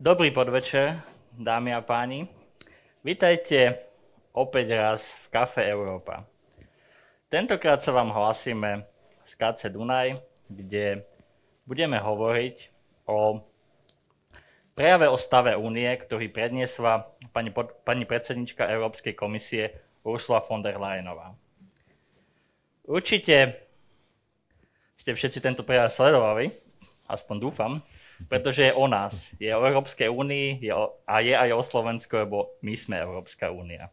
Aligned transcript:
Dobrý 0.00 0.32
podvečer, 0.32 0.96
dámy 1.36 1.76
a 1.76 1.84
páni. 1.84 2.24
Vítajte 3.04 3.84
opäť 4.32 4.72
raz 4.72 5.12
v 5.12 5.26
Kafe 5.28 5.60
Európa. 5.68 6.24
Tentokrát 7.28 7.84
sa 7.84 7.92
vám 7.92 8.08
hlasíme 8.08 8.88
z 9.28 9.32
KC 9.36 9.68
Dunaj, 9.68 10.16
kde 10.48 11.04
budeme 11.68 12.00
hovoriť 12.00 12.56
o 13.12 13.44
prejave 14.72 15.04
o 15.04 15.20
stave 15.20 15.52
únie, 15.52 15.92
ktorý 15.92 16.32
predniesla 16.32 17.04
pani, 17.36 17.52
pani 17.84 18.08
predsednička 18.08 18.72
Európskej 18.72 19.12
komisie 19.12 19.84
Ursula 20.00 20.40
von 20.40 20.64
der 20.64 20.80
Leyenová. 20.80 21.36
Určite 22.88 23.68
ste 24.96 25.12
všetci 25.12 25.44
tento 25.44 25.60
prejav 25.60 25.92
sledovali, 25.92 26.56
aspoň 27.04 27.36
dúfam, 27.36 27.84
pretože 28.28 28.68
je 28.68 28.72
o 28.74 28.84
nás, 28.90 29.32
je 29.40 29.48
o 29.48 29.64
Európskej 29.64 30.10
únii 30.10 30.60
je 30.60 30.72
o, 30.74 30.98
a 31.08 31.24
je 31.24 31.32
aj 31.32 31.50
o 31.56 31.62
Slovensku, 31.64 32.12
lebo 32.12 32.52
my 32.60 32.74
sme 32.76 33.00
Európska 33.00 33.48
únia. 33.48 33.88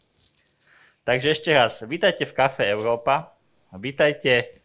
Takže 1.07 1.39
ešte 1.39 1.55
raz, 1.55 1.79
vítajte 1.87 2.27
v 2.27 2.35
Kafe 2.35 2.67
Európa, 2.67 3.31
vítajte 3.71 4.59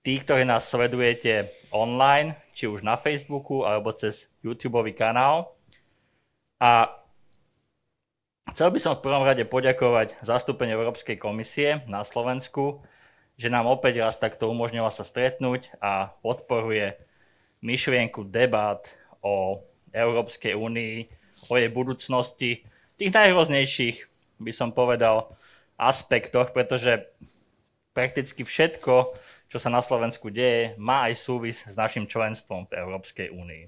tí, 0.00 0.16
ktorí 0.16 0.48
nás 0.48 0.64
sledujete 0.64 1.52
online, 1.68 2.40
či 2.56 2.64
už 2.64 2.80
na 2.80 2.96
Facebooku 2.96 3.68
alebo 3.68 3.92
cez 3.92 4.24
YouTube 4.40 4.80
kanál. 4.96 5.52
A 6.56 6.88
chcel 8.56 8.72
by 8.72 8.80
som 8.80 8.96
v 8.96 9.04
prvom 9.04 9.22
rade 9.22 9.44
poďakovať 9.44 10.16
zastúpeniu 10.24 10.80
Európskej 10.80 11.20
komisie 11.20 11.84
na 11.84 12.02
Slovensku, 12.02 12.80
že 13.38 13.52
nám 13.52 13.70
opäť 13.70 14.02
raz 14.02 14.18
takto 14.18 14.48
umožnila 14.50 14.90
sa 14.90 15.06
stretnúť 15.06 15.70
a 15.78 16.10
podporuje 16.24 16.98
myšlienku 17.60 18.28
debát 18.28 18.86
o 19.22 19.62
Európskej 19.90 20.54
únii, 20.54 21.08
o 21.48 21.54
jej 21.56 21.70
budúcnosti, 21.72 22.62
tých 22.98 23.14
najrôznejších, 23.14 23.96
by 24.42 24.52
som 24.54 24.74
povedal, 24.74 25.34
aspektoch, 25.78 26.50
pretože 26.50 27.06
prakticky 27.94 28.42
všetko, 28.42 29.14
čo 29.48 29.58
sa 29.58 29.70
na 29.70 29.82
Slovensku 29.82 30.30
deje, 30.30 30.74
má 30.76 31.06
aj 31.10 31.14
súvis 31.18 31.62
s 31.62 31.74
našim 31.78 32.06
členstvom 32.06 32.66
v 32.66 32.76
Európskej 32.78 33.30
únii. 33.30 33.64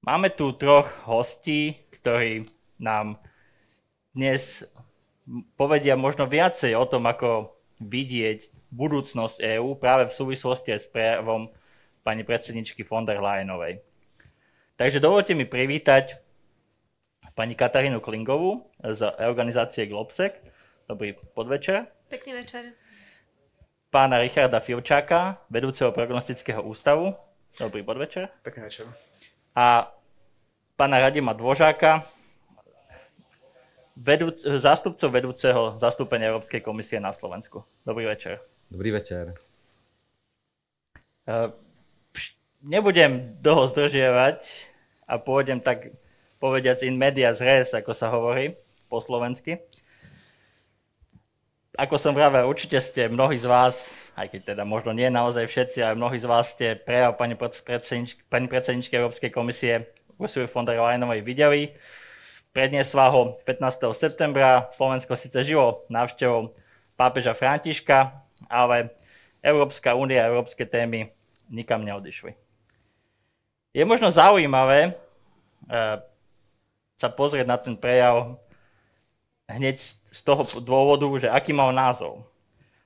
Máme 0.00 0.32
tu 0.32 0.56
troch 0.56 0.88
hostí, 1.04 1.76
ktorí 2.00 2.48
nám 2.80 3.20
dnes 4.16 4.64
povedia 5.54 5.94
možno 5.94 6.26
viacej 6.26 6.72
o 6.74 6.88
tom, 6.88 7.04
ako 7.06 7.52
vidieť 7.78 8.49
budúcnosť 8.70 9.42
EÚ 9.42 9.76
práve 9.76 10.08
v 10.08 10.16
súvislosti 10.16 10.74
aj 10.74 10.80
s 10.80 10.88
prejavom 10.88 11.50
pani 12.06 12.22
predsedničky 12.24 12.86
von 12.86 13.04
der 13.04 13.18
Leyenovej. 13.18 13.82
Takže 14.80 15.02
dovolte 15.02 15.36
mi 15.36 15.44
privítať 15.44 16.16
pani 17.36 17.52
Katarínu 17.52 18.00
Klingovú 18.00 18.64
z 18.80 19.04
organizácie 19.20 19.84
Globsec. 19.86 20.40
Dobrý 20.88 21.14
podvečer. 21.36 21.86
Pekný 22.08 22.42
večer. 22.42 22.74
Pána 23.90 24.22
Richarda 24.22 24.62
Filčáka, 24.62 25.42
vedúceho 25.50 25.90
prognostického 25.90 26.62
ústavu. 26.62 27.14
Dobrý 27.58 27.82
podvečer. 27.82 28.30
Pekný 28.46 28.70
večer. 28.70 28.86
A 29.54 29.90
pána 30.78 31.02
Radima 31.02 31.34
Dvožáka, 31.34 32.06
vedúc, 33.98 34.40
zástupcov 34.40 35.10
vedúceho 35.10 35.62
zastúpenia 35.82 36.32
Európskej 36.32 36.62
komisie 36.62 37.02
na 37.02 37.12
Slovensku. 37.12 37.66
Dobrý 37.84 38.06
večer. 38.06 38.40
Dobrý 38.70 38.94
večer. 38.94 39.34
Uh, 41.26 41.50
nebudem 42.62 43.34
dlho 43.42 43.66
zdržiavať 43.74 44.46
a 45.10 45.18
pôjdem 45.18 45.58
tak 45.58 45.90
povediac 46.38 46.78
in 46.86 46.94
media 46.94 47.34
res, 47.34 47.74
ako 47.74 47.98
sa 47.98 48.14
hovorí 48.14 48.54
po 48.86 49.02
slovensky. 49.02 49.58
Ako 51.74 51.98
som 51.98 52.14
vravel, 52.14 52.46
určite 52.46 52.78
ste 52.78 53.10
mnohí 53.10 53.42
z 53.42 53.50
vás, 53.50 53.90
aj 54.14 54.38
keď 54.38 54.54
teda 54.54 54.62
možno 54.62 54.94
nie 54.94 55.10
naozaj 55.10 55.50
všetci, 55.50 55.82
ale 55.82 55.98
mnohí 55.98 56.22
z 56.22 56.30
vás 56.30 56.54
ste 56.54 56.78
prejav 56.78 57.18
pani, 57.18 57.34
predsedničky, 57.34 58.22
pani 58.30 58.46
predsedničky 58.46 58.94
Európskej 58.94 59.34
komisie 59.34 59.90
Ursula 60.14 60.46
von 60.46 60.62
der 60.62 60.78
Leyenovej 60.78 61.26
videli. 61.26 61.74
Predniesla 62.54 63.10
ho 63.10 63.34
15. 63.42 63.82
septembra. 63.98 64.70
Slovensko 64.78 65.18
síce 65.18 65.42
žilo 65.42 65.82
návštevou 65.90 66.54
pápeža 66.94 67.34
Františka, 67.34 68.29
ale 68.48 68.94
Európska 69.42 69.96
únia 69.96 70.24
a 70.24 70.30
európske 70.30 70.64
témy 70.64 71.10
nikam 71.50 71.82
neodišli. 71.82 72.36
Je 73.74 73.84
možno 73.86 74.10
zaujímavé 74.12 74.94
uh, 75.68 76.00
sa 77.00 77.08
pozrieť 77.08 77.46
na 77.48 77.56
ten 77.56 77.74
prejav 77.74 78.36
hneď 79.48 79.80
z 80.10 80.20
toho 80.22 80.44
dôvodu, 80.60 81.06
že 81.18 81.28
aký 81.30 81.50
mal 81.54 81.72
názov. 81.72 82.26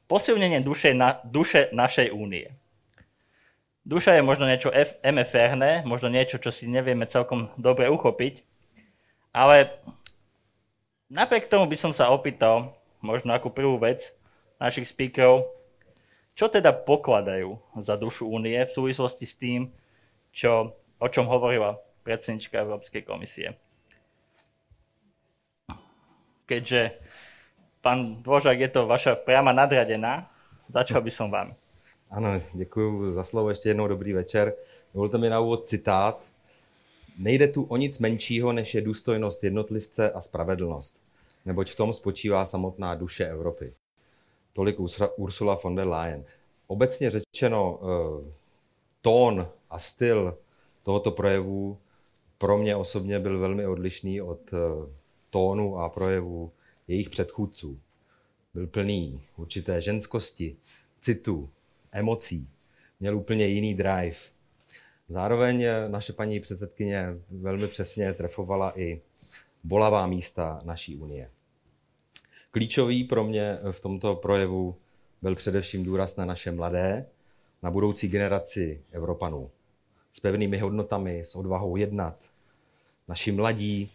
Posilnenie 0.05 0.61
duše, 0.61 0.93
na, 0.93 1.19
duše 1.25 1.73
našej 1.73 2.13
únie. 2.13 2.53
Duša 3.85 4.17
je 4.17 4.25
možno 4.25 4.49
niečo 4.49 4.73
MFR, 5.05 5.85
možno 5.85 6.09
niečo, 6.09 6.41
čo 6.41 6.49
si 6.49 6.65
nevieme 6.65 7.05
celkom 7.05 7.53
dobre 7.61 7.89
uchopiť, 7.93 8.41
ale 9.35 9.77
napriek 11.13 11.53
tomu 11.53 11.69
by 11.69 11.77
som 11.77 11.93
sa 11.93 12.09
opýtal, 12.09 12.73
možno 13.05 13.37
ako 13.37 13.53
prvú 13.53 13.77
vec, 13.77 14.09
našich 14.61 14.91
speakerov, 14.91 15.47
čo 16.35 16.51
teda 16.51 16.75
pokladajú 16.75 17.59
za 17.83 17.95
dušu 17.95 18.27
únie 18.27 18.59
v 18.59 18.75
súvislosti 18.75 19.27
s 19.27 19.35
tým, 19.39 19.71
čo, 20.35 20.75
o 20.99 21.07
čom 21.07 21.31
hovorila 21.31 21.79
predsednička 22.03 22.59
Európskej 22.59 23.03
komisie. 23.07 23.55
Keďže 26.45 27.01
pán 27.81 28.21
Dvožák 28.21 28.61
je 28.61 28.71
to 28.71 28.85
vaša 28.85 29.17
priama 29.17 29.55
nadradená, 29.55 30.29
začal 30.69 31.01
by 31.01 31.13
som 31.15 31.31
vám. 31.31 31.55
Ano, 32.11 32.41
děkuji 32.53 33.13
za 33.13 33.25
slovo. 33.25 33.51
Ještě 33.51 33.69
jednou 33.69 33.89
dobrý 33.89 34.13
večer. 34.13 34.55
Dovolte 34.95 35.19
mi 35.19 35.29
na 35.29 35.41
úvod 35.41 35.69
citát. 35.69 36.23
Nejde 37.19 37.49
tu 37.49 37.63
o 37.63 37.77
nic 37.77 37.99
menšího, 37.99 38.53
než 38.53 38.75
je 38.75 38.81
důstojnost 38.81 39.45
jednotlivce 39.45 40.11
a 40.11 40.21
spravedlnost, 40.21 40.97
neboť 41.45 41.71
v 41.71 41.77
tom 41.77 41.93
spočívá 41.93 42.47
samotná 42.47 42.95
duše 42.95 43.27
Evropy. 43.27 43.75
Tolik 44.55 44.77
Ursula 45.17 45.59
von 45.65 45.75
der 45.75 45.87
Leyen. 45.87 46.25
Obecně 46.67 47.11
řečeno, 47.11 47.81
eh, 47.83 48.33
tón 49.03 49.49
a 49.71 49.79
styl 49.79 50.39
tohoto 50.83 51.11
projevu 51.11 51.79
pro 52.39 52.59
mě 52.59 52.77
osobně 52.77 53.19
byl 53.19 53.39
velmi 53.39 53.67
odlišný 53.67 54.21
od 54.21 54.41
eh, 54.53 54.59
tónu 55.31 55.79
a 55.79 55.89
projevu 55.89 56.53
jejich 56.89 57.11
předchůdců. 57.11 57.81
Byl 58.55 58.67
plný 58.67 59.21
určité 59.37 59.81
ženskosti, 59.81 60.57
citu, 61.01 61.51
emocí. 61.93 62.49
Měl 63.01 63.17
úplně 63.17 63.47
jiný 63.47 63.75
drive. 63.75 64.17
Zároveň 65.09 65.63
eh, 65.63 65.89
naše 65.89 66.13
paní 66.13 66.41
předsedkyně 66.41 67.07
velmi 67.31 67.69
přesně 67.69 68.13
trefovala 68.13 68.81
i 68.81 69.01
bolavá 69.65 70.07
místa 70.07 70.61
naší 70.65 70.97
unie. 70.97 71.31
Klíčový 72.55 73.05
pro 73.05 73.25
mě 73.25 73.59
v 73.71 73.81
tomto 73.81 74.15
projevu 74.15 74.77
byl 75.23 75.35
především 75.35 75.85
důraz 75.85 76.17
na 76.17 76.25
naše 76.25 76.53
mladé, 76.53 77.07
na 77.63 77.71
budoucí 77.71 78.09
generaci 78.09 78.83
Evropanů. 78.93 79.51
S 80.13 80.21
pevnými 80.21 80.59
hodnotami, 80.59 81.21
s 81.21 81.35
odvahou 81.35 81.77
jednat. 81.77 82.17
Naši 83.09 83.33
mladí 83.33 83.91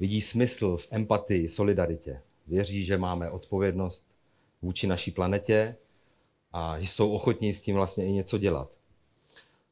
vidí 0.00 0.22
smysl 0.22 0.76
v 0.76 0.88
empatii, 0.90 1.48
solidaritě. 1.48 2.20
Věří, 2.46 2.84
že 2.84 2.98
máme 2.98 3.30
odpovědnost 3.30 4.06
vůči 4.62 4.86
naší 4.86 5.10
planetě 5.10 5.76
a 6.52 6.80
že 6.80 6.86
jsou 6.86 7.12
ochotní 7.12 7.54
s 7.54 7.60
tím 7.60 7.76
vlastně 7.76 8.06
i 8.06 8.12
něco 8.12 8.38
dělat. 8.38 8.70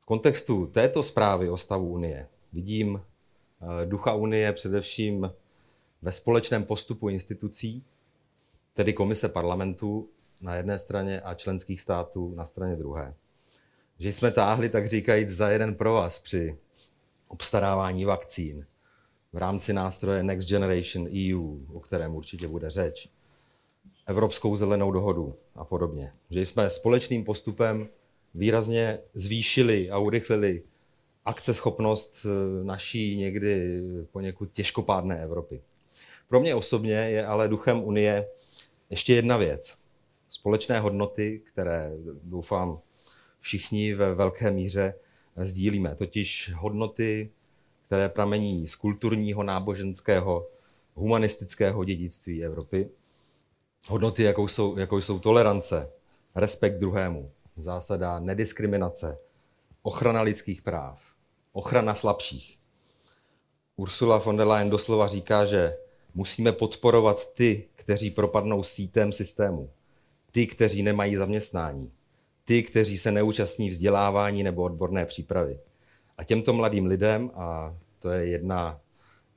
V 0.01 0.05
kontextu 0.05 0.67
této 0.67 1.03
zprávy 1.03 1.51
o 1.51 1.57
stavu 1.57 1.89
Unie 1.89 2.29
vidím 2.53 3.01
eh, 3.03 3.87
ducha 3.87 4.15
Unie 4.15 4.53
především 4.53 5.33
ve 6.03 6.13
společném 6.13 6.65
postupu 6.65 7.09
institucí, 7.09 7.85
tedy 8.81 8.93
komise 8.93 9.29
parlamentu 9.29 10.09
na 10.41 10.55
jedné 10.55 10.79
straně 10.79 11.21
a 11.21 11.35
členských 11.35 11.81
států 11.81 12.35
na 12.37 12.47
straně 12.47 12.77
druhé. 12.77 13.15
Že 13.99 14.13
jsme 14.13 14.31
táhli, 14.31 14.69
tak 14.69 14.89
říkajíc, 14.89 15.29
za 15.29 15.51
jeden 15.51 15.75
provaz 15.75 16.19
při 16.19 16.57
obstarávání 17.29 18.05
vakcín 18.05 18.67
v 19.33 19.37
rámci 19.37 19.73
nástroje 19.73 20.23
Next 20.23 20.49
Generation 20.49 21.09
EU, 21.09 21.59
o 21.73 21.81
kterém 21.81 22.15
určitě 22.15 22.49
bude 22.49 22.71
řeč, 22.71 23.09
Evropskou 24.07 24.57
zelenou 24.57 24.93
dohodu 24.93 25.35
a 25.55 25.65
podobně. 25.65 26.13
Že 26.31 26.41
jsme 26.41 26.71
společným 26.71 27.25
postupem 27.25 27.89
výrazně 28.35 28.99
zvýšili 29.15 29.91
a 29.91 29.99
urychlili 29.99 30.63
akceschopnost 31.25 32.27
eh, 32.27 32.65
naší 32.65 33.17
někdy 33.17 33.83
poněkud 34.13 34.53
těžkopádné 34.53 35.23
Evropy. 35.23 35.63
Pro 36.29 36.41
mě 36.41 36.55
osobně 36.55 36.95
je 36.95 37.27
ale 37.27 37.49
duchem 37.49 37.85
Unie 37.85 38.27
ještě 38.91 39.15
jedna 39.15 39.37
věc. 39.37 39.75
Společné 40.29 40.81
hodnoty, 40.81 41.43
které 41.45 41.93
doufám 42.23 42.81
všichni 43.41 43.95
ve 43.95 44.15
velké 44.15 44.51
míře 44.51 44.95
sdílíme, 45.37 45.95
totiž 45.95 46.53
hodnoty, 46.55 47.31
které 47.87 48.09
pramení 48.09 48.67
z 48.67 48.75
kulturního, 48.75 49.43
náboženského, 49.43 50.49
humanistického 50.95 51.85
dědictví 51.85 52.45
Evropy. 52.45 52.91
Hodnoty, 53.87 54.23
jakou 54.23 54.49
jsou, 54.49 54.79
jakou 54.79 55.01
jsou 55.01 55.19
tolerance, 55.19 55.91
respekt 56.35 56.79
druhému, 56.79 57.31
zásada 57.57 58.19
nediskriminace, 58.19 59.19
ochrana 59.83 60.23
lidských 60.23 60.63
práv, 60.63 61.03
ochrana 61.53 61.95
slabších. 61.95 62.59
Ursula 63.77 64.19
von 64.19 64.37
der 64.37 64.47
Leyen 64.47 64.71
doslova 64.71 65.07
říká, 65.07 65.45
že 65.45 65.77
musíme 66.15 66.53
podporovat 66.53 67.35
ty, 67.35 67.65
kteří 67.77 68.11
propadnou 68.11 68.63
sítem 68.63 69.13
systému, 69.13 69.71
ty, 70.33 70.47
kteří 70.47 70.83
nemají 70.83 71.17
zaměstnání, 71.17 71.93
ty, 72.45 72.63
kteří 72.63 72.99
se 72.99 73.13
neúčastní 73.13 73.71
vzdělávání 73.71 74.43
nebo 74.43 74.63
odborné 74.63 75.07
přípravy. 75.07 75.59
A 76.19 76.25
těmto 76.25 76.53
mladým 76.53 76.87
lidem, 76.87 77.31
a 77.35 77.77
to 77.99 78.11
je 78.11 78.27
jedna, 78.27 78.81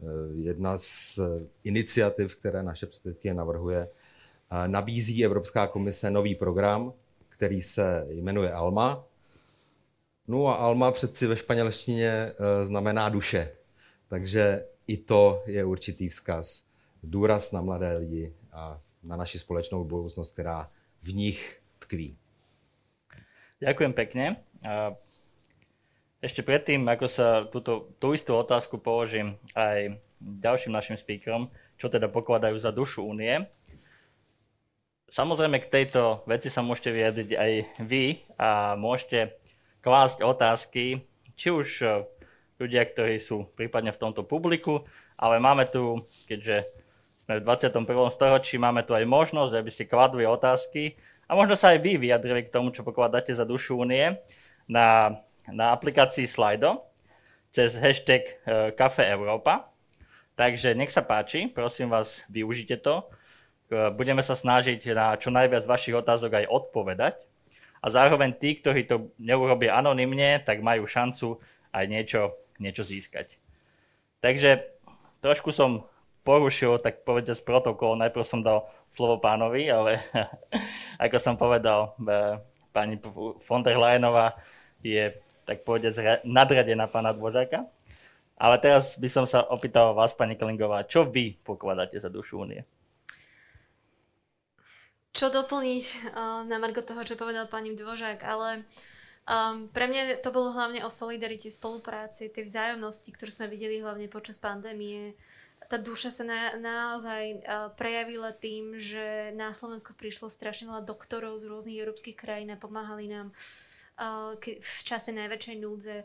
eh, 0.02 0.06
jedna 0.36 0.78
z 0.78 1.20
iniciativ, 1.64 2.36
které 2.36 2.64
naše 2.64 2.86
předsedkyně 2.86 3.34
navrhuje, 3.34 3.88
eh, 4.52 4.68
nabízí 4.68 5.26
Evropská 5.26 5.68
komise 5.68 6.12
nový 6.12 6.36
program, 6.36 6.94
který 7.30 7.62
se 7.62 8.06
jmenuje 8.10 8.52
ALMA. 8.52 9.06
No 10.28 10.48
a 10.48 10.54
ALMA 10.54 10.92
přeci 10.92 11.28
ve 11.28 11.36
španělštině 11.36 12.10
eh, 12.10 12.66
znamená 12.66 13.10
duše. 13.10 13.52
Takže 14.08 14.66
i 14.88 14.98
to 14.98 15.44
je 15.48 15.64
určitý 15.64 16.10
vzkaz. 16.10 16.66
Důraz 17.04 17.52
na 17.52 17.62
mladé 17.62 17.98
lidi 17.98 18.34
a 18.52 18.80
na 19.04 19.16
naši 19.16 19.40
společnou 19.40 19.84
budoucnost, 19.84 20.32
která 20.32 20.70
v 21.04 21.14
nich 21.14 21.60
tkví. 21.80 22.18
Ďakujem 23.60 23.94
pekne. 23.94 24.26
Ešte 26.24 26.40
predtým, 26.44 26.88
ako 26.88 27.08
sa 27.08 27.28
túto, 27.52 27.92
tú 28.00 28.16
istú 28.16 28.36
otázku 28.36 28.80
položím 28.80 29.36
aj 29.56 30.00
ďalším 30.24 30.72
našim 30.72 30.96
speakerom, 30.96 31.52
čo 31.76 31.92
teda 31.92 32.08
pokladajú 32.08 32.60
za 32.60 32.72
dušu 32.72 33.04
únie. 33.04 33.44
Samozrejme 35.12 35.60
k 35.60 35.72
tejto 35.72 36.24
veci 36.24 36.48
sa 36.48 36.64
môžete 36.64 36.96
vyjadriť 36.96 37.30
aj 37.36 37.52
vy 37.84 38.24
a 38.40 38.80
môžete 38.80 39.36
klásť 39.84 40.24
otázky, 40.24 41.04
či 41.36 41.48
už 41.52 41.68
ľudia, 42.58 42.86
ktorí 42.86 43.22
sú 43.22 43.50
prípadne 43.58 43.94
v 43.94 44.02
tomto 44.02 44.26
publiku, 44.26 44.86
ale 45.18 45.42
máme 45.42 45.70
tu, 45.70 46.04
keďže 46.30 46.70
sme 47.26 47.40
v 47.40 47.46
21. 47.48 47.88
storočí, 48.12 48.56
máme 48.60 48.84
tu 48.84 48.92
aj 48.92 49.08
možnosť, 49.08 49.54
aby 49.56 49.72
ste 49.72 49.90
kladli 49.90 50.28
otázky 50.28 51.00
a 51.28 51.34
možno 51.34 51.56
sa 51.56 51.72
aj 51.72 51.80
vy 51.80 51.96
vyjadrili 51.96 52.46
k 52.46 52.54
tomu, 52.54 52.76
čo 52.76 52.84
pokladáte 52.84 53.32
za 53.32 53.48
dušu 53.48 53.80
únie 53.80 54.20
na, 54.68 55.18
na 55.48 55.72
aplikácii 55.72 56.28
Slido 56.28 56.84
cez 57.54 57.78
hashtag 57.78 58.44
Kafe 58.76 59.08
Európa. 59.08 59.70
Takže 60.34 60.74
nech 60.74 60.90
sa 60.90 61.06
páči, 61.06 61.46
prosím 61.46 61.94
vás, 61.94 62.26
využite 62.26 62.82
to. 62.82 63.06
Budeme 63.70 64.26
sa 64.26 64.34
snažiť 64.34 64.82
na 64.92 65.14
čo 65.18 65.30
najviac 65.30 65.64
vašich 65.70 65.94
otázok 65.94 66.44
aj 66.44 66.50
odpovedať. 66.50 67.16
A 67.84 67.92
zároveň 67.92 68.34
tí, 68.40 68.58
ktorí 68.58 68.88
to 68.90 69.14
neurobia 69.20 69.78
anonymne, 69.78 70.42
tak 70.42 70.64
majú 70.66 70.90
šancu 70.90 71.38
aj 71.70 71.86
niečo, 71.86 72.34
niečo 72.64 72.88
získať. 72.88 73.36
Takže 74.24 74.64
trošku 75.20 75.52
som 75.52 75.84
porušil, 76.24 76.80
tak 76.80 77.04
povedať 77.04 77.40
z 77.40 77.44
protokol. 77.44 78.00
Najprv 78.00 78.24
som 78.24 78.40
dal 78.40 78.72
slovo 78.96 79.20
pánovi, 79.20 79.68
ale 79.68 80.00
ako 81.04 81.18
som 81.20 81.36
povedal, 81.36 82.00
e, 82.00 82.40
pani 82.72 82.96
von 83.44 83.62
der 83.62 83.76
Leyenová 83.76 84.40
je 84.80 85.12
tak 85.44 85.68
povedať 85.68 86.24
nadradená 86.24 86.88
pána 86.88 87.12
Dvořáka. 87.12 87.68
Ale 88.40 88.56
teraz 88.58 88.98
by 88.98 89.10
som 89.12 89.26
sa 89.30 89.46
opýtal 89.46 89.94
vás, 89.94 90.16
pani 90.16 90.34
Klingová, 90.34 90.88
čo 90.90 91.06
vy 91.06 91.38
pokladáte 91.46 92.00
za 92.02 92.10
dušu 92.10 92.42
únie? 92.42 92.66
Čo 95.14 95.30
doplniť 95.30 95.84
uh, 95.86 96.42
na 96.50 96.58
margo 96.58 96.82
toho, 96.82 97.06
čo 97.06 97.14
povedal 97.14 97.46
pani 97.46 97.78
Dvořák, 97.78 98.26
ale 98.26 98.66
um, 99.28 99.68
pre 99.72 99.86
mňa 99.88 100.20
to 100.24 100.30
bolo 100.32 100.52
hlavne 100.52 100.84
o 100.84 100.90
solidarite, 100.92 101.52
spolupráci, 101.52 102.32
tej 102.32 102.48
vzájomnosti, 102.50 103.10
ktorú 103.12 103.32
sme 103.32 103.52
videli 103.52 103.80
hlavne 103.84 104.08
počas 104.08 104.40
pandémie, 104.40 105.16
tá 105.68 105.80
duša 105.80 106.12
sa 106.12 106.24
na, 106.28 106.42
naozaj 106.60 107.24
uh, 107.44 107.72
prejavila 107.74 108.36
tým, 108.36 108.78
že 108.80 109.32
na 109.36 109.56
Slovensko 109.56 109.96
prišlo 109.96 110.28
strašne 110.28 110.70
veľa 110.70 110.84
doktorov 110.84 111.40
z 111.40 111.48
rôznych 111.48 111.80
európskych 111.80 112.14
krajín 112.14 112.52
a 112.52 112.60
pomáhali 112.60 113.08
nám 113.08 113.32
uh, 113.98 114.36
v 114.38 114.80
čase 114.84 115.16
najväčšej 115.16 115.58
núdze. 115.60 115.98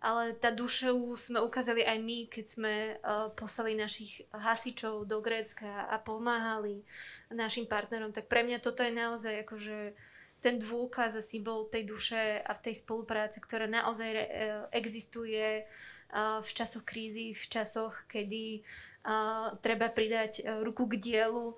Ale 0.00 0.32
tá 0.32 0.48
duša 0.48 0.96
sme 1.20 1.44
ukázali 1.44 1.84
aj 1.84 1.98
my, 2.00 2.18
keď 2.32 2.46
sme 2.48 2.74
uh, 2.96 3.28
poslali 3.36 3.76
našich 3.76 4.24
hasičov 4.32 5.04
do 5.04 5.20
Grécka 5.20 5.84
a 5.92 6.00
pomáhali 6.00 6.80
našim 7.28 7.68
partnerom. 7.68 8.08
Tak 8.08 8.24
pre 8.24 8.40
mňa 8.40 8.64
toto 8.64 8.80
je 8.80 8.96
naozaj 8.96 9.44
akože 9.44 9.92
ten 10.40 10.56
dôkaz 10.60 11.16
a 11.16 11.22
symbol 11.22 11.68
tej 11.68 11.88
duše 11.88 12.40
a 12.40 12.52
tej 12.56 12.80
spolupráce, 12.80 13.40
ktorá 13.40 13.68
naozaj 13.68 14.10
uh, 14.12 14.24
existuje 14.72 15.64
uh, 15.64 16.40
v 16.40 16.50
časoch 16.50 16.84
krízy, 16.84 17.36
v 17.36 17.44
časoch, 17.46 17.94
kedy 18.08 18.64
uh, 19.04 19.54
treba 19.60 19.92
pridať 19.92 20.44
ruku 20.64 20.88
k 20.90 21.00
dielu. 21.00 21.56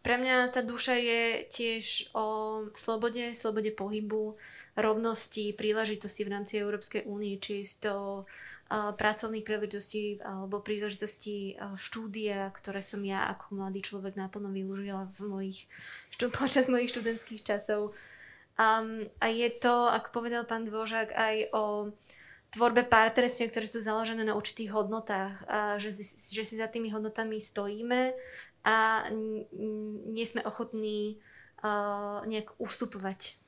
Pre 0.00 0.16
mňa 0.16 0.50
tá 0.50 0.64
duša 0.64 0.96
je 0.96 1.22
tiež 1.52 2.10
o 2.16 2.26
slobode, 2.72 3.36
slobode 3.36 3.70
pohybu, 3.70 4.34
rovnosti, 4.74 5.52
príležitosti 5.54 6.24
v 6.24 6.32
rámci 6.34 6.58
Európskej 6.58 7.04
únie, 7.04 7.36
či 7.36 7.62
to 7.78 8.24
uh, 8.24 8.28
pracovných 8.70 9.42
príležitostí 9.42 10.22
alebo 10.22 10.62
príležitostí 10.62 11.58
štúdia, 11.74 12.46
ktoré 12.54 12.78
som 12.78 13.02
ja 13.02 13.26
ako 13.34 13.58
mladý 13.58 13.82
človek 13.82 14.14
naplno 14.14 14.54
využila 14.54 15.10
v 15.18 15.20
mojich, 15.26 15.58
počas 16.38 16.70
mojich 16.70 16.94
študentských 16.94 17.42
časov. 17.42 17.98
Um, 18.60 19.08
a 19.18 19.32
je 19.32 19.48
to, 19.56 19.88
ako 19.88 20.20
povedal 20.22 20.44
pán 20.44 20.68
Dvožák, 20.68 21.16
aj 21.16 21.36
o 21.56 21.64
tvorbe 22.52 22.84
partnerstiev, 22.84 23.50
ktoré 23.50 23.66
sú 23.66 23.80
založené 23.80 24.26
na 24.26 24.36
určitých 24.36 24.74
hodnotách 24.74 25.34
a 25.46 25.58
že, 25.80 25.94
že 26.12 26.42
si 26.44 26.54
za 26.58 26.66
tými 26.66 26.90
hodnotami 26.92 27.40
stojíme 27.40 28.12
a 28.66 29.08
nie 30.12 30.26
sme 30.28 30.44
ochotní 30.44 31.22
uh, 31.64 32.20
nejak 32.28 32.52
ustupovať 32.60 33.40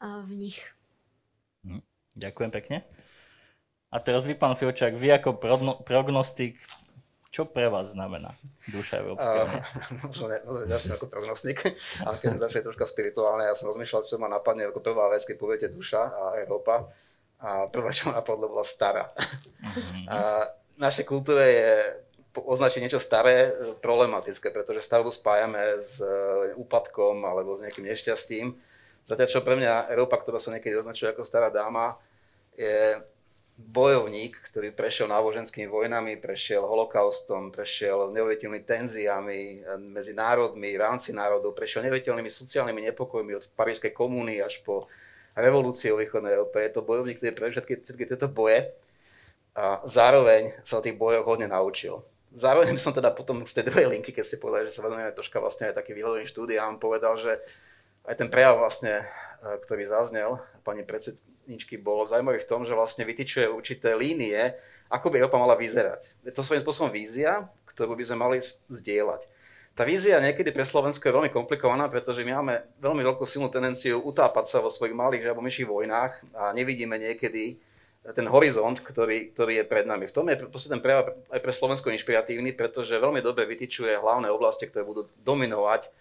uh, 0.00 0.24
v 0.24 0.48
nich. 0.48 0.58
Hm, 1.66 1.84
ďakujem 2.16 2.50
pekne. 2.54 2.88
A 3.88 3.96
teraz 4.04 4.28
vy, 4.28 4.36
pán 4.36 4.52
Filčák, 4.56 5.00
vy 5.00 5.16
ako 5.16 5.40
prognostik, 5.80 6.60
čo 7.32 7.48
pre 7.48 7.72
vás 7.72 7.92
znamená 7.92 8.36
duša 8.68 9.00
Európskej 9.04 9.40
uh, 9.46 9.52
Možno 10.04 10.24
ne, 10.28 10.38
ako 10.92 11.06
prognostik, 11.08 11.64
ale 12.04 12.16
keď 12.20 12.28
som 12.36 12.40
začali 12.40 12.64
troška 12.64 12.84
spirituálne, 12.88 13.48
ja 13.48 13.56
som 13.56 13.68
rozmýšľal, 13.72 14.04
čo 14.04 14.20
ma 14.20 14.28
napadne 14.28 14.68
ako 14.68 14.80
prvá 14.84 15.08
vec, 15.12 15.24
keď 15.24 15.36
poviete 15.36 15.66
duša 15.72 16.02
a 16.08 16.22
Európa 16.40 16.88
a 17.38 17.70
prvá, 17.70 17.94
čo 17.94 18.10
ma 18.10 18.18
napadlo, 18.18 18.50
bola 18.50 18.66
stará. 18.66 19.14
Mm-hmm. 19.62 20.04
A 20.10 20.16
našej 20.76 21.04
kultúre 21.06 21.44
je 21.46 21.70
označiť 22.34 22.80
niečo 22.82 23.02
staré 23.02 23.50
problematické, 23.82 24.50
pretože 24.50 24.84
starobu 24.84 25.10
spájame 25.10 25.82
s 25.82 25.98
e, 25.98 26.54
úpadkom 26.54 27.22
alebo 27.26 27.54
s 27.54 27.62
nejakým 27.66 27.86
nešťastím. 27.86 28.54
Zatiaľ, 29.08 29.28
čo 29.30 29.42
pre 29.42 29.58
mňa 29.58 29.90
Európa, 29.90 30.20
ktorá 30.20 30.38
sa 30.38 30.54
niekedy 30.54 30.76
označuje 30.78 31.10
ako 31.10 31.26
stará 31.26 31.50
dáma, 31.50 31.98
je 32.54 33.00
bojovník, 33.58 34.38
ktorý 34.48 34.70
prešiel 34.70 35.10
náboženskými 35.10 35.66
vojnami, 35.66 36.14
prešiel 36.22 36.62
holokaustom, 36.62 37.50
prešiel 37.50 38.14
neuveriteľnými 38.14 38.62
tenziami 38.62 39.38
e, 39.38 39.56
medzi 39.82 40.14
národmi, 40.14 40.78
v 40.78 40.82
rámci 40.82 41.10
národov, 41.10 41.58
prešiel 41.58 41.82
neuveriteľnými 41.90 42.30
sociálnymi 42.30 42.94
nepokojmi 42.94 43.34
od 43.34 43.44
Parískej 43.58 43.90
komúny 43.90 44.38
až 44.38 44.62
po 44.62 44.86
revolúcie 45.34 45.90
v 45.90 46.06
východnej 46.06 46.38
Európe. 46.38 46.62
Je 46.62 46.70
to 46.70 46.86
bojovník, 46.86 47.18
ktorý 47.18 47.34
prežil 47.34 47.58
všetky, 47.58 47.74
všetky 47.82 48.04
tieto 48.06 48.30
boje 48.30 48.70
a 49.58 49.82
zároveň 49.90 50.54
sa 50.62 50.78
o 50.78 50.84
tých 50.84 50.94
bojoch 50.94 51.26
hodne 51.26 51.50
naučil. 51.50 52.06
Zároveň 52.30 52.78
som 52.78 52.94
teda 52.94 53.10
potom 53.10 53.42
z 53.42 53.58
tej 53.58 53.74
druhej 53.74 53.90
linky, 53.90 54.14
keď 54.14 54.22
ste 54.22 54.38
povedali, 54.38 54.70
že 54.70 54.78
sa 54.78 54.86
venujeme 54.86 55.10
troška 55.10 55.42
vlastne 55.42 55.74
aj 55.74 55.82
taký 55.82 55.98
výhľadovým 55.98 56.30
štúdiám, 56.30 56.78
povedal, 56.78 57.18
že 57.18 57.42
aj 58.06 58.14
ten 58.22 58.28
prejav 58.30 58.62
vlastne, 58.62 59.02
ktorý 59.38 59.86
zaznel 59.86 60.42
pani 60.66 60.82
predsedničky, 60.82 61.78
bolo 61.78 62.04
zaujímavý 62.04 62.42
v 62.42 62.48
tom, 62.50 62.66
že 62.66 62.74
vlastne 62.74 63.06
vytýčuje 63.06 63.46
určité 63.48 63.94
línie, 63.94 64.58
ako 64.88 65.12
by 65.12 65.20
Európa 65.20 65.38
mala 65.40 65.54
vyzerať. 65.54 66.16
Je 66.24 66.32
to 66.32 66.42
svojím 66.42 66.64
spôsobom 66.64 66.90
vízia, 66.90 67.46
ktorú 67.70 67.94
by 67.94 68.04
sme 68.08 68.18
mali 68.18 68.38
zdieľať. 68.72 69.28
Tá 69.78 69.86
vízia 69.86 70.18
niekedy 70.18 70.50
pre 70.50 70.66
Slovensko 70.66 71.06
je 71.06 71.14
veľmi 71.14 71.30
komplikovaná, 71.30 71.86
pretože 71.86 72.26
my 72.26 72.42
máme 72.42 72.66
veľmi 72.82 72.98
veľkú 73.06 73.22
silnú 73.22 73.46
tendenciu 73.46 74.02
utápať 74.02 74.50
sa 74.50 74.58
vo 74.58 74.66
svojich 74.74 74.90
malých 74.90 75.30
žabomyších 75.30 75.70
vojnách 75.70 76.12
a 76.34 76.50
nevidíme 76.50 76.98
niekedy 76.98 77.62
ten 78.02 78.26
horizont, 78.26 78.74
ktorý, 78.82 79.30
ktorý 79.30 79.62
je 79.62 79.64
pred 79.70 79.86
nami. 79.86 80.10
V 80.10 80.14
tom 80.18 80.26
je 80.26 80.42
ten 80.50 80.82
prejav 80.82 81.14
aj 81.30 81.38
pre 81.38 81.52
Slovensko 81.54 81.94
inšpiratívny, 81.94 82.58
pretože 82.58 82.90
veľmi 82.98 83.22
dobre 83.22 83.46
vytýčuje 83.46 84.02
hlavné 84.02 84.26
oblasti, 84.34 84.66
ktoré 84.66 84.82
budú 84.82 85.06
dominovať 85.22 85.94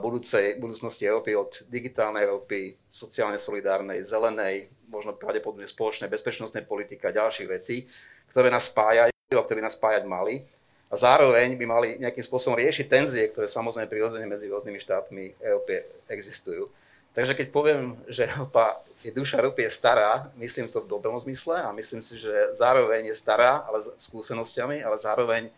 budúcej, 0.00 0.60
budúcnosti 0.60 1.08
Európy 1.08 1.32
od 1.32 1.64
digitálnej 1.72 2.28
Európy, 2.28 2.76
sociálne 2.92 3.40
solidárnej, 3.40 4.04
zelenej, 4.04 4.68
možno 4.92 5.16
pravdepodobne 5.16 5.64
spoločnej 5.64 6.12
bezpečnostnej 6.12 6.68
politiky 6.68 7.00
a 7.08 7.16
ďalších 7.16 7.48
vecí, 7.48 7.88
ktoré 8.28 8.52
nás 8.52 8.68
spájajú 8.68 9.12
a 9.32 9.46
ktoré 9.46 9.64
nás 9.64 9.72
spájať 9.72 10.04
mali. 10.04 10.44
A 10.92 10.94
zároveň 10.94 11.56
by 11.56 11.64
mali 11.64 11.88
nejakým 11.96 12.22
spôsobom 12.22 12.60
riešiť 12.60 12.86
tenzie, 12.86 13.24
ktoré 13.32 13.48
samozrejme 13.48 13.88
prirodzene 13.88 14.28
medzi 14.28 14.46
rôznymi 14.52 14.78
štátmi 14.78 15.24
Európy 15.40 15.80
existujú. 16.12 16.68
Takže 17.16 17.32
keď 17.32 17.46
poviem, 17.48 17.96
že 18.04 18.28
Európa 18.28 18.84
je 19.00 19.14
duša 19.14 19.40
Európy 19.40 19.64
je 19.64 19.72
stará, 19.72 20.28
myslím 20.36 20.68
to 20.68 20.84
v 20.84 20.90
dobrom 20.92 21.16
zmysle 21.24 21.62
a 21.62 21.70
myslím 21.72 22.04
si, 22.04 22.20
že 22.20 22.52
zároveň 22.52 23.10
je 23.10 23.16
stará, 23.16 23.64
ale 23.64 23.80
s 23.80 23.88
skúsenostiami, 23.96 24.84
ale 24.84 24.98
zároveň 25.00 25.48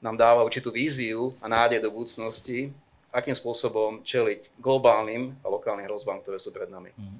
nám 0.00 0.16
dáva 0.16 0.46
určitú 0.46 0.72
víziu 0.72 1.36
a 1.44 1.46
nádej 1.50 1.82
do 1.84 1.92
budúcnosti, 1.92 2.72
akým 3.10 3.34
spôsobom 3.34 4.06
čeliť 4.06 4.54
globálnym 4.62 5.34
a 5.42 5.46
lokálnym 5.50 5.86
hrozbám, 5.90 6.22
ktoré 6.22 6.38
sú 6.38 6.54
pred 6.54 6.70
nami. 6.70 6.94
Mhm. 6.94 7.18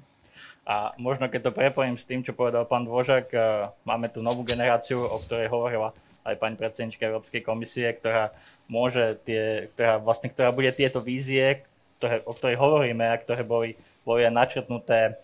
A 0.61 0.93
možno 0.95 1.25
keď 1.25 1.49
to 1.49 1.57
prepojím 1.57 1.97
s 1.97 2.05
tým, 2.05 2.21
čo 2.21 2.37
povedal 2.37 2.69
pán 2.69 2.85
Dvožak, 2.85 3.33
eh, 3.33 3.67
máme 3.83 4.07
tu 4.13 4.21
novú 4.21 4.45
generáciu, 4.45 5.03
o 5.03 5.17
ktorej 5.19 5.49
hovorila 5.49 5.91
aj 6.21 6.37
pani 6.37 6.53
predsednička 6.53 7.09
Európskej 7.09 7.41
komisie, 7.41 7.89
ktorá 7.97 8.29
môže 8.69 9.17
tie, 9.25 9.67
ktorá, 9.73 9.97
vlastne, 9.97 10.29
ktorá 10.29 10.53
bude 10.53 10.69
tieto 10.71 11.01
vízie, 11.01 11.65
ktoré, 11.97 12.21
o 12.23 12.33
ktorej 12.37 12.61
hovoríme 12.61 13.03
a 13.09 13.17
ktoré 13.17 13.41
boli, 13.41 13.73
boli 14.05 14.21
načrtnuté 14.29 15.17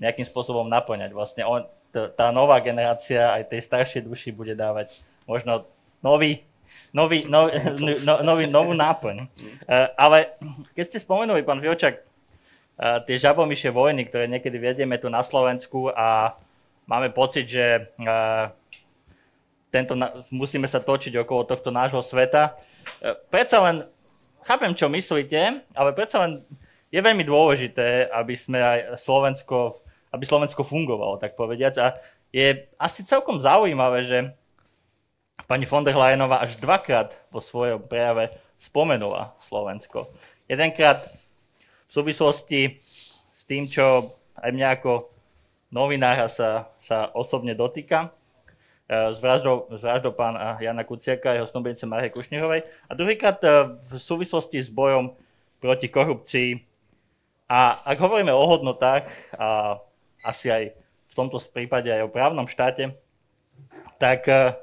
nejakým 0.00 0.24
spôsobom 0.24 0.66
naplňať. 0.66 1.12
Vlastne 1.12 1.44
on, 1.44 1.68
tá 1.92 2.32
nová 2.32 2.56
generácia 2.64 3.28
aj 3.28 3.52
tej 3.52 3.60
staršej 3.60 4.02
duši 4.08 4.32
bude 4.32 4.56
dávať 4.56 5.04
možno 5.28 5.68
nový, 6.00 6.42
nový, 6.92 7.24
no, 7.26 7.48
no, 8.06 8.14
nový, 8.22 8.46
novú 8.46 8.72
náplň. 8.76 9.16
Uh, 9.66 9.88
ale 9.96 10.36
keď 10.76 10.84
ste 10.88 10.98
spomenuli, 11.02 11.42
pán 11.42 11.58
Viočak, 11.58 12.02
uh, 12.02 13.00
tie 13.04 13.16
žabomyšie 13.16 13.72
vojny, 13.72 14.06
ktoré 14.06 14.28
niekedy 14.28 14.56
vedieme 14.60 15.00
tu 15.00 15.08
na 15.08 15.24
Slovensku 15.24 15.90
a 15.92 16.36
máme 16.86 17.10
pocit, 17.10 17.48
že 17.48 17.88
uh, 18.00 18.52
tento, 19.72 19.96
musíme 20.28 20.68
sa 20.68 20.84
točiť 20.84 21.16
okolo 21.24 21.48
tohto 21.48 21.72
nášho 21.72 22.04
sveta. 22.04 22.60
Predsa 23.32 23.56
len 23.64 23.76
chápem, 24.44 24.76
čo 24.76 24.92
myslíte, 24.92 25.64
ale 25.72 25.90
predsa 25.96 26.28
len 26.28 26.44
je 26.92 27.00
veľmi 27.00 27.24
dôležité, 27.24 28.12
aby 28.12 28.36
sme 28.36 28.60
aj 28.60 29.00
Slovensko, 29.00 29.80
aby 30.12 30.28
Slovensko 30.28 30.68
fungovalo, 30.68 31.16
tak 31.16 31.40
povediac. 31.40 31.74
A 31.80 31.96
je 32.28 32.68
asi 32.76 33.00
celkom 33.08 33.40
zaujímavé, 33.40 34.04
že 34.04 34.18
pani 35.46 35.66
von 35.66 35.84
der 35.84 35.96
Leyenová 35.96 36.42
až 36.42 36.56
dvakrát 36.56 37.14
vo 37.30 37.40
svojom 37.40 37.82
prejave 37.86 38.34
spomenula 38.58 39.34
Slovensko. 39.42 40.10
Jedenkrát 40.48 41.10
v 41.86 41.90
súvislosti 41.90 42.82
s 43.32 43.42
tým, 43.44 43.66
čo 43.66 44.14
aj 44.38 44.50
mňa 44.52 44.68
ako 44.78 45.12
novinára 45.72 46.28
sa, 46.28 46.70
sa 46.78 47.10
osobne 47.16 47.56
dotýka, 47.56 48.12
s 48.92 49.18
vraždou, 49.24 49.72
s 49.72 49.80
vraždou 49.80 50.12
pána 50.12 50.60
Jana 50.60 50.84
Kuciaka 50.84 51.32
a 51.32 51.36
jeho 51.40 51.48
snúbenice 51.48 51.88
Marie 51.88 52.12
Kušnírovej. 52.12 52.68
A 52.88 52.92
druhýkrát 52.92 53.40
e, 53.40 53.48
v 53.88 53.92
súvislosti 53.96 54.60
s 54.60 54.68
bojom 54.68 55.16
proti 55.64 55.88
korupcii. 55.88 56.60
A 57.48 57.80
ak 57.88 57.96
hovoríme 57.96 58.32
o 58.36 58.44
hodnotách, 58.44 59.08
a 59.32 59.80
asi 60.20 60.52
aj 60.52 60.76
v 61.08 61.14
tomto 61.16 61.40
prípade 61.40 61.88
aj 61.88 62.04
o 62.04 62.12
právnom 62.12 62.44
štáte, 62.44 62.92
tak 63.96 64.28
e, 64.28 64.60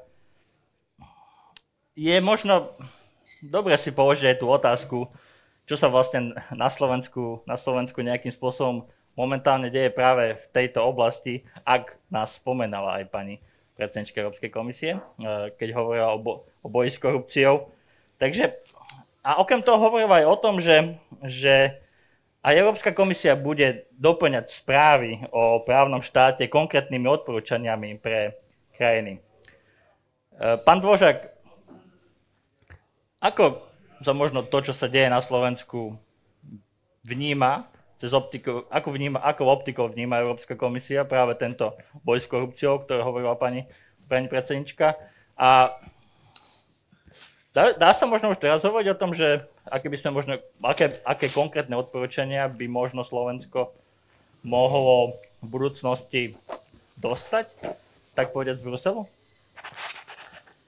je 2.00 2.16
možno 2.24 2.72
dobre 3.44 3.76
si 3.76 3.92
položiť 3.92 4.32
aj 4.32 4.36
tú 4.40 4.46
otázku, 4.48 4.98
čo 5.68 5.74
sa 5.76 5.92
vlastne 5.92 6.36
na 6.52 6.68
Slovensku, 6.72 7.44
na 7.44 7.60
Slovensku 7.60 8.00
nejakým 8.00 8.32
spôsobom 8.32 8.88
momentálne 9.16 9.68
deje 9.68 9.92
práve 9.92 10.40
v 10.40 10.44
tejto 10.52 10.80
oblasti, 10.80 11.44
ak 11.68 12.00
nás 12.08 12.40
spomenala 12.40 13.02
aj 13.02 13.04
pani 13.12 13.36
predsednička 13.76 14.20
Európskej 14.20 14.50
komisie, 14.52 14.96
eh, 14.96 15.52
keď 15.56 15.68
hovorila 15.76 16.16
o, 16.16 16.18
bo, 16.20 16.32
o 16.64 16.68
boji 16.68 16.92
s 16.92 16.98
korupciou. 17.00 17.72
Takže, 18.20 18.52
a 19.24 19.40
okrem 19.40 19.64
toho 19.64 19.80
hovorila 19.80 20.20
aj 20.20 20.26
o 20.28 20.36
tom, 20.36 20.60
že, 20.60 21.00
že 21.24 21.80
aj 22.40 22.56
Európska 22.56 22.92
komisia 22.92 23.36
bude 23.36 23.88
doplňať 23.96 24.52
správy 24.52 25.24
o 25.32 25.60
právnom 25.64 26.00
štáte 26.00 26.48
konkrétnymi 26.48 27.08
odporúčaniami 27.08 28.00
pre 28.00 28.36
krajiny. 28.76 29.20
Eh, 30.40 30.56
pán 30.60 30.80
Dvožak, 30.84 31.39
ako 33.20 33.60
sa 34.00 34.16
možno 34.16 34.40
to, 34.42 34.64
čo 34.64 34.72
sa 34.72 34.88
deje 34.88 35.12
na 35.12 35.20
Slovensku, 35.20 35.94
vníma 37.04 37.68
cez 38.00 38.16
optiku, 38.16 38.64
ako, 38.72 38.96
vníma, 38.96 39.20
ako 39.20 39.44
optikou 39.44 39.84
vníma 39.92 40.24
Európska 40.24 40.56
komisia 40.56 41.04
práve 41.04 41.36
tento 41.36 41.76
boj 42.00 42.16
s 42.16 42.24
korupciou, 42.24 42.80
ktorý 42.80 43.04
hovorila 43.04 43.36
pani, 43.36 43.68
pani 44.08 44.24
predsednička. 44.24 44.96
A 45.36 45.76
dá, 47.52 47.76
dá 47.76 47.92
sa 47.92 48.08
možno 48.08 48.32
už 48.32 48.40
teraz 48.40 48.64
hovoriť 48.64 48.88
o 48.96 49.00
tom, 49.00 49.12
že 49.12 49.44
aké, 49.68 49.92
by 49.92 49.96
sme 50.00 50.10
možno, 50.16 50.40
aké, 50.64 50.96
aké 51.04 51.28
konkrétne 51.28 51.76
odporúčania 51.76 52.48
by 52.48 52.64
možno 52.72 53.04
Slovensko 53.04 53.76
mohlo 54.40 55.20
v 55.44 55.46
budúcnosti 55.52 56.22
dostať, 56.96 57.52
tak 58.16 58.32
povedať 58.32 58.60
z 58.60 58.64
Bruselu? 58.64 59.04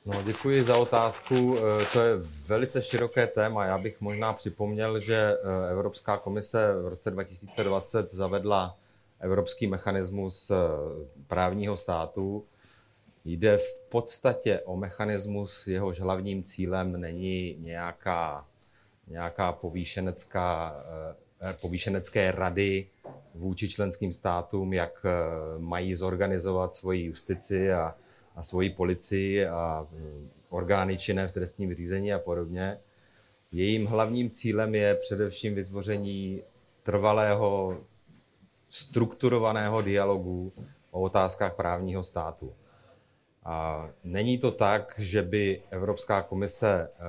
No, 0.05 0.23
děkuji 0.23 0.65
za 0.65 0.77
otázku. 0.77 1.57
E, 1.59 1.85
to 1.93 2.01
je 2.01 2.17
velice 2.47 2.83
široké 2.83 3.27
téma. 3.27 3.65
Já 3.65 3.79
bych 3.79 4.01
možná 4.01 4.33
připomněl, 4.33 5.01
že 5.01 5.17
e, 5.17 5.37
Evropská 5.71 6.17
komise 6.17 6.75
v 6.83 6.89
roce 6.89 7.11
2020 7.11 8.13
zavedla 8.13 8.77
Evropský 9.21 9.67
mechanismus 9.67 10.51
e, 10.51 10.55
právního 11.27 11.77
státu. 11.77 12.45
Jde 13.25 13.59
v 13.59 13.75
podstatě 13.89 14.61
o 14.61 14.77
mechanismus, 14.77 15.67
jehož 15.67 16.01
hlavním 16.01 16.43
cílem 16.43 17.01
není 17.01 17.57
nějaká, 17.61 18.47
nějaká 19.09 19.53
povýšenecká, 19.53 20.75
povýšenecké 21.61 22.31
rady 22.31 22.87
vůči 23.35 23.69
členským 23.69 24.13
státům, 24.13 24.73
jak 24.73 25.07
mají 25.59 25.95
zorganizovat 25.95 26.75
svoji 26.75 27.05
justici 27.05 27.73
a, 27.73 27.95
a 28.37 28.43
svoji 28.43 28.71
policii 28.71 29.47
a 29.47 29.87
mm, 29.93 30.31
orgány 30.49 30.99
činné 30.99 31.29
v 31.29 31.33
trestním 31.33 31.75
řízení 31.75 32.13
a 32.13 32.19
podobně. 32.19 32.79
Jejím 33.53 33.87
hlavním 33.87 34.31
cílem 34.31 34.75
je 34.75 34.95
především 34.95 35.55
vytvoření 35.55 36.43
trvalého, 36.83 37.79
strukturovaného 38.69 39.83
dialogu 39.83 40.53
o 40.91 41.01
otázkách 41.01 41.55
právního 41.55 42.05
státu. 42.05 42.55
A 43.45 43.89
není 44.05 44.39
to 44.39 44.51
tak, 44.51 44.95
že 44.99 45.23
by 45.23 45.63
Evropská 45.71 46.23
komise 46.23 46.89
eh, 46.89 47.03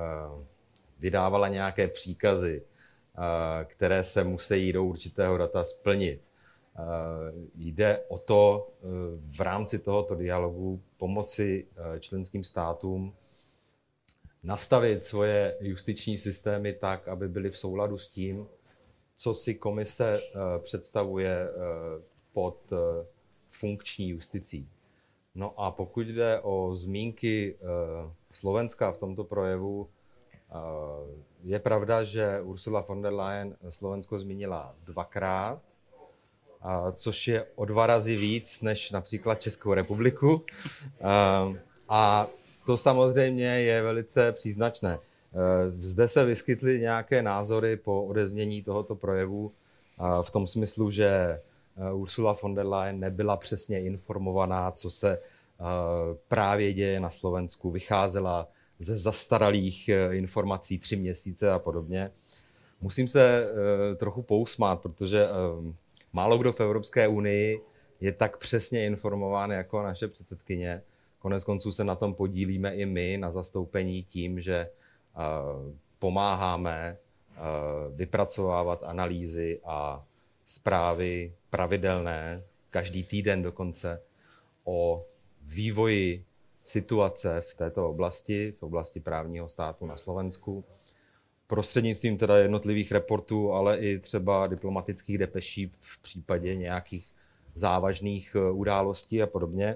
vydávala 0.99 1.47
nějaké 1.47 1.87
příkazy, 1.87 2.61
eh, 2.61 3.65
které 3.65 4.03
se 4.03 4.23
musí 4.23 4.73
do 4.73 4.83
určitého 4.83 5.37
data 5.37 5.63
splnit. 5.63 6.21
Eh, 6.79 7.33
jde 7.55 8.03
o 8.07 8.17
to 8.17 8.67
eh, 8.67 8.87
v 9.35 9.41
rámci 9.41 9.79
tohoto 9.79 10.15
dialogu 10.15 10.81
pomoci 10.97 11.67
eh, 11.75 11.99
členským 11.99 12.43
státům 12.43 13.13
nastavit 14.43 15.05
svoje 15.05 15.57
justiční 15.59 16.17
systémy 16.17 16.73
tak, 16.73 17.07
aby 17.07 17.27
byly 17.27 17.49
v 17.49 17.57
souladu 17.57 17.97
s 17.97 18.07
tím, 18.07 18.47
co 19.15 19.33
si 19.33 19.55
komise 19.55 20.21
představuje 20.59 21.49
pod 22.33 22.73
funkční 23.49 24.09
justicí. 24.09 24.69
No 25.35 25.59
a 25.59 25.71
pokud 25.71 26.07
jde 26.07 26.39
o 26.39 26.75
zmínky 26.75 27.57
Slovenska 28.31 28.91
v 28.91 28.97
tomto 28.97 29.23
projevu, 29.23 29.89
je 31.43 31.59
pravda, 31.59 32.03
že 32.03 32.41
Ursula 32.41 32.81
von 32.81 33.01
der 33.01 33.13
Leyen 33.13 33.57
Slovensko 33.69 34.19
zmínila 34.19 34.75
dvakrát 34.83 35.61
což 36.95 37.27
je 37.27 37.45
o 37.55 37.65
dva 37.65 37.87
razy 37.87 38.15
víc 38.15 38.61
než 38.61 38.91
například 38.91 39.41
Českou 39.41 39.73
republiku. 39.73 40.45
A 41.89 42.27
to 42.65 42.77
samozřejmě 42.77 43.45
je 43.45 43.81
velice 43.81 44.31
příznačné. 44.31 44.99
Zde 45.79 46.07
se 46.07 46.25
vyskytly 46.25 46.79
nějaké 46.79 47.21
názory 47.21 47.77
po 47.77 48.05
odeznění 48.05 48.63
tohoto 48.63 48.95
projevu 48.95 49.51
v 50.21 50.31
tom 50.31 50.47
smyslu, 50.47 50.91
že 50.91 51.39
Ursula 51.93 52.35
von 52.41 52.55
der 52.55 52.65
Leyen 52.65 52.99
nebyla 52.99 53.37
přesně 53.37 53.81
informovaná, 53.81 54.71
co 54.71 54.89
se 54.89 55.19
právě 56.27 56.73
děje 56.73 56.99
na 56.99 57.09
Slovensku. 57.09 57.71
Vycházela 57.71 58.47
ze 58.79 58.97
zastaralých 58.97 59.89
informací 60.11 60.79
tři 60.79 60.95
měsíce 60.95 61.51
a 61.51 61.59
podobně. 61.59 62.11
Musím 62.81 63.07
se 63.07 63.47
trochu 63.97 64.21
pousmát, 64.21 64.81
protože 64.81 65.27
Málo 66.13 66.37
kdo 66.37 66.53
v 66.53 66.59
Evropské 66.59 67.07
unii 67.07 67.61
je 68.01 68.11
tak 68.11 68.37
přesně 68.37 68.85
informován 68.85 69.51
jako 69.51 69.83
naše 69.83 70.07
předsedkyně. 70.07 70.81
Konec 71.19 71.43
konců 71.43 71.71
se 71.71 71.83
na 71.83 71.95
tom 71.95 72.13
podílíme 72.13 72.75
i 72.75 72.85
my 72.85 73.17
na 73.17 73.31
zastoupení 73.31 74.03
tím, 74.03 74.41
že 74.41 74.69
pomáháme 75.99 76.97
vypracovávat 77.95 78.83
analýzy 78.83 79.59
a 79.65 80.05
zprávy 80.45 81.33
pravidelné, 81.49 82.43
každý 82.69 83.03
týden 83.03 83.41
dokonce, 83.41 84.01
o 84.63 85.05
vývoji 85.41 86.25
situace 86.63 87.41
v 87.41 87.53
této 87.53 87.89
oblasti, 87.89 88.51
v 88.51 88.63
oblasti 88.63 88.99
právního 88.99 89.47
státu 89.47 89.85
na 89.85 89.97
Slovensku, 89.97 90.63
prostřednictvím 91.53 92.17
teda 92.17 92.37
jednotlivých 92.37 92.91
reportů, 92.91 93.53
ale 93.53 93.77
i 93.77 93.99
třeba 93.99 94.47
diplomatických 94.47 95.17
depeší 95.17 95.71
v 95.79 96.01
případě 96.01 96.55
nějakých 96.55 97.11
závažných 97.55 98.35
eh, 98.35 98.51
událostí 98.51 99.21
a 99.21 99.27
podobně. 99.27 99.75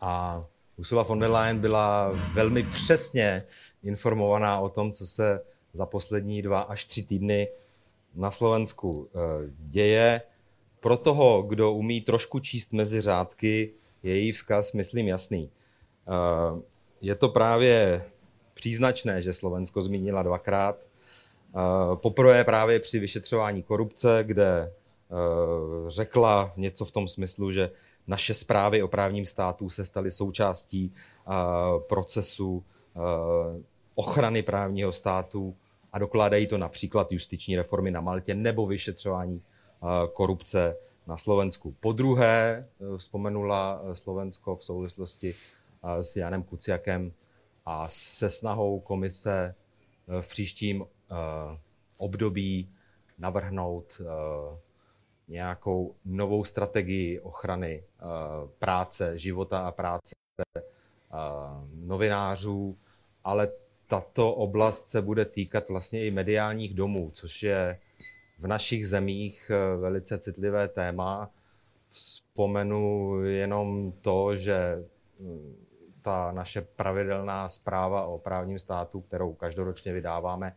A 0.00 0.44
Ursula 0.76 1.02
von 1.02 1.18
der 1.18 1.30
Leyen 1.30 1.60
byla 1.60 2.10
velmi 2.34 2.62
přesně 2.62 3.44
informovaná 3.82 4.60
o 4.60 4.68
tom, 4.68 4.92
co 4.92 5.06
se 5.06 5.40
za 5.72 5.86
poslední 5.86 6.42
dva 6.42 6.60
až 6.60 6.84
tři 6.84 7.02
týdny 7.02 7.48
na 8.14 8.30
Slovensku 8.30 9.08
eh, 9.08 9.18
děje. 9.58 10.22
Pro 10.80 10.96
toho, 10.96 11.42
kdo 11.42 11.72
umí 11.72 12.00
trošku 12.00 12.40
číst 12.40 12.72
mezi 12.72 13.00
řádky, 13.00 13.72
je 14.02 14.16
její 14.16 14.32
vzkaz, 14.32 14.72
myslím, 14.72 15.08
jasný. 15.08 15.50
Eh, 16.08 16.62
je 17.00 17.14
to 17.14 17.28
právě 17.28 18.04
příznačné, 18.54 19.22
že 19.22 19.32
Slovensko 19.32 19.82
zmínila 19.82 20.22
dvakrát. 20.22 20.76
Eh, 20.76 21.96
poprvé 21.96 22.44
právě 22.44 22.80
při 22.80 22.98
vyšetřování 22.98 23.62
korupce, 23.62 24.18
kde 24.22 24.72
řekla 25.86 26.52
něco 26.56 26.84
v 26.84 26.90
tom 26.90 27.08
smyslu, 27.08 27.52
že 27.52 27.70
naše 28.06 28.34
zprávy 28.34 28.82
o 28.82 28.88
právním 28.88 29.26
státu 29.26 29.70
se 29.70 29.84
staly 29.84 30.10
součástí 30.10 30.92
procesu 31.88 32.64
ochrany 33.94 34.42
právního 34.42 34.92
státu 34.92 35.54
a 35.92 35.98
dokládají 35.98 36.46
to 36.46 36.58
například 36.58 37.12
justiční 37.12 37.56
reformy 37.56 37.90
na 37.90 38.00
Maltě 38.00 38.34
nebo 38.34 38.66
vyšetřování 38.66 39.42
eh, 39.42 39.86
korupce 40.12 40.76
na 41.06 41.16
Slovensku. 41.16 41.74
Po 41.80 41.92
druhé 41.92 42.66
eh, 42.66 42.98
vzpomenula 42.98 43.82
eh, 43.82 43.96
Slovensko 43.96 44.56
v 44.56 44.64
souvislosti 44.64 45.34
s 46.00 46.16
Janem 46.16 46.42
Kuciakem 46.42 47.12
a 47.66 47.88
se 47.88 48.30
snahou 48.30 48.80
komise 48.80 49.54
v 50.20 50.28
příštím 50.28 50.84
období 51.96 52.70
navrhnout 53.18 54.00
nějakou 55.28 55.94
novou 56.04 56.44
strategii 56.44 57.20
ochrany 57.20 57.84
práce, 58.58 59.18
života 59.18 59.66
a 59.66 59.72
práce 59.72 60.14
novinářů, 61.74 62.78
ale 63.24 63.48
tato 63.86 64.34
oblast 64.34 64.88
se 64.88 65.02
bude 65.02 65.24
týkat 65.24 65.68
vlastně 65.68 66.06
i 66.06 66.10
mediálních 66.10 66.74
domů, 66.74 67.10
což 67.14 67.42
je 67.42 67.78
v 68.38 68.46
našich 68.46 68.88
zemích 68.88 69.50
eh, 69.54 69.76
velice 69.76 70.18
citlivé 70.18 70.68
téma. 70.68 71.30
Vzpomenu 71.90 73.14
jenom 73.24 73.92
to, 74.00 74.36
že 74.36 74.84
hm, 75.20 75.66
ta 76.02 76.32
naše 76.32 76.60
pravidelná 76.60 77.48
zpráva 77.48 78.06
o 78.06 78.18
právním 78.18 78.58
státu, 78.58 79.00
kterou 79.00 79.32
každoročně 79.32 79.92
vydáváme, 79.92 80.54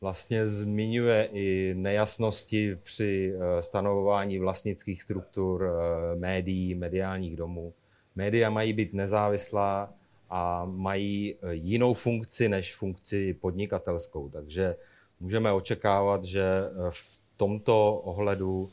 vlastně 0.00 0.48
zmiňuje 0.48 1.28
i 1.32 1.74
nejasnosti 1.74 2.76
při 2.82 3.34
eh, 3.34 3.62
stanovování 3.62 4.38
vlastnických 4.38 5.02
struktur 5.02 5.64
eh, 5.66 6.16
médií, 6.16 6.74
mediálních 6.74 7.36
domů. 7.36 7.72
Média 8.16 8.50
mají 8.50 8.72
být 8.72 8.94
nezávislá, 8.94 9.90
a 10.30 10.64
mají 10.64 11.34
eh, 11.34 11.54
jinou 11.54 11.94
funkci 11.94 12.48
než 12.48 12.74
funkci 12.74 13.34
podnikatelskou. 13.34 14.28
Takže 14.28 14.76
můžeme 15.20 15.52
očekávat, 15.52 16.24
že 16.24 16.44
v 16.90 17.20
tomto 17.36 17.94
ohledu 17.94 18.70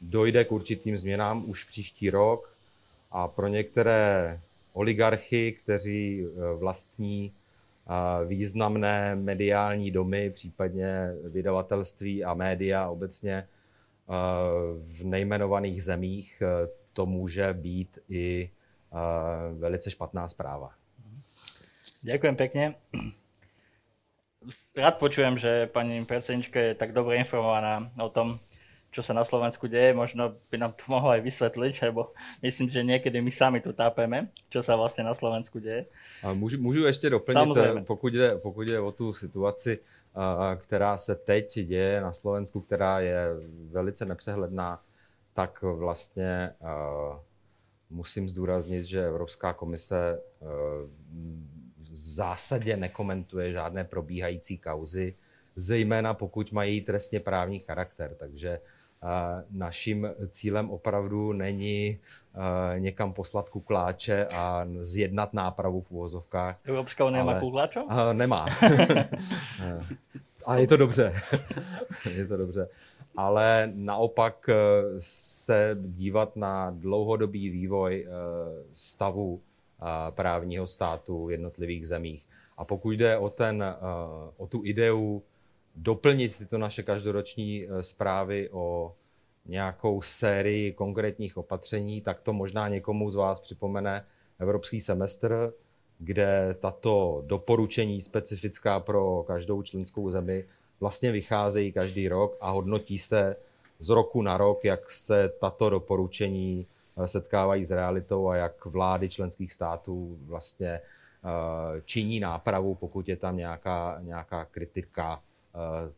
dojde 0.00 0.44
k 0.44 0.52
určitým 0.52 0.98
změnám 0.98 1.50
už 1.50 1.64
příští 1.64 2.10
rok 2.10 2.54
a 3.10 3.28
pro 3.28 3.48
některé 3.48 4.40
oligarchy, 4.76 5.52
kteří 5.52 6.24
eh, 6.26 6.56
vlastní 6.56 7.32
významné 8.26 9.16
mediální 9.16 9.90
domy, 9.90 10.30
případně 10.30 11.12
vydavatelství 11.24 12.24
a 12.24 12.34
média 12.34 12.88
obecně 12.88 13.48
v 14.86 15.04
nejmenovaných 15.04 15.84
zemích, 15.84 16.42
to 16.92 17.06
může 17.06 17.52
být 17.52 17.98
i 18.08 18.50
velice 19.58 19.90
špatná 19.90 20.28
zpráva. 20.28 20.74
Ďakujem 22.02 22.36
pekne. 22.36 22.64
Rád 24.76 24.98
počujem, 25.02 25.38
že 25.38 25.66
pani 25.66 26.04
predsednička 26.06 26.60
je 26.60 26.74
tak 26.78 26.92
dobre 26.94 27.16
informovaná 27.18 27.90
o 27.98 28.08
tom, 28.08 28.38
čo 28.96 29.04
sa 29.04 29.12
na 29.12 29.28
Slovensku 29.28 29.68
deje. 29.68 29.92
Možno 29.92 30.40
by 30.48 30.56
nám 30.56 30.72
to 30.72 30.88
mohlo 30.94 31.12
aj 31.12 31.20
vysvetliť, 31.20 31.74
lebo 31.92 32.16
myslím, 32.40 32.72
že 32.72 32.80
niekedy 32.80 33.20
my 33.20 33.28
sami 33.28 33.60
tu 33.60 33.76
tápeme, 33.76 34.32
čo 34.48 34.64
sa 34.64 34.72
vlastne 34.80 35.04
na 35.04 35.12
Slovensku 35.12 35.60
deje. 35.60 35.84
Můžu, 36.32 36.56
můžu 36.62 36.86
ještě 36.86 37.10
doplnit, 37.10 37.38
Samozřejmě. 37.38 37.84
pokud 37.84 38.12
jde, 38.12 38.38
pokud 38.38 38.62
jde 38.62 38.80
o 38.80 38.92
tu 38.92 39.12
situaci, 39.12 39.78
která 40.56 40.98
se 40.98 41.14
teď 41.14 41.58
děje 41.58 42.00
na 42.00 42.12
Slovensku, 42.12 42.60
která 42.60 43.00
je 43.00 43.26
velice 43.70 44.04
nepřehledná, 44.04 44.80
tak 45.34 45.62
vlastně 45.62 46.50
musím 47.90 48.28
zdůraznit, 48.28 48.84
že 48.84 49.06
Evropská 49.06 49.52
komise 49.52 50.18
zásadě 51.92 52.76
nekomentuje 52.76 53.52
žádné 53.52 53.84
probíhající 53.84 54.58
kauzy, 54.58 55.14
zejména 55.56 56.14
pokud 56.14 56.52
mají 56.52 56.80
trestně 56.80 57.20
právní 57.20 57.58
charakter. 57.58 58.14
Takže 58.14 58.60
naším 59.50 60.08
cílem 60.28 60.70
opravdu 60.70 61.32
není 61.32 61.98
někam 62.78 63.12
poslat 63.12 63.48
kukláče 63.48 64.26
a 64.26 64.66
zjednat 64.80 65.34
nápravu 65.34 65.80
v 65.80 65.90
úvozovkách. 65.90 66.58
Evropská 66.64 67.04
unie 67.04 67.24
má 67.24 67.40
kukláčo? 67.40 67.86
Nemá. 68.12 68.46
ale 70.44 70.60
je 70.60 70.66
to 70.66 70.76
dobře. 70.76 71.14
je 72.16 72.26
to 72.26 72.36
dobře. 72.36 72.68
Ale 73.16 73.70
naopak 73.74 74.50
se 74.98 75.76
dívat 75.82 76.36
na 76.36 76.70
dlouhodobý 76.70 77.50
vývoj 77.50 78.06
stavu 78.74 79.40
právního 80.10 80.66
státu 80.66 81.26
v 81.26 81.30
jednotlivých 81.30 81.88
zemích. 81.88 82.26
A 82.58 82.64
pokud 82.64 82.90
jde 82.90 83.16
o, 83.18 83.30
ten, 83.30 83.64
o 84.36 84.46
tu 84.46 84.60
ideu 84.64 85.22
doplnit 85.76 86.38
tyto 86.38 86.58
naše 86.58 86.82
každoroční 86.82 87.64
e, 87.68 87.82
zprávy 87.82 88.48
o 88.52 88.94
nějakou 89.46 90.02
sérii 90.02 90.72
konkrétních 90.72 91.36
opatření, 91.36 92.00
tak 92.00 92.20
to 92.20 92.32
možná 92.32 92.68
někomu 92.68 93.10
z 93.10 93.14
vás 93.14 93.40
připomene 93.40 94.04
Evropský 94.38 94.80
semestr, 94.80 95.52
kde 95.98 96.56
tato 96.60 97.22
doporučení 97.26 98.02
specifická 98.02 98.80
pro 98.80 99.24
každou 99.26 99.62
členskou 99.62 100.10
zemi 100.10 100.44
vlastně 100.80 101.12
vycházejí 101.12 101.72
každý 101.72 102.08
rok 102.08 102.36
a 102.40 102.50
hodnotí 102.50 102.98
se 102.98 103.36
z 103.78 103.88
roku 103.88 104.22
na 104.22 104.36
rok, 104.36 104.64
jak 104.64 104.90
se 104.90 105.32
tato 105.40 105.70
doporučení 105.70 106.66
setkávají 107.06 107.64
s 107.64 107.70
realitou 107.70 108.28
a 108.28 108.36
jak 108.36 108.66
vlády 108.66 109.08
členských 109.08 109.52
států 109.52 110.18
vlastně 110.26 110.68
eh, 110.68 110.80
činí 111.84 112.20
nápravu, 112.20 112.74
pokud 112.74 113.08
je 113.08 113.16
tam 113.16 113.36
nějaká, 113.36 113.98
nějaká 114.00 114.44
kritika 114.44 115.22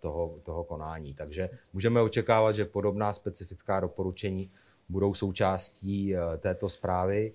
toho, 0.00 0.38
toho 0.42 0.64
konání. 0.64 1.14
Takže 1.14 1.50
můžeme 1.72 2.02
očekávat, 2.02 2.52
že 2.52 2.64
podobná 2.64 3.12
specifická 3.12 3.80
doporučení 3.80 4.50
budou 4.88 5.14
součástí 5.14 6.16
eh, 6.16 6.20
této 6.38 6.68
zprávy. 6.68 7.32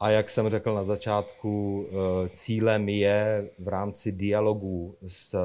A 0.00 0.10
jak 0.10 0.30
jsem 0.30 0.48
řekl 0.48 0.74
na 0.74 0.84
začátku, 0.84 1.86
cílem 2.32 2.88
je 2.88 3.50
v 3.58 3.68
rámci 3.68 4.12
dialogu 4.12 4.96
s 5.06 5.38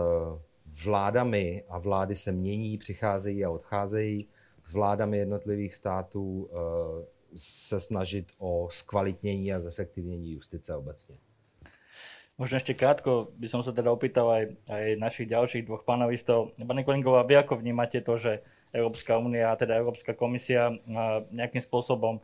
vládami, 0.83 1.63
a 1.69 1.77
vlády 1.77 2.15
se 2.15 2.31
mění, 2.31 2.77
přicházejí 2.77 3.45
a 3.45 3.49
odcházejí, 3.49 4.27
s 4.65 4.73
vládami 4.73 5.17
jednotlivých 5.17 5.75
států 5.75 6.49
eh, 6.51 7.05
se 7.35 7.79
snažit 7.79 8.31
o 8.37 8.67
zkvalitnění 8.71 9.53
a 9.53 9.59
zefektivnění 9.59 10.31
justice 10.31 10.75
obecně. 10.75 11.17
Možno 12.37 12.61
ešte 12.61 12.77
krátko 12.77 13.33
by 13.41 13.49
som 13.49 13.65
sa 13.65 13.73
teda 13.73 13.89
opýtal 13.89 14.29
aj, 14.29 14.43
aj 14.69 14.85
našich 15.01 15.25
ďalších 15.25 15.65
dvoch 15.65 15.81
panelistov. 15.81 16.53
Pani 16.53 16.85
Kolingová, 16.85 17.25
vy 17.25 17.41
ako 17.41 17.57
vnímate 17.57 17.97
to, 18.05 18.21
že 18.21 18.45
Európska 18.69 19.17
únia 19.17 19.57
teda 19.57 19.73
Európska 19.73 20.13
komisia 20.13 20.69
nejakým 21.33 21.65
spôsobom 21.65 22.21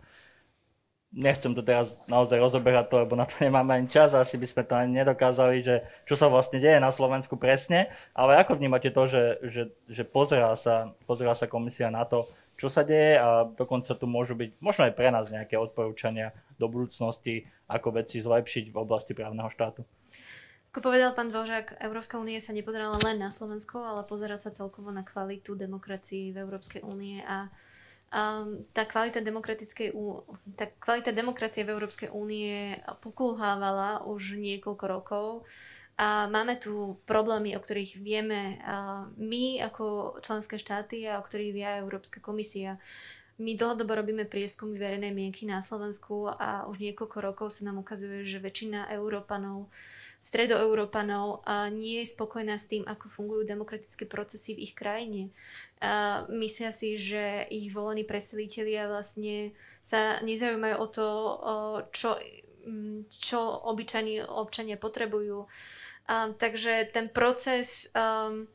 nechcem 1.14 1.54
to 1.54 1.62
teraz 1.62 1.94
naozaj 2.10 2.42
rozoberať 2.42 2.90
to, 2.90 2.96
lebo 3.06 3.14
na 3.14 3.30
to 3.30 3.38
nemáme 3.46 3.74
ani 3.74 3.88
čas, 3.88 4.18
asi 4.18 4.36
by 4.36 4.48
sme 4.50 4.64
to 4.66 4.74
ani 4.74 4.92
nedokázali, 5.06 5.62
že 5.62 5.86
čo 6.10 6.18
sa 6.18 6.28
vlastne 6.28 6.58
deje 6.58 6.82
na 6.82 6.90
Slovensku 6.90 7.38
presne, 7.38 7.94
ale 8.18 8.42
ako 8.42 8.58
vnímate 8.58 8.90
to, 8.90 9.06
že, 9.06 9.24
že, 9.46 9.64
že 9.86 10.04
pozerá, 10.04 10.58
sa, 10.58 10.92
pozerá 11.06 11.38
sa 11.38 11.46
komisia 11.46 11.94
na 11.94 12.04
to, 12.04 12.26
čo 12.58 12.70
sa 12.70 12.82
deje 12.82 13.18
a 13.18 13.46
dokonca 13.50 13.94
tu 13.98 14.06
môžu 14.10 14.34
byť 14.38 14.62
možno 14.62 14.90
aj 14.90 14.94
pre 14.94 15.10
nás 15.10 15.30
nejaké 15.30 15.58
odporúčania 15.58 16.34
do 16.58 16.70
budúcnosti, 16.70 17.50
ako 17.70 17.98
veci 17.98 18.22
zlepšiť 18.22 18.74
v 18.74 18.78
oblasti 18.78 19.14
právneho 19.18 19.50
štátu? 19.50 19.86
Ako 20.74 20.90
povedal 20.90 21.14
pán 21.14 21.30
Dvořák, 21.30 21.86
Európska 21.86 22.18
únie 22.18 22.42
sa 22.42 22.50
nepozerala 22.50 22.98
len 23.06 23.22
na 23.22 23.30
Slovensko, 23.30 23.78
ale 23.78 24.10
pozera 24.10 24.42
sa 24.42 24.50
celkovo 24.50 24.90
na 24.90 25.06
kvalitu 25.06 25.54
demokracii 25.54 26.34
v 26.34 26.42
Európskej 26.42 26.82
únie 26.82 27.22
a 27.30 27.46
um, 28.10 28.66
tá 28.74 28.90
kvalita 28.90 29.22
demokratickej 29.22 29.94
tá 30.58 30.66
kvalita 30.82 31.14
demokracie 31.14 31.62
v 31.62 31.78
Európskej 31.78 32.10
únie 32.10 32.82
pokulhávala 33.06 34.10
už 34.10 34.34
niekoľko 34.34 34.86
rokov 34.90 35.26
a 35.94 36.26
máme 36.26 36.58
tu 36.58 36.98
problémy, 37.06 37.54
o 37.54 37.62
ktorých 37.62 38.02
vieme 38.02 38.58
my 39.14 39.62
ako 39.62 40.18
členské 40.26 40.58
štáty 40.58 41.06
a 41.06 41.22
o 41.22 41.26
ktorých 41.26 41.54
vie 41.54 41.70
Európska 41.86 42.18
komisia. 42.18 42.82
My 43.42 43.58
dlhodobo 43.58 43.98
robíme 43.98 44.30
prieskumy 44.30 44.78
verejnej 44.78 45.10
mienky 45.10 45.50
na 45.50 45.66
Slovensku 45.66 46.30
a 46.30 46.70
už 46.70 46.78
niekoľko 46.78 47.18
rokov 47.18 47.48
sa 47.58 47.66
nám 47.66 47.82
ukazuje, 47.82 48.30
že 48.30 48.38
väčšina 48.38 48.94
Európanov 48.94 49.74
stredoeurópanov 50.24 51.44
nie 51.76 52.00
je 52.00 52.16
spokojná 52.16 52.56
s 52.56 52.72
tým, 52.72 52.88
ako 52.88 53.12
fungujú 53.12 53.44
demokratické 53.44 54.08
procesy 54.08 54.56
v 54.56 54.72
ich 54.72 54.74
krajine. 54.78 55.36
Myslia 56.32 56.72
si, 56.72 56.96
že 56.96 57.44
ich 57.52 57.76
volení 57.76 58.08
predstavitelia 58.08 58.88
vlastne 58.88 59.52
sa 59.84 60.24
nezaujímajú 60.24 60.76
o 60.80 60.88
to, 60.88 61.08
čo, 61.92 62.16
čo 63.12 63.40
obyčajní 63.68 64.24
občania 64.24 64.80
potrebujú. 64.80 65.44
Takže 66.40 66.96
ten 66.96 67.12
proces 67.12 67.92
um, 67.92 68.48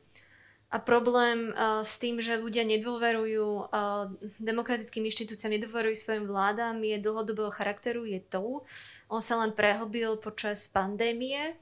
a 0.69 0.77
problém 0.77 1.49
uh, 1.49 1.81
s 1.81 1.97
tým, 1.97 2.21
že 2.21 2.37
ľudia 2.37 2.61
nedôverujú 2.61 3.73
uh, 3.73 4.05
demokratickým 4.37 5.09
inštitúciám, 5.09 5.57
nedôverujú 5.57 5.97
svojim 5.97 6.29
vládam, 6.29 6.77
je 6.85 7.01
dlhodobého 7.01 7.49
charakteru, 7.49 8.05
je 8.05 8.21
to, 8.21 8.61
on 9.09 9.17
sa 9.17 9.41
len 9.41 9.49
prehlbil 9.57 10.21
počas 10.21 10.69
pandémie. 10.69 11.57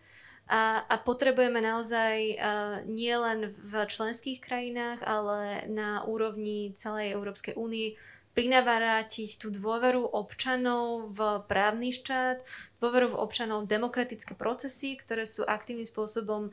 A, 0.48 0.84
a 0.88 0.96
potrebujeme 1.00 1.60
naozaj 1.60 2.40
uh, 2.40 2.80
nie 2.88 3.12
len 3.12 3.52
v 3.64 3.84
členských 3.84 4.40
krajinách, 4.40 5.04
ale 5.04 5.68
na 5.72 6.04
úrovni 6.08 6.72
celej 6.80 7.16
Európskej 7.16 7.60
únie 7.60 8.00
prinavrátiť 8.32 9.40
tú 9.40 9.52
dôveru 9.52 10.04
občanov 10.04 11.16
v 11.16 11.42
právny 11.48 11.90
štát, 11.96 12.44
dôveru 12.80 13.16
v 13.16 13.20
občanov 13.20 13.66
v 13.66 13.72
demokratické 13.76 14.36
procesy, 14.36 15.00
ktoré 15.00 15.28
sú 15.28 15.42
aktívnym 15.48 15.88
spôsobom 15.88 16.52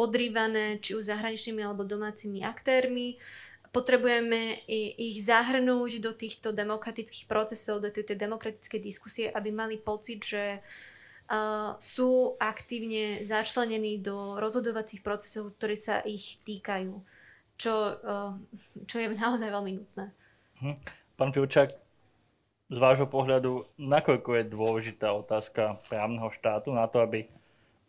podrývané 0.00 0.80
či 0.80 0.96
už 0.96 1.12
zahraničnými 1.12 1.60
alebo 1.60 1.84
domácimi 1.84 2.40
aktérmi 2.40 3.20
potrebujeme 3.70 4.64
ich 4.96 5.22
zahrnúť 5.28 6.00
do 6.00 6.16
týchto 6.16 6.56
demokratických 6.56 7.28
procesov, 7.28 7.84
do 7.84 7.92
tejto 7.92 8.16
demokratickej 8.16 8.80
diskusie, 8.80 9.26
aby 9.28 9.52
mali 9.54 9.76
pocit, 9.78 10.24
že 10.24 10.58
uh, 10.58 11.78
sú 11.78 12.34
aktívne 12.42 13.22
začlenení 13.28 14.02
do 14.02 14.40
rozhodovacích 14.42 15.04
procesov, 15.04 15.54
ktoré 15.54 15.78
sa 15.78 16.02
ich 16.02 16.42
týkajú, 16.42 16.98
čo, 17.60 17.74
uh, 18.02 18.34
čo 18.90 18.96
je 18.98 19.06
naozaj 19.14 19.48
veľmi 19.52 19.72
nutné. 19.78 20.06
Hm. 20.64 20.76
Pán 21.14 21.30
Pivčák, 21.30 21.70
z 22.70 22.78
vášho 22.78 23.10
pohľadu, 23.10 23.66
nakoľko 23.82 24.30
je 24.40 24.44
dôležitá 24.46 25.10
otázka 25.10 25.82
právneho 25.90 26.30
štátu 26.30 26.70
na 26.70 26.86
to, 26.86 27.02
aby 27.02 27.26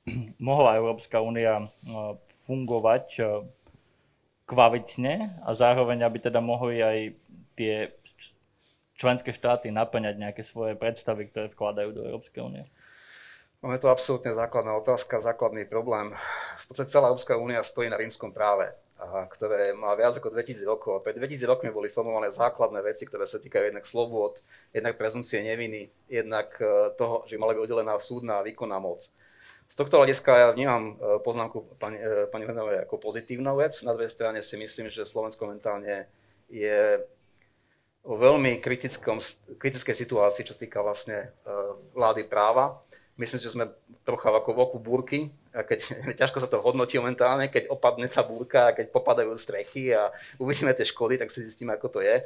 mohla 0.41 0.77
Európska 0.77 1.21
únia 1.21 1.69
fungovať 2.49 3.07
kvalitne 4.49 5.39
a 5.47 5.49
zároveň, 5.55 6.03
aby 6.03 6.17
teda 6.19 6.43
mohli 6.43 6.83
aj 6.83 6.97
tie 7.55 7.95
členské 8.99 9.33
štáty 9.33 9.73
naplňať 9.73 10.15
nejaké 10.19 10.43
svoje 10.45 10.77
predstavy, 10.77 11.31
ktoré 11.31 11.49
vkladajú 11.49 11.89
do 11.95 12.01
Európskej 12.05 12.41
únie? 12.43 12.63
No 13.61 13.69
je 13.73 13.81
to 13.81 13.93
absolútne 13.93 14.33
základná 14.33 14.73
otázka, 14.77 15.21
základný 15.21 15.69
problém. 15.69 16.17
V 16.65 16.73
podstate 16.73 16.89
celá 16.89 17.13
Európska 17.13 17.37
únia 17.37 17.61
stojí 17.61 17.93
na 17.93 17.97
rímskom 17.97 18.33
práve, 18.33 18.73
ktoré 19.01 19.73
má 19.73 19.97
viac 19.97 20.13
ako 20.13 20.29
2000 20.29 20.61
rokov. 20.69 21.01
A 21.01 21.03
pred 21.03 21.17
2000 21.17 21.49
rokmi 21.49 21.73
boli 21.73 21.89
formované 21.89 22.29
základné 22.29 22.85
veci, 22.85 23.09
ktoré 23.09 23.25
sa 23.25 23.41
týkajú 23.41 23.73
jednak 23.73 23.85
slobôd, 23.89 24.37
jednak 24.77 25.01
prezumcie 25.01 25.41
neviny, 25.41 25.89
jednak 26.05 26.53
e, 26.61 26.93
toho, 26.93 27.25
že 27.25 27.41
mala 27.41 27.57
byť 27.57 27.61
oddelená 27.65 27.97
súdna 27.97 28.39
a 28.39 28.45
výkonná 28.45 28.77
moc. 28.77 29.09
Z 29.71 29.75
tohto 29.79 29.97
hľadiska 29.97 30.31
ja 30.37 30.47
vnímam 30.53 31.01
e, 31.01 31.17
poznámku 31.25 31.81
pani, 31.81 31.97
e, 31.97 32.29
pani 32.29 32.45
ako 32.45 33.01
pozitívnu 33.01 33.57
vec. 33.57 33.73
Na 33.81 33.97
druhej 33.97 34.13
strane 34.13 34.45
si 34.45 34.53
myslím, 34.53 34.93
že 34.93 35.09
Slovensko 35.09 35.49
momentálne 35.49 36.05
je 36.53 37.01
o 38.05 38.13
veľmi 38.17 38.61
kritickom, 38.61 39.17
kritickej 39.57 39.97
situácii, 39.97 40.45
čo 40.45 40.53
sa 40.57 40.61
týka 40.61 40.81
vlastne 40.81 41.29
vlády 41.93 42.25
práva. 42.25 42.81
Myslím 43.21 43.37
že 43.37 43.53
sme 43.53 43.69
trocha 44.01 44.33
ako 44.33 44.49
v 44.49 44.61
oku 44.65 44.77
búrky, 44.81 45.19
a 45.53 45.61
keď, 45.61 45.79
ťažko 46.19 46.41
sa 46.41 46.49
to 46.49 46.57
hodnotí 46.65 46.97
momentálne, 46.97 47.53
keď 47.53 47.69
opadne 47.69 48.09
tá 48.09 48.25
búrka, 48.25 48.73
keď 48.73 48.89
popadajú 48.89 49.37
strechy 49.37 49.93
a 49.93 50.09
uvidíme 50.41 50.73
tie 50.73 50.89
škody, 50.89 51.21
tak 51.21 51.29
si 51.29 51.45
zistíme, 51.45 51.77
ako 51.77 51.87
to 51.87 52.01
je 52.01 52.25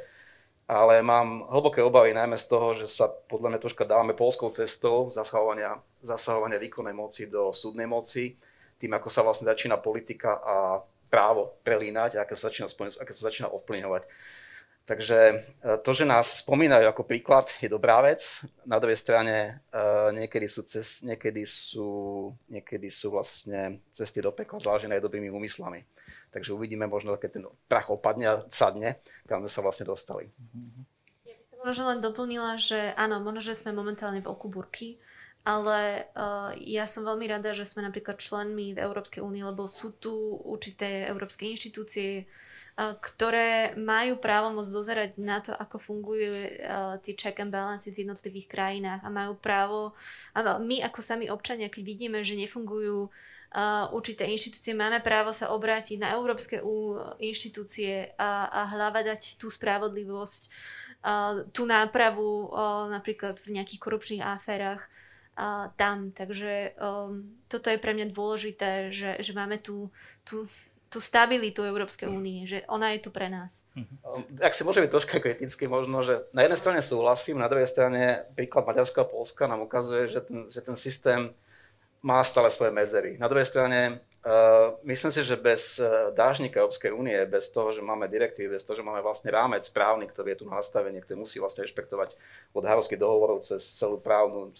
ale 0.66 0.98
mám 0.98 1.46
hlboké 1.46 1.78
obavy 1.78 2.10
najmä 2.10 2.34
z 2.34 2.50
toho, 2.50 2.74
že 2.74 2.90
sa 2.90 3.06
podľa 3.06 3.54
mňa 3.54 3.62
troška 3.62 3.86
dávame 3.86 4.18
polskou 4.18 4.50
cestou 4.50 5.14
zasahovania, 5.14 5.78
zasahovania 6.02 6.58
výkonnej 6.58 6.90
moci 6.90 7.30
do 7.30 7.54
súdnej 7.54 7.86
moci, 7.86 8.34
tým 8.82 8.90
ako 8.98 9.06
sa 9.06 9.22
vlastne 9.22 9.46
začína 9.46 9.78
politika 9.78 10.42
a 10.42 10.82
právo 11.06 11.54
prelínať 11.62 12.18
a 12.18 12.26
ako 12.26 12.34
sa 12.34 12.50
začína, 12.50 12.66
ako 12.74 13.12
sa 13.14 13.22
začína 13.30 13.48
ovplyvňovať. 13.54 14.02
Takže 14.86 15.18
e, 15.18 15.34
to, 15.82 15.90
že 15.90 16.06
nás 16.06 16.46
spomínajú 16.46 16.86
ako 16.86 17.10
príklad, 17.10 17.50
je 17.58 17.66
dobrá 17.66 17.98
vec. 18.06 18.22
Na 18.62 18.78
druhej 18.78 18.94
strane 18.94 19.66
e, 19.74 19.82
niekedy 20.14 20.46
sú, 20.46 20.62
cest, 20.62 21.02
niekedy 21.02 21.42
sú, 21.42 21.90
niekedy 22.46 22.86
sú 22.86 23.10
vlastne 23.10 23.82
cesty 23.90 24.22
do 24.22 24.30
pekla 24.30 24.62
zlážené 24.62 25.02
dobrými 25.02 25.26
úmyslami. 25.26 25.82
Takže 26.30 26.54
uvidíme 26.54 26.86
možno, 26.86 27.18
keď 27.18 27.30
ten 27.34 27.44
prach 27.66 27.90
opadne 27.90 28.26
a 28.30 28.34
sadne, 28.46 29.02
kam 29.26 29.42
sme 29.42 29.50
sa 29.50 29.60
vlastne 29.66 29.90
dostali. 29.90 30.30
Ja 31.26 31.34
by 31.34 31.44
som 31.50 31.58
možno 31.66 31.84
len 31.90 31.98
doplnila, 31.98 32.54
že 32.54 32.94
áno, 32.94 33.18
možno, 33.18 33.42
že 33.42 33.58
sme 33.58 33.74
momentálne 33.74 34.22
v 34.22 34.30
oku 34.30 34.46
burky, 34.46 35.02
ale 35.42 36.10
uh, 36.14 36.54
ja 36.58 36.90
som 36.90 37.06
veľmi 37.06 37.26
rada, 37.30 37.54
že 37.54 37.66
sme 37.66 37.86
napríklad 37.86 38.18
členmi 38.18 38.74
v 38.74 38.82
Európskej 38.82 39.22
únii, 39.22 39.46
lebo 39.46 39.70
sú 39.70 39.94
tu 39.94 40.10
určité 40.42 41.06
európske 41.06 41.46
inštitúcie, 41.46 42.26
ktoré 42.76 43.72
majú 43.80 44.20
právo 44.20 44.52
môcť 44.52 44.68
dozerať 44.68 45.10
na 45.16 45.40
to, 45.40 45.56
ako 45.56 45.80
fungujú 45.80 46.60
tie 47.00 47.14
check 47.16 47.40
and 47.40 47.48
balances 47.48 47.96
v 47.96 48.04
jednotlivých 48.04 48.52
krajinách 48.52 49.00
a 49.00 49.08
majú 49.08 49.32
právo, 49.40 49.96
a 50.36 50.60
my 50.60 50.84
ako 50.84 51.00
sami 51.00 51.32
občania, 51.32 51.72
keď 51.72 51.82
vidíme, 51.82 52.20
že 52.20 52.36
nefungujú 52.36 53.08
určité 53.96 54.28
inštitúcie, 54.28 54.76
máme 54.76 55.00
právo 55.00 55.32
sa 55.32 55.56
obrátiť 55.56 56.04
na 56.04 56.12
európske 56.12 56.60
inštitúcie 57.16 58.12
a, 58.20 58.44
a 58.52 58.60
hľadať 58.68 59.40
tú 59.40 59.48
spravodlivosť, 59.48 60.42
tú 61.56 61.62
nápravu 61.64 62.52
napríklad 62.92 63.40
v 63.40 63.56
nejakých 63.56 63.80
korupčných 63.80 64.20
aférach 64.20 64.84
tam. 65.76 66.12
Takže 66.16 66.76
um, 66.80 67.28
toto 67.48 67.68
je 67.68 67.76
pre 67.76 67.92
mňa 67.92 68.08
dôležité, 68.08 68.88
že, 68.88 69.20
že 69.20 69.32
máme 69.36 69.60
tú, 69.60 69.92
tú 70.24 70.48
tú 70.86 71.02
stabilitu 71.02 71.66
Európskej 71.66 72.06
únie, 72.06 72.46
že 72.46 72.62
ona 72.70 72.94
je 72.94 73.02
tu 73.02 73.10
pre 73.10 73.26
nás. 73.26 73.62
Mhm. 73.74 74.38
Ak 74.38 74.54
si 74.54 74.62
môže 74.62 74.78
byť 74.82 74.90
troška 74.90 75.18
kriticky 75.18 75.66
možno, 75.66 76.06
že 76.06 76.26
na 76.30 76.46
jednej 76.46 76.60
strane 76.60 76.80
súhlasím, 76.82 77.42
na 77.42 77.50
druhej 77.50 77.66
strane 77.66 78.26
príklad 78.38 78.66
Maďarska 78.66 79.02
a 79.02 79.10
Polska 79.10 79.50
nám 79.50 79.66
ukazuje, 79.66 80.06
že 80.06 80.20
ten, 80.22 80.46
že 80.46 80.60
ten 80.62 80.76
systém 80.78 81.34
má 82.06 82.22
stále 82.22 82.46
svoje 82.54 82.70
medzery. 82.70 83.18
Na 83.18 83.26
druhej 83.26 83.50
strane, 83.50 83.98
uh, 84.22 84.78
myslím 84.86 85.10
si, 85.10 85.26
že 85.26 85.34
bez 85.34 85.82
uh, 85.82 86.14
dážnika 86.14 86.62
Európskej 86.62 86.94
únie, 86.94 87.18
bez 87.26 87.50
toho, 87.50 87.74
že 87.74 87.82
máme 87.82 88.06
direktívy, 88.06 88.54
bez 88.54 88.62
toho, 88.62 88.78
že 88.78 88.86
máme 88.86 89.02
vlastne 89.02 89.34
rámec 89.34 89.66
právny, 89.74 90.06
ktorý 90.06 90.38
je 90.38 90.40
tu 90.44 90.46
nastavený, 90.46 91.02
ktorý 91.02 91.26
musí 91.26 91.42
vlastne 91.42 91.66
rešpektovať 91.66 92.14
od 92.54 92.62
Harovských 92.62 93.02
dohovorov 93.02 93.42
cez 93.42 93.66
celú 93.66 93.98
právnu 93.98 94.54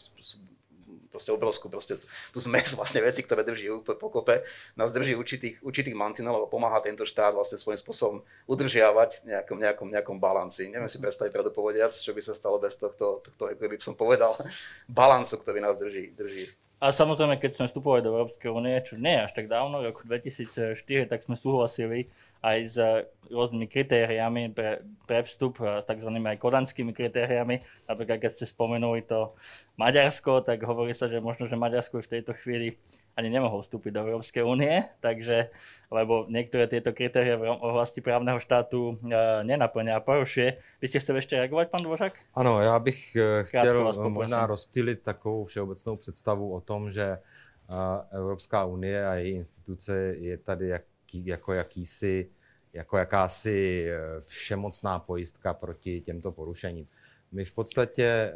proste 1.17 1.33
obrovskú 1.33 1.73
proste 1.73 1.97
tú 2.31 2.39
zmes 2.45 2.69
vlastne 2.79 3.01
veci, 3.01 3.25
ktoré 3.25 3.41
drží 3.41 3.73
pokope, 3.97 4.45
nás 4.77 4.93
drží 4.93 5.17
určitých, 5.17 5.65
určitých 5.65 5.97
mantinelov 5.97 6.45
a 6.45 6.53
pomáha 6.53 6.85
tento 6.85 7.09
štát 7.09 7.33
vlastne 7.33 7.57
svojím 7.57 7.81
spôsobom 7.81 8.17
udržiavať 8.45 9.25
v 9.25 9.33
nejakom, 9.33 9.57
nejakom, 9.57 9.89
nejakom 9.89 10.17
balanci. 10.21 10.69
Neviem 10.69 10.93
si 10.93 11.01
predstaviť 11.01 11.33
pravdu 11.33 11.57
povediac, 11.57 11.97
čo 11.97 12.13
by 12.13 12.21
sa 12.21 12.37
stalo 12.37 12.61
bez 12.61 12.77
tohto, 12.77 13.25
tohto 13.25 13.43
ako 13.49 13.65
by 13.65 13.77
som 13.81 13.97
povedal, 13.97 14.37
balancu, 14.93 15.41
ktorý 15.41 15.65
nás 15.65 15.81
drží. 15.81 16.13
drží. 16.13 16.53
A 16.77 16.93
samozrejme, 16.93 17.41
keď 17.41 17.57
sme 17.57 17.73
vstupovali 17.73 18.05
do 18.05 18.13
Európskej 18.13 18.53
únie, 18.53 18.77
čo 18.85 19.01
nie 19.01 19.17
až 19.17 19.33
tak 19.33 19.49
dávno, 19.49 19.81
v 19.81 19.89
roku 19.89 20.05
2004, 20.05 20.77
tak 21.09 21.25
sme 21.25 21.41
súhlasili 21.41 22.13
aj 22.43 22.59
s 22.69 22.77
rôznymi 23.27 23.67
kritériami 23.67 24.55
pre, 24.55 24.85
pre 25.09 25.27
vstup, 25.27 25.59
tzv. 25.61 26.11
aj 26.11 26.39
kodanskými 26.39 26.95
kritériami. 26.95 27.63
Napríklad, 27.91 28.23
keď 28.23 28.33
ste 28.39 28.47
spomenuli 28.47 29.03
to 29.03 29.35
Maďarsko, 29.77 30.47
tak 30.47 30.63
hovorí 30.63 30.95
sa, 30.95 31.11
že 31.11 31.19
možno, 31.19 31.51
že 31.51 31.59
Maďarsko 31.59 32.01
v 32.01 32.13
tejto 32.19 32.33
chvíli 32.39 32.79
ani 33.19 33.33
nemohol 33.33 33.65
vstúpiť 33.65 33.93
do 33.93 34.01
Európskej 34.07 34.45
únie, 34.45 34.85
takže, 35.01 35.51
lebo 35.91 36.29
niektoré 36.29 36.69
tieto 36.69 36.93
kritéria 36.93 37.41
v 37.41 37.49
oblasti 37.49 38.05
právneho 38.05 38.37
štátu 38.39 38.95
e, 38.95 39.15
nenaplňa 39.43 39.97
a 39.97 40.05
porušuje. 40.05 40.81
Vy 40.81 40.87
ste 40.87 41.01
chceli 41.01 41.25
ešte 41.25 41.41
reagovať, 41.41 41.67
pán 41.73 41.83
Dvořák? 41.83 42.15
Ano, 42.35 42.63
já 42.63 42.79
bych 42.79 43.17
chtěl 43.43 44.09
možná 44.09 44.47
rozptýlit 44.47 45.03
takovou 45.03 45.45
všeobecnou 45.45 45.97
představu 45.97 46.55
o 46.55 46.61
tom, 46.61 46.93
že 46.93 47.19
Evropská 48.13 48.65
unie 48.65 49.07
a 49.07 49.15
její 49.15 49.35
instituce 49.35 50.15
je 50.19 50.39
tady 50.39 50.69
jaký, 50.69 50.96
jako, 51.15 51.53
jakýsi, 51.53 52.31
jako 52.73 52.97
jakási 52.97 53.87
eh, 53.89 54.21
všemocná 54.21 54.99
pojistka 54.99 55.55
proti 55.55 56.01
těmto 56.01 56.33
porušením. 56.33 56.87
My 57.33 57.45
v 57.45 57.53
podstatě 57.53 58.35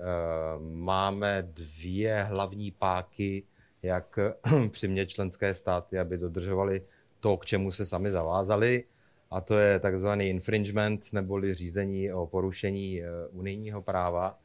máme 0.59 1.43
dvě 1.43 2.23
hlavní 2.23 2.71
páky, 2.71 3.45
jak 3.83 4.19
přimět 4.71 5.09
členské 5.09 5.55
státy, 5.55 5.99
aby 5.99 6.19
dodržovali 6.19 6.83
to, 7.21 7.37
k 7.37 7.47
čemu 7.47 7.73
se 7.73 7.87
sami 7.87 8.11
zavázali, 8.11 8.85
a 9.31 9.41
to 9.41 9.59
je 9.59 9.81
takzvaný 9.81 10.29
infringement 10.29 11.13
neboli 11.13 11.55
řízení 11.55 12.13
o 12.13 12.27
porušení 12.27 13.03
unijního 13.33 13.83
práva. 13.83 14.39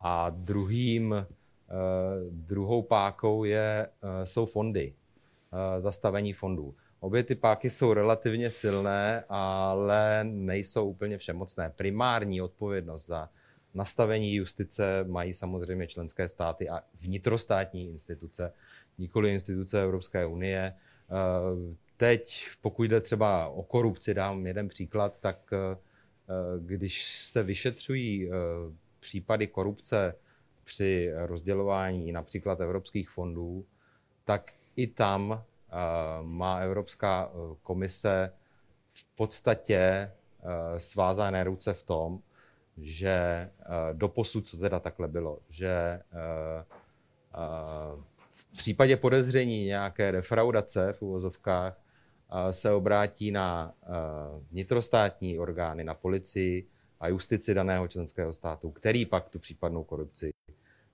A 0.00 0.30
druhým 0.30 1.26
Eh, 1.70 2.30
druhou 2.30 2.82
pákou 2.82 3.44
je, 3.44 3.88
eh, 4.02 4.26
jsou 4.26 4.46
fondy, 4.46 4.94
eh, 5.52 5.80
zastavení 5.80 6.32
fondů. 6.32 6.74
Obě 7.00 7.22
ty 7.22 7.34
páky 7.34 7.70
jsou 7.70 7.92
relativně 7.92 8.50
silné, 8.50 9.24
ale 9.28 10.24
nejsou 10.24 10.88
úplně 10.88 11.18
všemocné. 11.18 11.72
Primární 11.76 12.40
odpovědnost 12.42 13.06
za 13.06 13.28
nastavení 13.74 14.34
justice 14.34 15.04
mají 15.04 15.34
samozřejmě 15.34 15.86
členské 15.86 16.28
státy 16.28 16.68
a 16.68 16.80
vnitrostátní 17.00 17.88
instituce, 17.88 18.52
nikoli 18.98 19.32
instituce 19.32 19.82
Evropské 19.82 20.26
unie. 20.26 20.74
Teď, 21.96 22.46
pokud 22.60 22.82
jde 22.84 23.00
třeba 23.00 23.48
o 23.48 23.62
korupci, 23.62 24.14
dám 24.14 24.46
jeden 24.46 24.68
příklad, 24.68 25.14
tak 25.20 25.50
když 26.58 27.20
se 27.20 27.42
vyšetřují 27.42 28.30
případy 29.00 29.46
korupce 29.46 30.14
při 30.64 31.10
rozdělování 31.14 32.12
například 32.12 32.60
evropských 32.60 33.10
fondů, 33.10 33.64
tak 34.24 34.52
i 34.76 34.86
tam 34.86 35.32
eh, 35.32 35.57
má 36.22 36.58
Evropská 36.58 37.30
eh, 37.30 37.56
komise 37.62 38.32
v 38.92 39.04
podstatě 39.16 39.76
eh, 39.78 40.10
svázané 40.80 41.44
ruce 41.44 41.74
v 41.74 41.82
tom, 41.82 42.20
že 42.76 43.50
doposud 43.92 44.50
to 44.50 44.56
teda 44.56 44.80
takhle 44.80 45.08
bylo, 45.08 45.38
že 45.50 46.00
v 48.30 48.56
případě 48.56 48.96
podezření 48.96 49.64
nějaké 49.64 50.12
defraudace 50.12 50.92
v 50.92 51.02
uvozovkách 51.02 51.80
se 52.50 52.72
obrátí 52.72 53.30
na 53.30 53.74
vnitrostátní 54.50 55.38
orgány, 55.38 55.84
na 55.84 55.94
policii 55.94 56.66
a 57.00 57.08
justici 57.08 57.54
daného 57.54 57.88
členského 57.88 58.32
státu, 58.32 58.70
který 58.70 59.06
pak 59.06 59.28
tu 59.28 59.38
případnou 59.38 59.84
korupci 59.84 60.32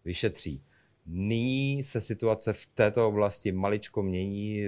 vyšetří. 0.05 0.63
Nyní 1.07 1.83
se 1.83 2.01
situace 2.01 2.53
v 2.53 2.67
této 2.67 3.09
oblasti 3.09 3.53
maličko 3.53 4.03
mění 4.03 4.63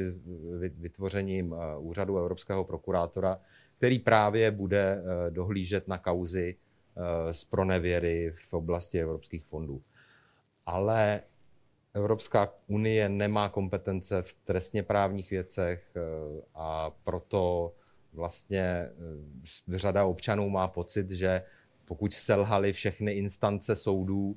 vytvořením 0.79 1.55
eh, 1.55 1.79
úřadu 1.79 2.18
Evropského 2.18 2.64
prokurátora, 2.64 3.40
který 3.77 3.99
právě 3.99 4.51
bude 4.51 5.03
eh, 5.03 5.31
dohlížet 5.31 5.88
na 5.88 5.99
kauzy 5.99 6.57
eh, 6.96 7.35
z 7.35 7.44
pronevěry 7.44 8.35
v 8.37 8.55
oblasti 8.55 9.01
evropských 9.01 9.44
fondů. 9.44 9.81
Ale 10.66 11.22
Evropská 11.94 12.53
unie 12.66 13.09
nemá 13.09 13.49
kompetence 13.49 14.22
v 14.22 14.35
trestně 14.44 14.83
právních 14.83 15.31
věcech 15.31 15.96
a 16.55 16.90
proto 17.05 17.72
vlastně 18.12 18.90
řada 19.68 20.05
občanů 20.05 20.51
má 20.51 20.68
pocit, 20.68 21.11
že 21.11 21.42
pokud 21.85 22.14
selhaly 22.14 22.72
všechny 22.72 23.12
instance 23.12 23.77
soudů, 23.77 24.37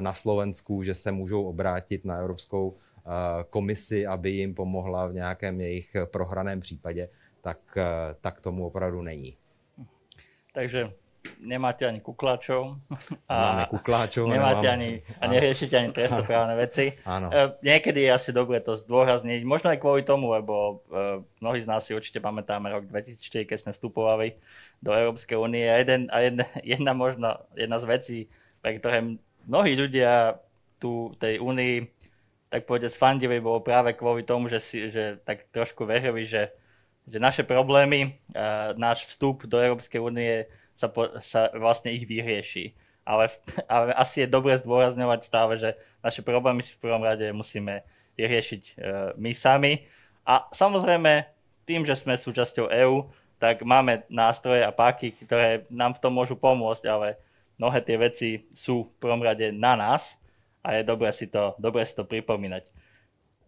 na 0.00 0.14
Slovensku, 0.14 0.82
že 0.82 0.94
se 0.94 1.12
můžou 1.12 1.48
obrátit 1.48 2.04
na 2.04 2.16
Evropskou 2.16 2.76
eh, 2.76 3.10
komisi, 3.50 4.06
aby 4.06 4.30
jim 4.30 4.54
pomohla 4.54 5.06
v 5.06 5.14
nějakém 5.14 5.60
jejich 5.60 5.96
prohraném 6.10 6.60
případě, 6.60 7.08
tak, 7.40 7.58
eh, 7.76 8.14
tak 8.20 8.40
tomu 8.40 8.66
opravdu 8.66 9.02
není. 9.02 9.36
Takže 10.54 10.90
nemáte 11.40 11.86
ani 11.86 12.00
kukláčov. 12.00 12.78
A 13.28 13.34
Máme 13.42 13.66
kukláčov. 13.70 14.28
Nemáte 14.32 14.62
nemám... 14.62 14.74
ani, 14.74 15.02
a 15.20 15.24
neriešite 15.26 15.74
ani 15.78 15.90
trestnoprávne 15.92 16.54
veci. 16.56 16.94
Áno. 17.04 17.30
Niekedy 17.62 18.06
je 18.06 18.10
asi 18.14 18.30
dobre 18.32 18.62
to 18.62 18.78
zdôrazniť, 18.78 19.44
možno 19.44 19.70
aj 19.70 19.78
kvôli 19.78 20.02
tomu, 20.02 20.32
lebo 20.34 20.82
mnohí 21.38 21.60
z 21.62 21.68
nás 21.68 21.86
si 21.86 21.94
určite 21.94 22.18
pamätáme 22.18 22.70
rok 22.70 22.90
2004, 22.90 23.44
keď 23.44 23.58
sme 23.60 23.72
vstupovali 23.76 24.34
do 24.82 24.94
Európskej 24.94 25.36
únie 25.38 25.66
a, 25.68 25.78
jeden, 25.78 26.08
a 26.10 26.18
jedna, 26.22 26.46
jedna, 26.62 26.92
možno, 26.94 27.28
jedna 27.54 27.78
z 27.78 27.84
vecí, 27.86 28.18
pre 28.62 28.78
ktoré 28.78 29.18
mnohí 29.48 29.72
ľudia 29.74 30.36
tu 30.78 31.16
tej 31.18 31.42
únii 31.42 31.98
tak 32.48 32.64
povedať 32.64 32.96
fandili 32.96 33.44
bolo 33.44 33.60
práve 33.60 33.92
kvôli 33.92 34.24
tomu, 34.24 34.48
že, 34.48 34.60
si, 34.60 34.88
že 34.88 35.20
tak 35.24 35.52
trošku 35.52 35.84
verili, 35.84 36.24
že, 36.24 36.48
že 37.04 37.20
naše 37.20 37.44
problémy, 37.44 38.16
a 38.32 38.72
náš 38.72 39.04
vstup 39.04 39.44
do 39.44 39.60
Európskej 39.60 40.00
únie 40.00 40.48
sa, 40.72 40.88
po, 40.88 41.12
sa 41.20 41.52
vlastne 41.52 41.92
ich 41.92 42.08
vyrieši. 42.08 42.72
Ale, 43.04 43.28
ale 43.68 43.92
asi 43.96 44.24
je 44.24 44.32
dobre 44.32 44.56
zdôrazňovať 44.56 45.20
stále, 45.24 45.60
že 45.60 45.76
naše 46.00 46.24
problémy 46.24 46.64
si 46.64 46.72
v 46.76 46.88
prvom 46.88 47.04
rade 47.04 47.28
musíme 47.36 47.84
vyriešiť 48.16 48.62
e, 48.64 48.72
my 49.20 49.32
sami. 49.36 49.84
A 50.24 50.48
samozrejme, 50.52 51.28
tým, 51.68 51.84
že 51.84 52.00
sme 52.00 52.16
súčasťou 52.16 52.72
EÚ, 52.72 53.08
tak 53.38 53.62
máme 53.62 54.08
nástroje 54.08 54.64
a 54.64 54.74
páky, 54.74 55.14
ktoré 55.14 55.68
nám 55.68 55.94
v 55.96 56.02
tom 56.02 56.12
môžu 56.16 56.34
pomôcť, 56.34 56.84
ale 56.88 57.20
mnohé 57.58 57.82
tie 57.82 57.96
veci 57.98 58.30
sú 58.54 58.86
v 58.86 58.94
prvom 59.02 59.20
rade 59.20 59.50
na 59.50 59.74
nás 59.74 60.14
a 60.62 60.78
je 60.78 60.86
dobré 60.86 61.10
si 61.10 61.26
to, 61.26 61.58
dobré 61.58 61.82
si 61.82 61.94
to 61.94 62.06
pripomínať. 62.06 62.64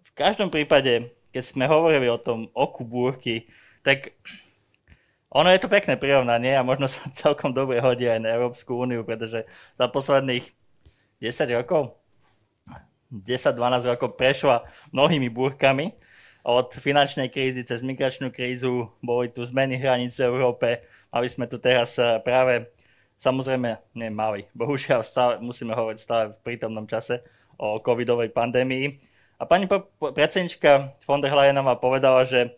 V 0.03 0.11
každom 0.19 0.51
prípade, 0.51 1.15
keď 1.31 1.43
sme 1.47 1.65
hovorili 1.71 2.11
o 2.11 2.19
tom 2.19 2.51
oku 2.53 2.83
búrky, 2.83 3.47
tak 3.87 4.13
ono 5.31 5.47
je 5.55 5.63
to 5.63 5.71
pekné 5.71 5.95
prirovnanie 5.95 6.59
a 6.59 6.67
možno 6.67 6.91
sa 6.91 7.07
celkom 7.23 7.55
dobre 7.55 7.79
hodí 7.79 8.11
aj 8.11 8.21
na 8.21 8.35
Európsku 8.35 8.75
úniu, 8.75 9.07
pretože 9.07 9.47
za 9.79 9.87
posledných 9.87 10.45
10 11.23 11.59
rokov, 11.63 11.95
10-12 13.11 13.91
rokov 13.91 14.15
prešla 14.19 14.67
mnohými 14.95 15.31
búrkami. 15.31 15.95
Od 16.41 16.73
finančnej 16.73 17.29
krízy 17.29 17.67
cez 17.67 17.85
migračnú 17.85 18.33
krízu 18.33 18.89
boli 19.05 19.29
tu 19.29 19.45
zmeny 19.45 19.77
hraníc 19.77 20.17
v 20.17 20.25
Európe. 20.25 20.81
Mali 21.13 21.29
sme 21.29 21.45
tu 21.51 21.61
teraz 21.61 22.01
eh, 22.01 22.17
práve 22.23 22.71
Samozrejme, 23.21 24.01
nie 24.01 24.09
mali. 24.09 24.49
Bohužiaľ, 24.57 25.05
stále, 25.05 25.33
musíme 25.45 25.77
hovoriť 25.77 25.99
stále 26.01 26.25
v 26.33 26.41
prítomnom 26.41 26.89
čase 26.89 27.21
o 27.61 27.77
covidovej 27.77 28.33
pandémii. 28.33 28.97
A 29.37 29.45
pani 29.45 29.69
predsednička 30.01 30.97
von 31.05 31.21
der 31.21 31.37
Leyenová 31.37 31.77
povedala, 31.77 32.25
že 32.25 32.57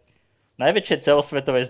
najväčšej 0.63 1.03
celosvetovej 1.03 1.67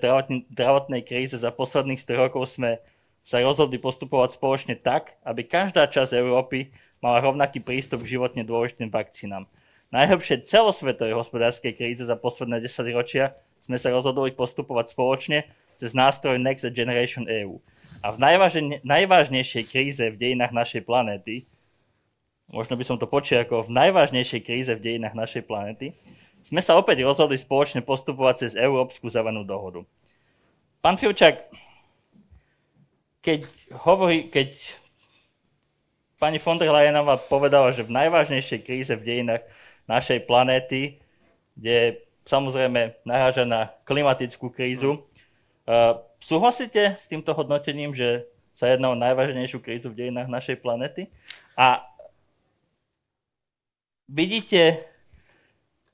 zdravotnej 0.53 1.01
kríze 1.09 1.41
za 1.41 1.49
posledných 1.49 2.01
100 2.05 2.23
rokov 2.29 2.53
sme 2.53 2.85
sa 3.25 3.41
rozhodli 3.41 3.81
postupovať 3.81 4.37
spoločne 4.37 4.77
tak, 4.77 5.17
aby 5.25 5.49
každá 5.49 5.89
časť 5.89 6.13
Európy 6.13 6.69
mala 7.01 7.25
rovnaký 7.25 7.65
prístup 7.65 8.05
k 8.05 8.21
životne 8.21 8.45
dôležitým 8.45 8.93
vakcínám. 8.93 9.49
Najhlbšej 9.93 10.49
celosvetovej 10.49 11.17
hospodárskej 11.17 11.73
kríze 11.77 12.05
za 12.05 12.17
posledné 12.17 12.61
10 12.65 12.93
ročia 12.93 13.37
sme 13.65 13.81
sa 13.81 13.89
rozhodli 13.89 14.37
postupovať 14.37 14.93
spoločne 14.93 15.49
cez 15.81 15.97
nástroj 15.97 16.37
Next 16.37 16.69
Generation 16.73 17.25
EU. 17.29 17.61
A 18.03 18.11
v 18.11 18.19
najvážne, 18.19 18.83
najvážnejšej 18.83 19.65
kríze 19.71 20.03
v 20.03 20.19
dejinách 20.19 20.51
našej 20.51 20.83
planéty, 20.83 21.47
možno 22.51 22.75
by 22.75 22.83
som 22.83 22.99
to 22.99 23.07
ako 23.07 23.71
v 23.71 23.71
najvážnejšej 23.71 24.41
kríze 24.43 24.73
v 24.75 24.83
dejinách 24.83 25.15
našej 25.15 25.47
planéty, 25.47 25.95
sme 26.43 26.59
sa 26.59 26.75
opäť 26.75 27.07
rozhodli 27.07 27.39
spoločne 27.39 27.87
postupovať 27.87 28.35
cez 28.43 28.53
Európsku 28.59 29.07
zelenú 29.07 29.47
dohodu. 29.47 29.87
Pán 30.83 30.99
Filčák, 30.99 31.47
keď, 33.23 33.47
hovorí, 33.87 34.27
keď 34.27 34.51
pani 36.19 36.43
von 36.43 36.59
der 36.59 36.75
Leyenová 36.75 37.23
povedala, 37.23 37.71
že 37.71 37.87
v 37.87 37.95
najvážnejšej 37.95 38.61
kríze 38.67 38.91
v 38.99 39.07
dejinách 39.07 39.47
našej 39.87 40.27
planéty, 40.27 40.99
kde 41.55 42.03
samozrejme 42.27 43.07
naráža 43.07 43.47
na 43.47 43.71
klimatickú 43.87 44.51
krízu, 44.51 45.07
Súhlasíte 46.23 46.99
s 46.99 47.05
týmto 47.07 47.35
hodnotením, 47.35 47.95
že 47.95 48.27
sa 48.59 48.71
jedná 48.71 48.91
o 48.91 48.99
najvážnejšiu 48.99 49.59
krízu 49.63 49.91
v 49.91 50.07
dejinách 50.07 50.31
našej 50.31 50.63
planety? 50.63 51.11
A 51.59 51.83
vidíte 54.07 54.87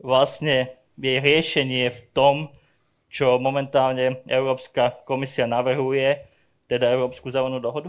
vlastne 0.00 0.72
jej 0.98 1.18
riešenie 1.22 1.90
v 1.94 2.00
tom, 2.12 2.34
čo 3.08 3.40
momentálne 3.40 4.20
Európska 4.28 5.00
komisia 5.08 5.48
navrhuje, 5.48 6.28
teda 6.68 6.92
Európsku 6.92 7.32
zelenú 7.32 7.56
dohodu? 7.56 7.88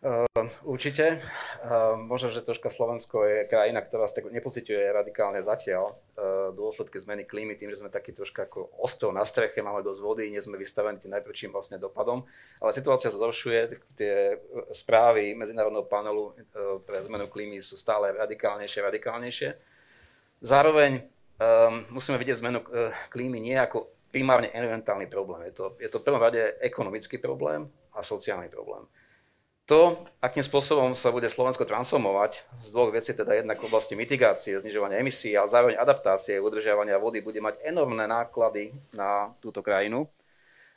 Ehm, 0.00 0.48
určite. 0.64 1.20
Ehm, 1.60 2.08
možno, 2.08 2.32
že 2.32 2.40
troška 2.40 2.72
Slovensko 2.72 3.20
je 3.20 3.44
krajina, 3.44 3.84
ktorá 3.84 4.08
sa 4.08 4.24
nepociťuje 4.24 4.96
radikálne 4.96 5.44
zatiaľ 5.44 5.92
ehm, 5.92 6.56
dôsledky 6.56 6.96
zmeny 6.96 7.28
klímy, 7.28 7.60
tým, 7.60 7.68
že 7.68 7.84
sme 7.84 7.92
taký 7.92 8.16
troška 8.16 8.48
ako 8.48 8.80
ostrov 8.80 9.12
na 9.12 9.28
streche, 9.28 9.60
máme 9.60 9.84
dosť 9.84 10.00
vody, 10.00 10.32
nie 10.32 10.40
sme 10.40 10.56
vystavení 10.56 10.96
tým 10.96 11.12
najprvším 11.20 11.52
vlastne 11.52 11.76
dopadom. 11.76 12.24
Ale 12.64 12.72
situácia 12.72 13.12
zhoršuje, 13.12 13.76
tie 14.00 14.40
správy 14.72 15.36
Medzinárodného 15.36 15.84
panelu 15.84 16.32
pre 16.88 17.04
zmenu 17.04 17.28
klímy 17.28 17.60
sú 17.60 17.76
stále 17.76 18.16
radikálnejšie, 18.16 18.80
radikálnejšie. 18.80 19.48
Zároveň 20.40 21.04
um, 21.36 21.84
musíme 21.92 22.16
vidieť 22.16 22.40
zmenu 22.40 22.64
uh, 22.64 22.88
klímy 23.12 23.36
nie 23.36 23.52
ako 23.60 23.92
primárne 24.08 24.48
environmentálny 24.56 25.12
problém. 25.12 25.52
Je 25.52 25.54
to, 25.60 25.76
je 25.76 25.92
to 25.92 26.00
v 26.00 26.06
prvom 26.08 26.24
rade 26.24 26.40
ekonomický 26.64 27.20
problém 27.20 27.68
a 27.92 28.00
sociálny 28.00 28.48
problém. 28.48 28.88
To, 29.70 30.02
akým 30.18 30.42
spôsobom 30.42 30.98
sa 30.98 31.14
bude 31.14 31.30
Slovensko 31.30 31.62
transformovať 31.62 32.42
z 32.58 32.74
dvoch 32.74 32.90
vecí, 32.90 33.14
teda 33.14 33.38
jednak 33.38 33.62
v 33.62 33.70
oblasti 33.70 33.94
mitigácie, 33.94 34.58
znižovania 34.58 34.98
emisí, 34.98 35.30
a 35.38 35.46
zároveň 35.46 35.78
adaptácie, 35.78 36.42
udržiavania 36.42 36.98
vody, 36.98 37.22
bude 37.22 37.38
mať 37.38 37.62
enormné 37.62 38.10
náklady 38.10 38.74
na 38.90 39.30
túto 39.38 39.62
krajinu, 39.62 40.10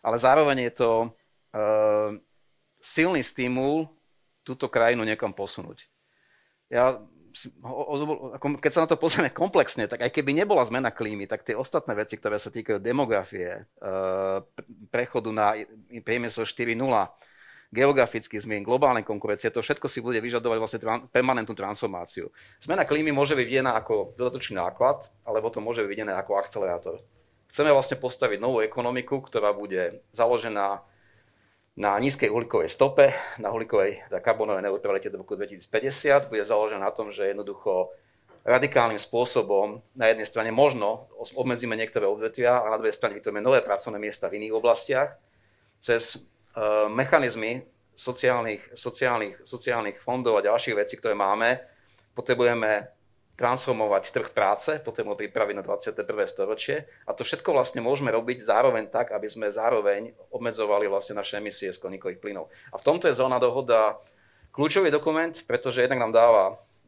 ale 0.05 0.21
zároveň 0.21 0.69
je 0.69 0.73
to 0.77 0.91
e, 1.01 1.07
silný 2.85 3.25
stimul 3.25 3.89
túto 4.45 4.69
krajinu 4.69 5.01
niekam 5.01 5.33
posunúť. 5.33 5.89
Ja, 6.69 7.01
keď 8.61 8.71
sa 8.77 8.85
na 8.85 8.89
to 8.93 9.01
pozrieme 9.01 9.33
komplexne, 9.33 9.89
tak 9.89 10.05
aj 10.05 10.13
keby 10.13 10.37
nebola 10.37 10.61
zmena 10.69 10.93
klímy, 10.93 11.25
tak 11.25 11.41
tie 11.41 11.57
ostatné 11.57 11.97
veci, 11.97 12.13
ktoré 12.21 12.37
sa 12.37 12.53
týkajú 12.53 12.77
demografie, 12.77 13.57
e, 13.57 13.61
prechodu 14.93 15.33
na 15.33 15.57
priemysel 16.05 16.45
4.0, 16.45 16.77
geografických 17.73 18.45
zmien, 18.45 18.61
globálnej 18.61 19.01
konkurencie, 19.01 19.49
to 19.49 19.65
všetko 19.65 19.89
si 19.89 19.99
bude 19.99 20.21
vyžadovať 20.21 20.57
vlastne 20.61 20.79
permanentnú 21.09 21.57
transformáciu. 21.57 22.29
Zmena 22.61 22.85
klímy 22.85 23.09
môže 23.09 23.33
byť 23.33 23.45
videná 23.49 23.73
ako 23.73 24.13
dodatočný 24.13 24.61
náklad, 24.61 25.09
alebo 25.25 25.49
to 25.49 25.57
môže 25.57 25.81
byť 25.81 25.89
videné 25.89 26.13
ako 26.13 26.37
akcelerátor. 26.37 27.01
Chceme 27.49 27.73
vlastne 27.73 27.97
postaviť 27.97 28.37
novú 28.37 28.61
ekonomiku, 28.61 29.25
ktorá 29.25 29.53
bude 29.53 30.05
založená 30.13 30.85
na 31.73 31.91
nízkej 31.97 32.29
uhlíkovej 32.29 32.69
stope, 32.69 33.17
na 33.41 33.49
uhlíkovej 33.49 34.05
na 34.13 34.21
karbonovej 34.21 34.69
neutralite 34.69 35.09
do 35.09 35.25
roku 35.25 35.33
2050, 35.33 36.29
bude 36.29 36.45
založená 36.45 36.85
na 36.85 36.93
tom, 36.93 37.09
že 37.09 37.33
jednoducho 37.33 37.89
radikálnym 38.45 39.01
spôsobom 39.01 39.81
na 39.97 40.11
jednej 40.11 40.27
strane 40.27 40.51
možno 40.53 41.09
obmedzíme 41.33 41.73
niektoré 41.73 42.05
odvetvia 42.05 42.61
a 42.61 42.69
na 42.69 42.77
druhej 42.77 42.93
strane 42.93 43.17
vytvoríme 43.17 43.41
nové 43.41 43.63
pracovné 43.65 43.97
miesta 43.97 44.29
v 44.29 44.37
iných 44.43 44.53
oblastiach 44.53 45.17
cez 45.79 46.19
mechanizmy 46.89 47.65
sociálnych, 47.93 48.73
sociálnych, 48.73 49.41
sociálnych 49.45 49.97
fondov 50.01 50.41
a 50.41 50.45
ďalších 50.45 50.77
vecí, 50.77 50.97
ktoré 50.97 51.13
máme, 51.13 51.61
potrebujeme 52.17 52.89
transformovať 53.33 54.13
trh 54.13 54.29
práce, 54.29 54.77
potrebujeme 54.85 55.25
pripraviť 55.25 55.55
na 55.57 55.63
21. 55.65 56.05
storočie 56.29 56.85
a 57.09 57.17
to 57.17 57.25
všetko 57.25 57.49
vlastne 57.49 57.81
môžeme 57.81 58.13
robiť 58.13 58.45
zároveň 58.45 58.93
tak, 58.93 59.09
aby 59.09 59.25
sme 59.25 59.49
zároveň 59.49 60.13
obmedzovali 60.29 60.85
vlastne 60.85 61.17
naše 61.17 61.41
emisie 61.41 61.73
skleníkových 61.73 62.21
plynov. 62.21 62.53
A 62.69 62.77
v 62.77 62.85
tomto 62.85 63.09
je 63.09 63.17
zelená 63.17 63.41
dohoda 63.41 63.97
kľúčový 64.53 64.93
dokument, 64.93 65.33
pretože 65.49 65.81
jednak 65.81 65.97
nám 65.97 66.13
dáva 66.13 66.43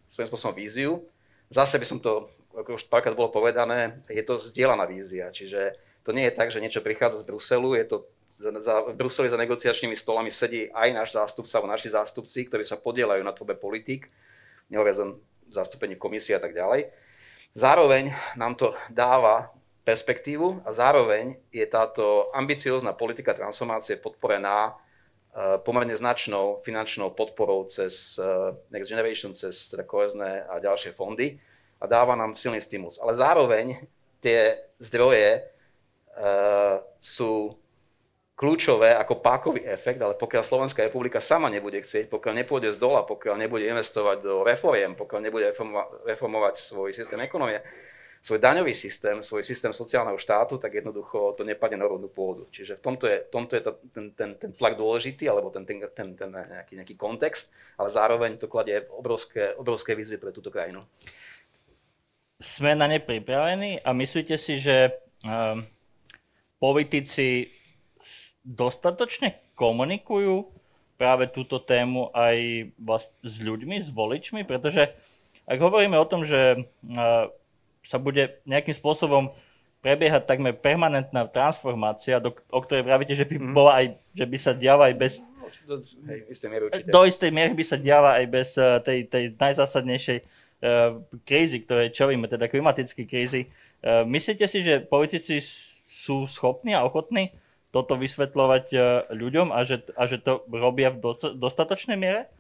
svojím 0.06 0.30
spôsobom 0.30 0.54
víziu. 0.54 1.02
Zase 1.50 1.82
by 1.82 1.86
som 1.90 1.98
to, 1.98 2.30
ako 2.54 2.78
už 2.78 2.86
párkrát 2.94 3.18
bolo 3.18 3.34
povedané, 3.34 4.06
je 4.06 4.22
to 4.22 4.38
zdieľaná 4.38 4.86
vízia, 4.86 5.34
čiže 5.34 5.74
to 6.06 6.14
nie 6.14 6.30
je 6.30 6.38
tak, 6.38 6.54
že 6.54 6.62
niečo 6.62 6.86
prichádza 6.86 7.26
z 7.26 7.28
Bruselu, 7.28 7.74
je 7.74 7.86
to 7.90 7.98
za, 8.36 8.50
za, 8.60 8.74
v 8.92 8.96
Bruseli 8.96 9.32
za 9.32 9.40
negociačnými 9.40 9.96
stolami 9.96 10.32
sedí 10.32 10.68
aj 10.72 10.90
náš 10.92 11.10
zástupca 11.16 11.54
alebo 11.58 11.72
naši 11.72 11.90
zástupci, 11.92 12.46
ktorí 12.48 12.68
sa 12.68 12.76
podielajú 12.76 13.24
na 13.24 13.32
tvorbe 13.32 13.56
politik, 13.56 14.12
nehovoria 14.68 14.98
o 15.04 15.20
zastúpení 15.48 15.96
komisie 15.96 16.36
a 16.36 16.42
tak 16.42 16.52
ďalej. 16.52 16.92
Zároveň 17.56 18.12
nám 18.36 18.60
to 18.60 18.76
dáva 18.92 19.56
perspektívu 19.88 20.66
a 20.66 20.74
zároveň 20.74 21.40
je 21.54 21.64
táto 21.70 22.34
ambiciózna 22.36 22.92
politika 22.98 23.38
transformácie 23.38 24.02
podporená 24.02 24.74
e, 24.74 25.62
pomerne 25.62 25.94
značnou 25.94 26.60
finančnou 26.66 27.14
podporou 27.14 27.64
cez 27.70 28.18
e, 28.18 28.26
Next 28.74 28.90
Generation, 28.90 29.32
cez 29.32 29.72
teda 29.72 29.86
kohezné 29.86 30.44
a 30.50 30.60
ďalšie 30.60 30.92
fondy 30.92 31.40
a 31.80 31.86
dáva 31.88 32.18
nám 32.18 32.36
silný 32.36 32.60
stimulus. 32.60 32.98
Ale 32.98 33.16
zároveň 33.16 33.86
tie 34.24 34.58
zdroje 34.82 35.44
uh, 36.18 36.82
sú 36.98 37.62
kľúčové 38.36 38.92
ako 39.00 39.24
pákový 39.24 39.64
efekt, 39.64 40.04
ale 40.04 40.20
pokiaľ 40.20 40.44
Slovenská 40.44 40.84
republika 40.84 41.24
sama 41.24 41.48
nebude 41.48 41.80
chcieť, 41.80 42.12
pokiaľ 42.12 42.44
nepôjde 42.44 42.76
z 42.76 42.80
dola, 42.80 43.08
pokiaľ 43.08 43.40
nebude 43.40 43.64
investovať 43.64 44.18
do 44.22 44.44
reforiem, 44.44 44.92
pokiaľ 44.92 45.20
nebude 45.24 45.56
reformovať 46.04 46.60
svoj 46.60 46.92
systém 46.92 47.20
ekonomie, 47.24 47.64
svoj 48.20 48.42
daňový 48.42 48.74
systém, 48.76 49.24
svoj 49.24 49.46
systém 49.46 49.72
sociálneho 49.72 50.20
štátu, 50.20 50.58
tak 50.58 50.74
jednoducho 50.74 51.38
to 51.38 51.48
nepadne 51.48 51.80
na 51.80 51.88
rovnú 51.88 52.12
pôdu. 52.12 52.50
Čiže 52.52 52.76
v 52.76 52.84
tomto 52.84 53.06
je, 53.08 53.18
tomto 53.32 53.54
je 53.56 53.62
ten, 53.94 54.06
ten, 54.18 54.30
ten 54.36 54.52
tlak 54.52 54.76
dôležitý, 54.76 55.30
alebo 55.30 55.54
ten, 55.54 55.64
ten, 55.64 55.80
ten, 55.94 56.18
ten 56.18 56.30
nejaký, 56.34 56.74
nejaký 56.76 56.96
kontext, 56.98 57.54
ale 57.80 57.88
zároveň 57.88 58.42
to 58.42 58.52
kladie 58.52 58.84
obrovské, 58.92 59.54
obrovské 59.56 59.96
výzvy 59.96 60.18
pre 60.18 60.34
túto 60.36 60.52
krajinu. 60.52 60.84
Sme 62.42 62.76
na 62.76 62.90
ne 62.90 63.00
pripravení 63.00 63.80
a 63.80 63.94
myslíte 63.96 64.36
si, 64.36 64.60
že 64.60 64.92
um, 65.24 65.64
politici 66.60 67.48
dostatočne 68.46 69.42
komunikujú 69.58 70.46
práve 70.96 71.28
túto 71.34 71.60
tému 71.60 72.14
aj 72.16 72.70
s 73.26 73.36
ľuďmi, 73.42 73.82
s 73.84 73.90
voličmi, 73.92 74.48
pretože 74.48 74.94
ak 75.50 75.60
hovoríme 75.60 75.98
o 75.98 76.08
tom, 76.08 76.24
že 76.24 76.64
sa 77.86 77.98
bude 77.98 78.40
nejakým 78.48 78.74
spôsobom 78.74 79.34
prebiehať 79.86 80.26
takmer 80.26 80.58
permanentná 80.58 81.30
transformácia, 81.30 82.18
do, 82.18 82.34
o 82.50 82.60
ktorej 82.66 82.82
pravíte, 82.82 83.14
že 83.14 83.28
by 83.28 83.38
mhm. 83.38 83.54
bola 83.54 83.72
aj, 83.84 83.86
že 84.18 84.26
by 84.26 84.38
sa 84.42 84.52
diala 84.58 84.90
aj 84.90 84.96
bez... 84.98 85.14
Do, 85.70 85.78
hej, 86.10 86.20
istej 86.26 86.50
miery 86.50 86.64
Do 86.90 87.02
istej 87.06 87.30
miery 87.30 87.54
by 87.54 87.66
sa 87.70 87.78
diala 87.78 88.18
aj 88.18 88.26
bez 88.26 88.50
uh, 88.58 88.82
tej, 88.82 89.06
tej 89.06 89.38
najzásadnejšej 89.38 90.18
uh, 90.26 90.98
krízy, 91.22 91.62
ktoré 91.62 91.94
čelíme, 91.94 92.26
teda 92.26 92.50
klimatické 92.50 93.06
krízy. 93.06 93.46
Uh, 93.86 94.02
myslíte 94.10 94.50
si, 94.50 94.66
že 94.66 94.82
politici 94.82 95.38
sú 95.86 96.26
schopní 96.26 96.74
a 96.74 96.82
ochotní 96.82 97.30
toto 97.76 98.00
vysvetľovať 98.00 98.66
e, 98.72 98.78
ľuďom 99.12 99.52
a 99.52 99.68
že, 99.68 99.84
a 100.00 100.08
že 100.08 100.24
to 100.24 100.48
robia 100.48 100.96
v 100.96 101.20
dostatočnej 101.36 102.00
miere? 102.00 102.32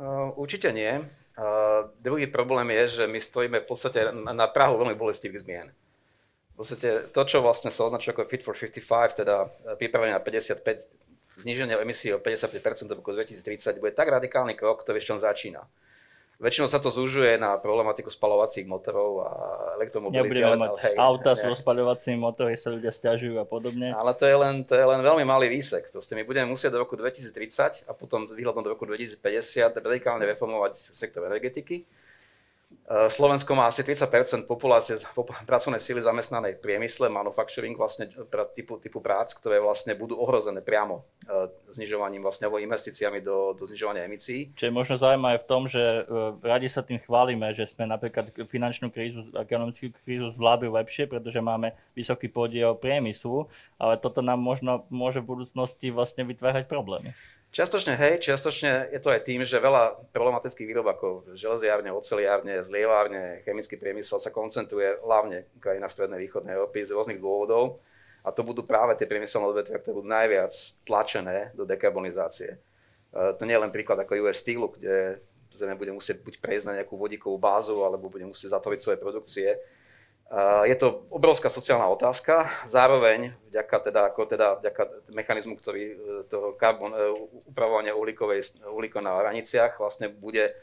Uh, 0.00 0.32
určite 0.40 0.72
nie. 0.72 1.04
Uh, 1.36 1.92
druhý 2.00 2.26
problém 2.26 2.72
je, 2.72 2.98
že 2.98 3.04
my 3.04 3.20
stojíme 3.20 3.60
v 3.60 3.68
podstate 3.68 4.10
na 4.10 4.48
prahu 4.48 4.80
veľmi 4.80 4.96
bolestivých 4.96 5.44
zmien. 5.44 5.68
V 6.54 6.64
podstate 6.64 7.12
to, 7.12 7.20
čo 7.28 7.44
vlastne 7.44 7.68
sa 7.68 7.84
označuje 7.86 8.16
ako 8.16 8.24
Fit 8.24 8.42
for 8.42 8.56
55, 8.56 9.20
teda 9.20 9.52
pripravenie 9.78 10.16
na 10.16 10.22
55, 10.22 10.64
zniženie 11.44 11.76
emisí 11.78 12.10
o 12.10 12.18
55% 12.18 12.88
do 12.90 12.98
roku 12.98 13.12
2030, 13.14 13.82
bude 13.82 13.94
tak 13.94 14.10
radikálny 14.10 14.56
krok, 14.56 14.82
ktorý 14.82 14.98
ešte 14.98 15.12
on 15.14 15.22
začína. 15.22 15.62
Väčšinou 16.44 16.68
sa 16.68 16.76
to 16.76 16.92
zužuje 16.92 17.40
na 17.40 17.56
problematiku 17.56 18.12
spalovacích 18.12 18.68
motorov 18.68 19.24
a 19.24 19.30
elektromobility. 19.80 20.28
Nebudeme 20.28 20.60
mať 20.60 20.72
hej, 20.84 20.94
auta 21.00 21.32
s 21.32 21.40
rozpaľovacími 21.40 22.20
motory, 22.20 22.60
sa 22.60 22.68
ľudia 22.68 22.92
stiažujú 22.92 23.40
a 23.40 23.48
podobne. 23.48 23.96
Ale 23.96 24.12
to 24.12 24.28
je, 24.28 24.36
len, 24.36 24.60
to 24.68 24.76
je 24.76 24.84
len 24.84 25.00
veľmi 25.00 25.24
malý 25.24 25.48
výsek. 25.48 25.88
Proste 25.88 26.12
my 26.12 26.20
budeme 26.28 26.52
musieť 26.52 26.76
do 26.76 26.84
roku 26.84 27.00
2030 27.00 27.88
a 27.88 27.92
potom 27.96 28.28
výhľadom 28.28 28.60
do 28.60 28.76
roku 28.76 28.84
2050 28.84 29.72
radikálne 29.72 30.28
reformovať 30.28 30.92
sektor 30.92 31.24
energetiky 31.24 31.88
Slovensko 32.84 33.56
má 33.56 33.64
asi 33.64 33.80
30% 33.80 34.44
populácie 34.44 35.00
pracovnej 35.50 35.80
síly 35.80 36.04
zamestnanej 36.04 36.60
v 36.60 36.62
priemysle, 36.68 37.08
manufacturing 37.08 37.72
vlastne 37.72 38.12
typu, 38.52 38.76
typu 38.76 39.00
prác, 39.00 39.32
ktoré 39.32 39.56
vlastne 39.56 39.96
budú 39.96 40.20
ohrozené 40.20 40.60
priamo 40.60 41.00
eh, 41.24 41.48
znižovaním 41.72 42.20
vlastne 42.20 42.44
alebo 42.44 42.60
investíciami 42.60 43.24
do, 43.24 43.56
do 43.56 43.64
znižovania 43.64 44.04
emisí. 44.04 44.52
Čiže 44.52 44.68
možno 44.68 45.00
zaujímavé 45.00 45.40
v 45.40 45.48
tom, 45.48 45.64
že 45.64 45.80
eh, 45.80 46.04
radi 46.44 46.68
sa 46.68 46.84
tým 46.84 47.00
chválime, 47.00 47.56
že 47.56 47.64
sme 47.64 47.88
napríklad 47.88 48.36
finančnú 48.52 48.92
krízu, 48.92 49.32
ekonomickú 49.32 49.96
krízu 50.04 50.28
zvládli 50.36 50.68
lepšie, 50.68 51.08
pretože 51.08 51.40
máme 51.40 51.72
vysoký 51.96 52.28
podiel 52.28 52.76
priemyslu, 52.76 53.48
ale 53.80 53.96
toto 53.96 54.20
nám 54.20 54.44
možno 54.44 54.84
môže 54.92 55.24
v 55.24 55.32
budúcnosti 55.32 55.88
vlastne 55.88 56.28
vytvárať 56.28 56.68
problémy. 56.68 57.16
Čiastočne 57.54 57.94
hej, 57.94 58.18
čiastočne 58.18 58.90
je 58.90 58.98
to 58.98 59.14
aj 59.14 59.30
tým, 59.30 59.46
že 59.46 59.62
veľa 59.62 60.10
problematických 60.10 60.66
výrob 60.66 60.90
ako 60.90 61.38
železiárne, 61.38 61.94
oceliárne, 61.94 62.58
zlievárne, 62.66 63.46
chemický 63.46 63.78
priemysel 63.78 64.18
sa 64.18 64.34
koncentruje 64.34 64.98
hlavne 65.06 65.46
v 65.62 65.86
strednej 65.86 66.18
východnej 66.18 66.58
Európy 66.58 66.82
z 66.82 66.98
rôznych 66.98 67.22
dôvodov 67.22 67.78
a 68.26 68.34
to 68.34 68.42
budú 68.42 68.66
práve 68.66 68.98
tie 68.98 69.06
priemyselné 69.06 69.46
odvetvia, 69.46 69.78
ktoré 69.78 69.94
budú 69.94 70.10
najviac 70.10 70.50
tlačené 70.82 71.54
do 71.54 71.62
dekarbonizácie. 71.62 72.58
E, 72.58 72.58
to 73.38 73.46
nie 73.46 73.54
je 73.54 73.62
len 73.62 73.70
príklad 73.70 74.02
ako 74.02 74.18
US 74.26 74.42
Steel, 74.42 74.66
kde 74.74 75.22
Zeme 75.54 75.78
bude 75.78 75.94
musieť 75.94 76.26
buď 76.26 76.42
prejsť 76.42 76.66
na 76.66 76.82
nejakú 76.82 76.98
vodíkovú 76.98 77.38
bázu, 77.38 77.78
alebo 77.86 78.10
bude 78.10 78.26
musieť 78.26 78.58
zatvoriť 78.58 78.80
svoje 78.82 78.98
produkcie 78.98 79.54
je 80.66 80.76
to 80.80 81.06
obrovská 81.12 81.52
sociálna 81.52 81.86
otázka, 81.92 82.48
zároveň 82.64 83.36
vďaka, 83.52 83.76
teda, 83.78 84.00
ako 84.08 84.20
teda, 84.24 84.46
vďaka 84.58 84.82
mechanizmu, 85.12 85.54
ktorý 85.60 85.82
e, 85.84 85.96
toho 86.26 86.56
karbon, 86.56 86.90
e, 86.90 86.98
upravovania 87.46 87.94
uhlíkovej, 87.94 88.64
uhlíkov 88.66 89.04
na 89.04 89.14
hraniciach 89.20 89.78
vlastne 89.78 90.08
bude 90.10 90.56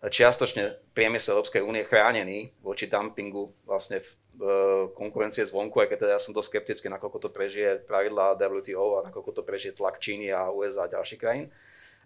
čiastočne 0.00 0.80
priemysel 0.96 1.36
Európskej 1.36 1.60
únie 1.60 1.84
chránený 1.84 2.56
voči 2.64 2.88
dumpingu 2.88 3.52
vlastne 3.68 4.00
v 4.00 4.08
konkurencie 4.96 5.44
zvonku, 5.44 5.76
aj 5.76 5.92
keď 5.92 5.98
teda 6.00 6.12
ja 6.16 6.20
som 6.22 6.32
dosť 6.32 6.56
skeptický, 6.56 6.88
nakoľko 6.88 7.18
to 7.20 7.28
prežije 7.28 7.84
pravidla 7.84 8.40
WTO 8.40 9.04
a 9.04 9.12
nakoľko 9.12 9.30
to 9.36 9.42
prežije 9.44 9.76
tlak 9.76 10.00
Číny 10.00 10.32
a 10.32 10.48
USA 10.48 10.88
a 10.88 10.92
ďalších 10.96 11.20
krajín. 11.20 11.52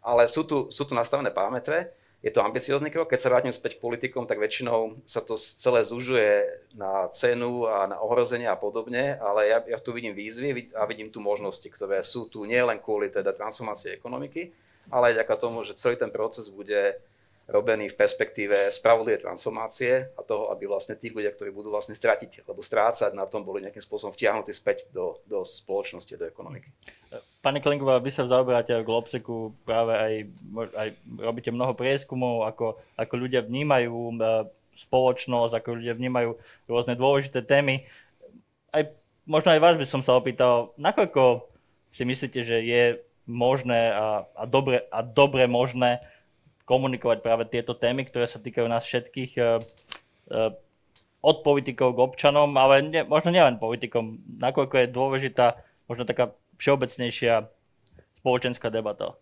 Ale 0.02 0.26
sú 0.26 0.42
tu, 0.42 0.66
sú 0.74 0.82
tu 0.82 0.98
nastavené 0.98 1.30
parametre 1.30 1.94
je 2.24 2.32
to 2.32 2.40
ambiciózny 2.40 2.88
krok. 2.88 3.12
Keď 3.12 3.20
sa 3.20 3.28
vrátim 3.28 3.52
späť 3.52 3.76
k 3.76 3.84
politikom, 3.84 4.24
tak 4.24 4.40
väčšinou 4.40 5.04
sa 5.04 5.20
to 5.20 5.36
celé 5.36 5.84
zužuje 5.84 6.48
na 6.72 7.12
cenu 7.12 7.68
a 7.68 7.84
na 7.84 8.00
ohrozenia 8.00 8.56
a 8.56 8.58
podobne, 8.58 9.20
ale 9.20 9.52
ja, 9.52 9.60
ja 9.60 9.76
tu 9.76 9.92
vidím 9.92 10.16
výzvy 10.16 10.72
a 10.72 10.88
vidím 10.88 11.12
tu 11.12 11.20
možnosti, 11.20 11.68
ktoré 11.68 12.00
sú 12.00 12.24
tu 12.32 12.48
nie 12.48 12.56
len 12.64 12.80
kvôli 12.80 13.12
teda 13.12 13.36
transformácie 13.36 13.92
ekonomiky, 13.92 14.56
ale 14.88 15.12
aj 15.12 15.20
ďaká 15.20 15.34
tomu, 15.36 15.68
že 15.68 15.76
celý 15.76 16.00
ten 16.00 16.08
proces 16.08 16.48
bude 16.48 16.96
robený 17.44 17.92
v 17.92 18.00
perspektíve 18.00 18.72
spravodlivej 18.72 19.28
transformácie 19.28 20.08
a 20.16 20.20
toho, 20.24 20.48
aby 20.48 20.64
vlastne 20.64 20.96
tí 20.96 21.12
ľudia, 21.12 21.28
ktorí 21.28 21.52
budú 21.52 21.68
vlastne 21.68 21.92
stratiť, 21.92 22.48
alebo 22.48 22.64
strácať 22.64 23.12
na 23.12 23.28
tom, 23.28 23.44
boli 23.44 23.60
nejakým 23.60 23.84
spôsobom 23.84 24.16
vtiahnutí 24.16 24.48
späť 24.56 24.88
do, 24.96 25.20
do 25.28 25.44
spoločnosti, 25.44 26.16
do 26.16 26.24
ekonomiky. 26.24 26.72
Pani 27.44 27.60
Klingová, 27.60 28.00
vy 28.00 28.08
sa 28.08 28.24
zaoberáte 28.24 28.72
v 28.72 28.88
Globseku 28.88 29.52
práve 29.68 29.92
aj, 29.92 30.12
aj 30.80 30.88
robíte 31.20 31.52
mnoho 31.52 31.76
prieskumov, 31.76 32.48
ako, 32.48 32.80
ako 32.96 33.14
ľudia 33.20 33.44
vnímajú 33.44 33.92
e, 33.92 34.48
spoločnosť, 34.72 35.52
ako 35.52 35.76
ľudia 35.76 35.92
vnímajú 35.92 36.40
rôzne 36.64 36.96
dôležité 36.96 37.44
témy. 37.44 37.84
Aj, 38.72 38.88
možno 39.28 39.52
aj 39.52 39.60
vás 39.60 39.76
by 39.76 39.84
som 39.84 40.00
sa 40.00 40.16
opýtal, 40.16 40.72
nakoľko 40.80 41.44
si 41.92 42.08
myslíte, 42.08 42.40
že 42.40 42.64
je 42.64 42.82
možné 43.28 43.92
a, 43.92 44.24
a, 44.24 44.44
dobre, 44.48 44.88
a 44.88 45.04
dobre 45.04 45.44
možné 45.44 46.00
komunikovať 46.64 47.20
práve 47.20 47.44
tieto 47.52 47.76
témy, 47.76 48.08
ktoré 48.08 48.24
sa 48.24 48.40
týkajú 48.40 48.64
nás 48.64 48.88
všetkých, 48.88 49.32
e, 49.36 49.44
e, 50.32 50.36
od 51.20 51.36
politikov 51.44 51.92
k 51.92 52.04
občanom, 52.08 52.48
ale 52.56 52.88
ne, 52.88 53.04
možno 53.04 53.32
nielen 53.32 53.60
politikom, 53.60 54.16
nakoľko 54.40 54.74
je 54.80 54.94
dôležitá 54.96 55.60
možno 55.88 56.08
taká 56.08 56.32
všeobecnejšia 56.58 57.48
spoločenská 58.22 58.70
debata. 58.72 59.16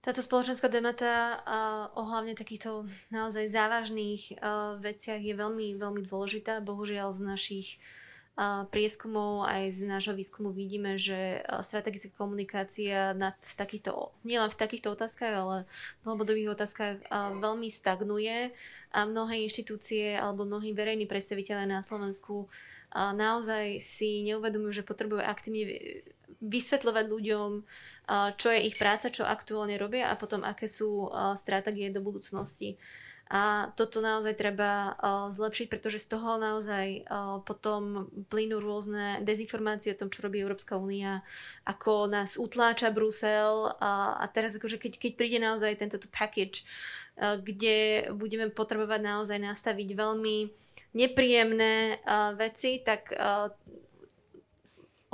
Táto 0.00 0.22
spoločenská 0.22 0.70
debata 0.70 1.42
uh, 1.42 1.98
o 1.98 2.06
hlavne 2.06 2.38
takýchto 2.38 2.86
naozaj 3.10 3.50
závažných 3.50 4.38
uh, 4.38 4.78
veciach 4.78 5.18
je 5.18 5.34
veľmi, 5.34 5.74
veľmi 5.74 6.06
dôležitá. 6.06 6.62
Bohužiaľ 6.62 7.10
z 7.10 7.20
našich 7.26 7.68
prieskumov 8.68 9.48
aj 9.48 9.80
z 9.80 9.88
nášho 9.88 10.12
výskumu 10.12 10.52
vidíme, 10.52 11.00
že 11.00 11.40
strategická 11.64 12.12
komunikácia 12.20 13.16
na, 13.16 13.32
v 13.32 13.54
takýchto, 13.56 14.12
nielen 14.28 14.52
v 14.52 14.60
takýchto 14.60 14.92
otázkach, 14.92 15.32
ale 15.32 15.56
v 15.64 16.02
dlhodobých 16.04 16.52
otázkach 16.52 16.96
veľmi 17.40 17.72
stagnuje 17.72 18.52
a 18.92 19.08
mnohé 19.08 19.40
inštitúcie 19.40 20.20
alebo 20.20 20.44
mnohí 20.44 20.76
verejní 20.76 21.08
predstaviteľe 21.08 21.64
na 21.64 21.80
Slovensku 21.80 22.52
naozaj 22.92 23.80
si 23.80 24.20
neuvedomujú, 24.28 24.84
že 24.84 24.88
potrebujú 24.88 25.24
aktívne 25.24 25.64
vysvetľovať 26.42 27.06
ľuďom, 27.08 27.48
čo 28.36 28.48
je 28.50 28.60
ich 28.66 28.76
práca, 28.78 29.10
čo 29.10 29.26
aktuálne 29.26 29.74
robia 29.80 30.10
a 30.10 30.18
potom 30.20 30.46
aké 30.46 30.70
sú 30.70 31.10
stratégie 31.38 31.90
do 31.90 32.02
budúcnosti. 32.02 32.78
A 33.26 33.74
toto 33.74 33.98
naozaj 33.98 34.38
treba 34.38 34.94
zlepšiť, 35.34 35.66
pretože 35.66 35.98
z 35.98 36.14
toho 36.14 36.38
naozaj 36.38 37.10
potom 37.42 38.06
plynú 38.30 38.62
rôzne 38.62 39.18
dezinformácie 39.26 39.90
o 39.90 39.98
tom, 39.98 40.14
čo 40.14 40.22
robí 40.22 40.38
Európska 40.38 40.78
únia, 40.78 41.26
ako 41.66 42.06
nás 42.06 42.38
utláča 42.38 42.94
Brusel 42.94 43.74
a, 43.82 44.22
teraz 44.30 44.54
akože 44.54 44.78
keď, 44.78 44.92
keď 45.02 45.12
príde 45.18 45.38
naozaj 45.42 45.74
tento 45.74 45.98
package, 46.06 46.62
kde 47.18 48.06
budeme 48.14 48.46
potrebovať 48.46 49.00
naozaj 49.02 49.42
nastaviť 49.42 49.88
veľmi 49.90 50.36
nepríjemné 50.94 52.06
veci, 52.38 52.78
tak 52.86 53.10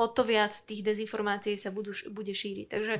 o 0.03 0.11
to 0.11 0.26
viac 0.26 0.50
tých 0.66 0.82
dezinformácií 0.82 1.55
sa 1.55 1.70
budú, 1.70 1.94
bude 2.11 2.34
šíriť. 2.34 2.66
Takže 2.66 2.94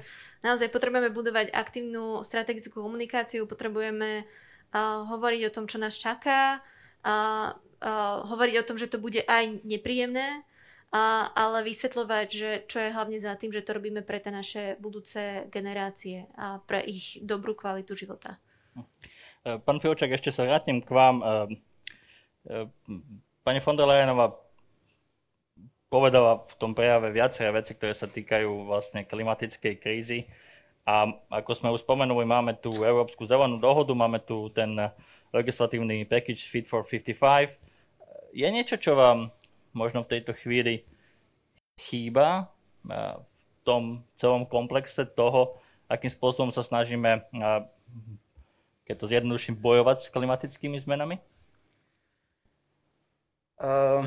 naozaj 0.47 0.71
potrebujeme 0.71 1.11
budovať 1.11 1.51
aktívnu 1.51 2.23
strategickú 2.23 2.79
komunikáciu, 2.79 3.51
potrebujeme 3.51 4.23
uh, 4.23 5.03
hovoriť 5.11 5.43
o 5.51 5.55
tom, 5.59 5.67
čo 5.67 5.83
nás 5.83 5.99
čaká, 5.99 6.63
uh, 7.03 7.51
uh, 7.83 8.23
hovoriť 8.31 8.55
o 8.63 8.67
tom, 8.71 8.79
že 8.79 8.87
to 8.87 9.03
bude 9.03 9.19
aj 9.27 9.67
nepríjemné, 9.67 10.47
uh, 10.95 11.27
ale 11.35 11.67
vysvetľovať, 11.67 12.29
že 12.31 12.51
čo 12.71 12.79
je 12.79 12.95
hlavne 12.95 13.19
za 13.19 13.35
tým, 13.35 13.51
že 13.51 13.67
to 13.67 13.75
robíme 13.75 14.07
pre 14.07 14.23
tie 14.23 14.31
naše 14.31 14.63
budúce 14.79 15.51
generácie 15.51 16.31
a 16.39 16.63
pre 16.63 16.87
ich 16.87 17.19
dobrú 17.19 17.59
kvalitu 17.59 17.99
života. 17.99 18.39
Pán 19.43 19.83
Filčak, 19.83 20.15
ešte 20.15 20.31
sa 20.31 20.47
vrátim 20.47 20.79
k 20.79 20.91
vám. 20.95 21.19
Pani 23.43 23.59
von 23.59 23.75
der 23.75 23.91
Leyenová 23.91 24.42
povedala 25.93 26.41
v 26.49 26.55
tom 26.57 26.73
prejave 26.73 27.13
viaceré 27.13 27.53
veci, 27.53 27.77
ktoré 27.77 27.93
sa 27.93 28.09
týkajú 28.09 28.65
vlastne 28.65 29.05
klimatickej 29.05 29.75
krízy. 29.77 30.25
A 30.89 31.13
ako 31.29 31.53
sme 31.53 31.69
už 31.69 31.85
spomenuli, 31.85 32.25
máme 32.25 32.57
tu 32.57 32.73
Európsku 32.73 33.29
zelenú 33.29 33.61
dohodu, 33.61 33.93
máme 33.93 34.25
tu 34.25 34.49
ten 34.57 34.73
legislatívny 35.37 36.09
package 36.09 36.49
Fit 36.49 36.65
for 36.65 36.89
55. 36.89 37.53
Je 38.33 38.49
niečo, 38.49 38.81
čo 38.81 38.97
vám 38.97 39.29
možno 39.77 40.01
v 40.09 40.17
tejto 40.17 40.33
chvíli 40.41 40.89
chýba 41.77 42.49
v 42.89 43.21
tom 43.61 44.01
celom 44.17 44.49
komplexe 44.49 45.05
toho, 45.05 45.61
akým 45.93 46.09
spôsobom 46.09 46.57
sa 46.57 46.65
snažíme, 46.65 47.29
keď 48.89 48.95
to 48.97 49.07
zjednoduším, 49.13 49.61
bojovať 49.61 50.09
s 50.09 50.13
klimatickými 50.13 50.81
zmenami? 50.81 51.21
Uh, 53.63 54.03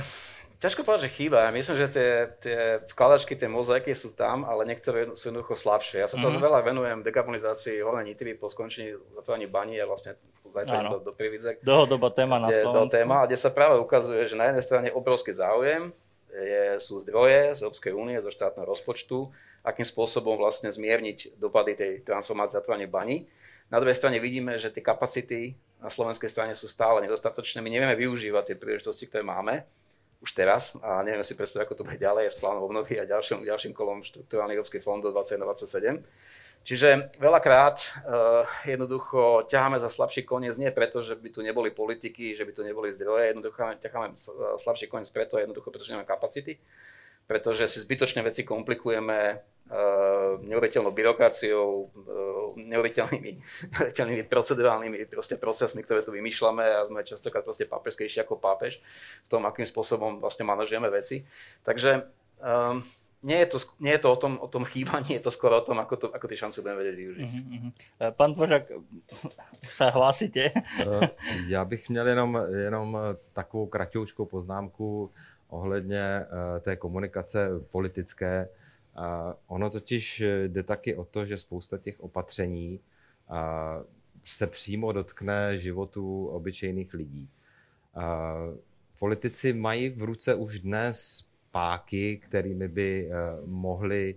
Ťažko 0.65 0.81
povedať, 0.81 1.05
že 1.05 1.15
chýba. 1.21 1.45
Ja 1.45 1.53
myslím, 1.53 1.77
že 1.77 1.87
tie, 1.93 2.09
tie 2.41 2.59
skladačky, 2.89 3.37
tie 3.37 3.45
mozaiky 3.45 3.93
sú 3.93 4.17
tam, 4.17 4.49
ale 4.49 4.65
niektoré 4.65 5.13
sú 5.13 5.29
jednoducho 5.29 5.53
slabšie. 5.53 6.01
Ja 6.01 6.09
sa 6.09 6.17
mm-hmm. 6.17 6.41
veľa 6.41 6.59
venujem 6.65 6.97
dekarbonizácii 7.05 7.85
hornej 7.85 8.09
Nitry 8.09 8.33
po 8.33 8.49
skončení 8.49 8.97
zatvorení 9.13 9.45
baní 9.45 9.77
a 9.77 9.85
vlastne 9.85 10.17
zajtra 10.41 10.89
do, 10.89 10.97
do 11.05 11.13
Prividzek. 11.13 11.61
Dlhodobá 11.61 12.09
téma 12.09 12.41
na 12.41 12.49
Slovensku. 12.49 12.97
téma, 12.97 13.29
kde 13.29 13.37
sa 13.37 13.53
práve 13.53 13.77
ukazuje, 13.77 14.25
že 14.25 14.33
na 14.33 14.49
jednej 14.49 14.65
strane 14.65 14.87
obrovský 14.89 15.37
záujem, 15.37 15.93
je, 16.33 16.81
sú 16.81 16.97
zdroje 16.97 17.53
z 17.55 17.59
Európskej 17.61 17.93
únie, 17.93 18.17
zo 18.25 18.33
štátneho 18.33 18.65
rozpočtu, 18.65 19.29
akým 19.61 19.85
spôsobom 19.85 20.33
vlastne 20.33 20.73
zmierniť 20.73 21.37
dopady 21.37 21.77
tej 21.77 21.91
transformácie 22.01 22.57
zatvorení 22.57 22.89
baní. 22.89 23.29
Na 23.69 23.77
druhej 23.77 23.93
strane 23.93 24.17
vidíme, 24.17 24.57
že 24.57 24.73
tie 24.73 24.81
kapacity 24.81 25.53
na 25.77 25.93
slovenskej 25.93 26.27
strane 26.33 26.57
sú 26.57 26.65
stále 26.65 27.05
nedostatočné. 27.05 27.61
My 27.61 27.69
nevieme 27.69 27.93
využívať 27.93 28.49
tie 28.49 28.57
príležitosti, 28.57 29.05
ktoré 29.05 29.21
máme 29.21 29.69
už 30.25 30.33
teraz 30.33 30.73
a 30.81 31.05
neviem 31.05 31.21
si 31.21 31.37
predstaviť, 31.37 31.69
ako 31.69 31.77
to 31.77 31.85
bude 31.85 32.01
ďalej 32.01 32.33
s 32.33 32.41
plánom 32.41 32.65
obnovy 32.65 32.97
a 32.97 33.05
ďalším, 33.05 33.45
ďalším 33.45 33.77
kolom 33.77 34.01
štruktúrálnych 34.01 34.57
európskych 34.57 34.81
fondov 34.81 35.13
2027. 35.13 36.01
Čiže 36.65 37.13
veľakrát 37.21 37.77
uh, 37.77 38.41
jednoducho 38.65 39.45
ťaháme 39.45 39.77
za 39.77 39.85
slabší 39.93 40.25
koniec 40.25 40.57
nie 40.57 40.73
preto, 40.73 41.05
že 41.05 41.13
by 41.13 41.29
tu 41.29 41.45
neboli 41.45 41.69
politiky, 41.69 42.33
že 42.33 42.41
by 42.41 42.57
tu 42.57 42.65
neboli 42.65 42.89
zdroje, 42.89 43.29
jednoducho 43.29 43.77
ťaháme 43.85 44.17
slabší 44.57 44.89
koniec 44.89 45.13
preto, 45.13 45.37
jednoducho 45.37 45.69
preto, 45.69 45.85
že 45.85 45.93
nemáme 45.93 46.09
kapacity 46.09 46.57
pretože 47.25 47.67
si 47.67 47.81
zbytočne 47.81 48.21
veci 48.21 48.45
komplikujeme 48.45 49.41
neuveriteľnou 50.45 50.93
byrokraciou, 50.93 51.69
uh, 51.89 52.53
neuveriteľnými, 52.53 53.31
neuveriteľnými 53.73 54.23
procedurálnymi 54.29 54.97
proste 55.09 55.41
procesmi, 55.41 55.81
ktoré 55.81 56.05
tu 56.05 56.13
vymýšľame 56.13 56.63
a 56.63 56.85
sme 56.85 57.01
častokrát 57.01 57.41
proste 57.41 57.65
pápežskejší 57.65 58.21
ako 58.21 58.37
pápež 58.37 58.77
v 59.25 59.27
tom, 59.27 59.45
akým 59.49 59.65
spôsobom 59.65 60.21
vlastne 60.21 60.45
manažujeme 60.45 60.85
veci. 60.93 61.25
Takže 61.65 62.05
um, 62.41 62.85
nie 63.25 63.41
je 63.41 63.45
to, 63.45 63.57
nie 63.81 63.93
je 63.97 64.01
to 64.05 64.09
o, 64.13 64.17
tom, 64.21 64.37
o 64.37 64.47
tom 64.47 64.69
chýbaní, 64.69 65.17
je 65.17 65.25
to 65.25 65.33
skôr 65.33 65.49
o 65.49 65.65
tom, 65.65 65.81
ako, 65.81 65.95
to, 65.97 66.07
ako 66.13 66.29
tie 66.29 66.37
šance 66.37 66.61
budeme 66.61 66.85
vedieť 66.85 66.97
využiť. 67.01 67.29
Uh-huh. 67.33 67.71
Pán 68.13 68.37
Božak, 68.37 68.69
sa 69.73 69.89
hlásite? 69.89 70.53
Já 71.47 71.65
bych 71.65 71.89
měl 71.89 72.07
jenom, 72.07 72.37
jenom 72.53 72.97
takovou 73.33 73.65
kratěučkou 73.65 74.25
poznámku 74.25 75.11
ohledně 75.49 76.01
eh, 76.01 76.59
té 76.59 76.75
komunikace 76.75 77.49
politické. 77.71 78.49
Ono 79.47 79.69
totiž 79.69 80.23
jde 80.47 80.63
taky 80.63 80.95
o 80.95 81.05
to, 81.05 81.25
že 81.25 81.37
spousta 81.37 81.77
těch 81.77 81.99
opatření 81.99 82.79
se 84.25 84.47
přímo 84.47 84.91
dotkne 84.91 85.57
životu 85.57 86.27
obyčejných 86.27 86.93
lidí. 86.93 87.29
Politici 88.99 89.53
mají 89.53 89.89
v 89.89 90.03
ruce 90.03 90.35
už 90.35 90.59
dnes 90.59 91.25
páky, 91.51 92.17
kterými 92.17 92.67
by 92.67 93.09
eh, 93.09 93.15
mohli 93.45 94.15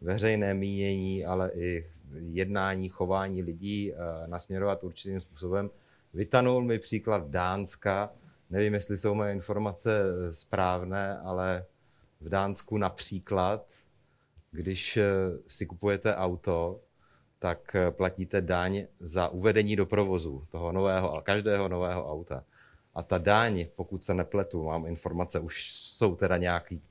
veřejné 0.00 0.54
mínění, 0.54 1.24
ale 1.24 1.50
i 1.54 1.86
jednání, 2.20 2.88
chování 2.88 3.42
lidí 3.42 3.92
eh, 3.92 3.96
nasměrovat 4.26 4.84
určitým 4.84 5.20
způsobem. 5.20 5.70
Vytanul 6.14 6.62
mi 6.64 6.78
příklad 6.78 7.30
Dánska, 7.30 8.10
Nevím, 8.50 8.74
jestli 8.74 8.96
jsou 8.96 9.14
moje 9.14 9.32
informace 9.32 10.02
eh, 10.02 10.34
správné, 10.34 11.18
ale 11.18 11.64
v 12.20 12.28
Dánsku 12.28 12.78
například, 12.78 13.66
když 14.50 14.96
eh, 14.96 15.04
si 15.46 15.66
kupujete 15.66 16.16
auto, 16.16 16.80
tak 17.38 17.74
eh, 17.74 17.90
platíte 17.90 18.40
daň 18.40 18.86
za 19.00 19.28
uvedení 19.28 19.76
do 19.76 19.86
provozu 19.86 20.46
toho 20.50 20.72
nového, 20.72 21.22
každého 21.22 21.68
nového 21.68 22.12
auta. 22.12 22.44
A 22.94 23.02
ta 23.02 23.18
daň, 23.18 23.66
pokud 23.76 24.04
se 24.04 24.14
nepletu, 24.14 24.64
mám 24.64 24.86
informace, 24.86 25.40
už 25.40 25.72
jsou 25.74 26.16
teda 26.16 26.36
nějaký 26.36 26.82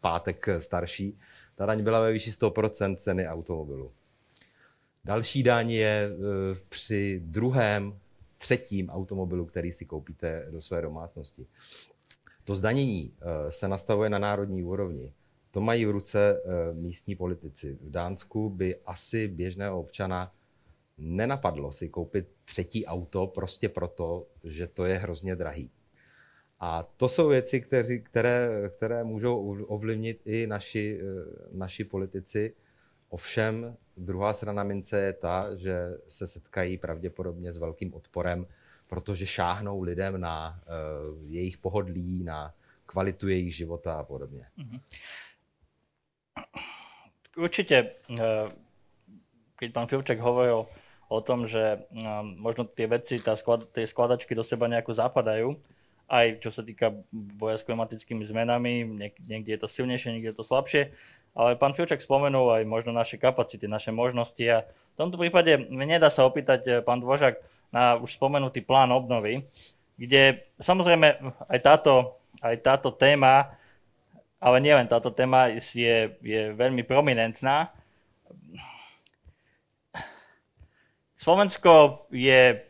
pátek 0.00 0.46
starší, 0.58 1.18
ta 1.56 1.66
daň 1.66 1.82
byla 1.82 2.00
ve 2.00 2.12
výši 2.12 2.30
100% 2.30 2.96
ceny 2.96 3.28
automobilu. 3.28 3.92
Další 5.04 5.42
daň 5.42 5.70
je 5.70 6.10
při 6.68 7.20
druhém, 7.24 7.98
třetím 8.38 8.90
automobilu, 8.90 9.46
který 9.46 9.72
si 9.72 9.84
koupíte 9.84 10.46
do 10.50 10.60
své 10.60 10.82
domácnosti. 10.82 11.46
To 12.44 12.54
zdanění 12.54 13.12
se 13.50 13.68
nastavuje 13.68 14.10
na 14.10 14.18
národní 14.18 14.62
úrovni. 14.62 15.12
To 15.50 15.60
mají 15.60 15.86
v 15.86 15.90
ruce 15.90 16.42
místní 16.72 17.16
politici. 17.16 17.78
V 17.80 17.90
Dánsku 17.90 18.50
by 18.50 18.76
asi 18.86 19.28
běžného 19.28 19.80
občana 19.80 20.32
nenapadlo 20.98 21.72
si 21.72 21.88
koupit 21.88 22.28
třetí 22.44 22.86
auto 22.86 23.26
prostě 23.26 23.68
proto, 23.68 24.26
že 24.44 24.66
to 24.66 24.84
je 24.84 24.98
hrozně 24.98 25.36
drahý. 25.36 25.70
A 26.60 26.82
to 26.82 27.08
jsou 27.08 27.28
věci, 27.28 27.60
kteří, 27.60 28.00
které, 28.00 28.48
které 28.76 29.04
můžou 29.04 29.64
ovlivnit 29.64 30.20
i 30.24 30.46
naši, 30.46 31.00
naši 31.52 31.84
politici. 31.84 32.54
Ovšem, 33.08 33.76
druhá 33.96 34.32
strana 34.32 34.62
mince 34.62 35.00
je 35.00 35.12
ta, 35.12 35.56
že 35.56 35.98
se 36.08 36.26
setkají 36.26 36.78
pravděpodobně 36.78 37.52
s 37.52 37.58
velkým 37.58 37.94
odporem, 37.94 38.46
protože 38.88 39.26
šáhnou 39.26 39.82
lidem 39.82 40.20
na 40.20 40.60
uh, 41.06 41.30
jejich 41.30 41.58
pohodlí, 41.58 42.24
na 42.24 42.54
kvalitu 42.86 43.28
jejich 43.28 43.56
života 43.56 43.94
a 43.94 44.04
podobně. 44.04 44.42
Mm-hmm. 44.58 44.80
Určite, 47.38 48.02
keď 49.58 49.68
pán 49.70 49.86
Filček 49.86 50.18
hovoril 50.18 50.66
o 51.08 51.18
tom, 51.22 51.46
že 51.46 51.86
možno 52.36 52.66
tie 52.66 52.90
veci, 52.90 53.22
tá 53.22 53.38
sklad, 53.38 53.70
tie 53.72 53.86
skladačky 53.86 54.34
do 54.34 54.42
seba 54.42 54.66
nejako 54.66 54.98
zapadajú, 54.98 55.54
aj 56.08 56.40
čo 56.40 56.50
sa 56.50 56.64
týka 56.64 56.92
boja 57.12 57.60
s 57.60 57.64
klimatickými 57.68 58.24
zmenami, 58.24 58.84
niekde 59.22 59.50
je 59.54 59.60
to 59.60 59.68
silnejšie, 59.68 60.16
niekde 60.16 60.32
je 60.32 60.38
to 60.40 60.48
slabšie, 60.48 60.82
ale 61.38 61.54
pán 61.54 61.76
Filček 61.76 62.02
spomenul 62.02 62.48
aj 62.58 62.64
možno 62.64 62.90
naše 62.90 63.20
kapacity, 63.20 63.68
naše 63.68 63.92
možnosti 63.92 64.42
a 64.42 64.64
v 64.66 64.96
tomto 64.96 65.20
prípade 65.20 65.68
nedá 65.70 66.10
sa 66.10 66.26
opýtať 66.26 66.60
eh, 66.66 66.72
pán 66.82 66.98
Dvožak 66.98 67.38
na 67.70 68.00
už 68.00 68.16
spomenutý 68.16 68.64
plán 68.64 68.90
obnovy, 68.90 69.44
kde 70.00 70.48
samozrejme 70.58 71.20
aj 71.52 71.58
táto, 71.60 72.16
aj 72.40 72.56
táto 72.64 72.88
téma, 72.90 73.54
ale 74.38 74.56
nielen 74.62 74.86
táto 74.86 75.10
téma 75.10 75.50
je, 75.50 76.14
je 76.22 76.42
veľmi 76.54 76.86
prominentná. 76.86 77.74
Slovensko 81.18 82.06
je 82.14 82.62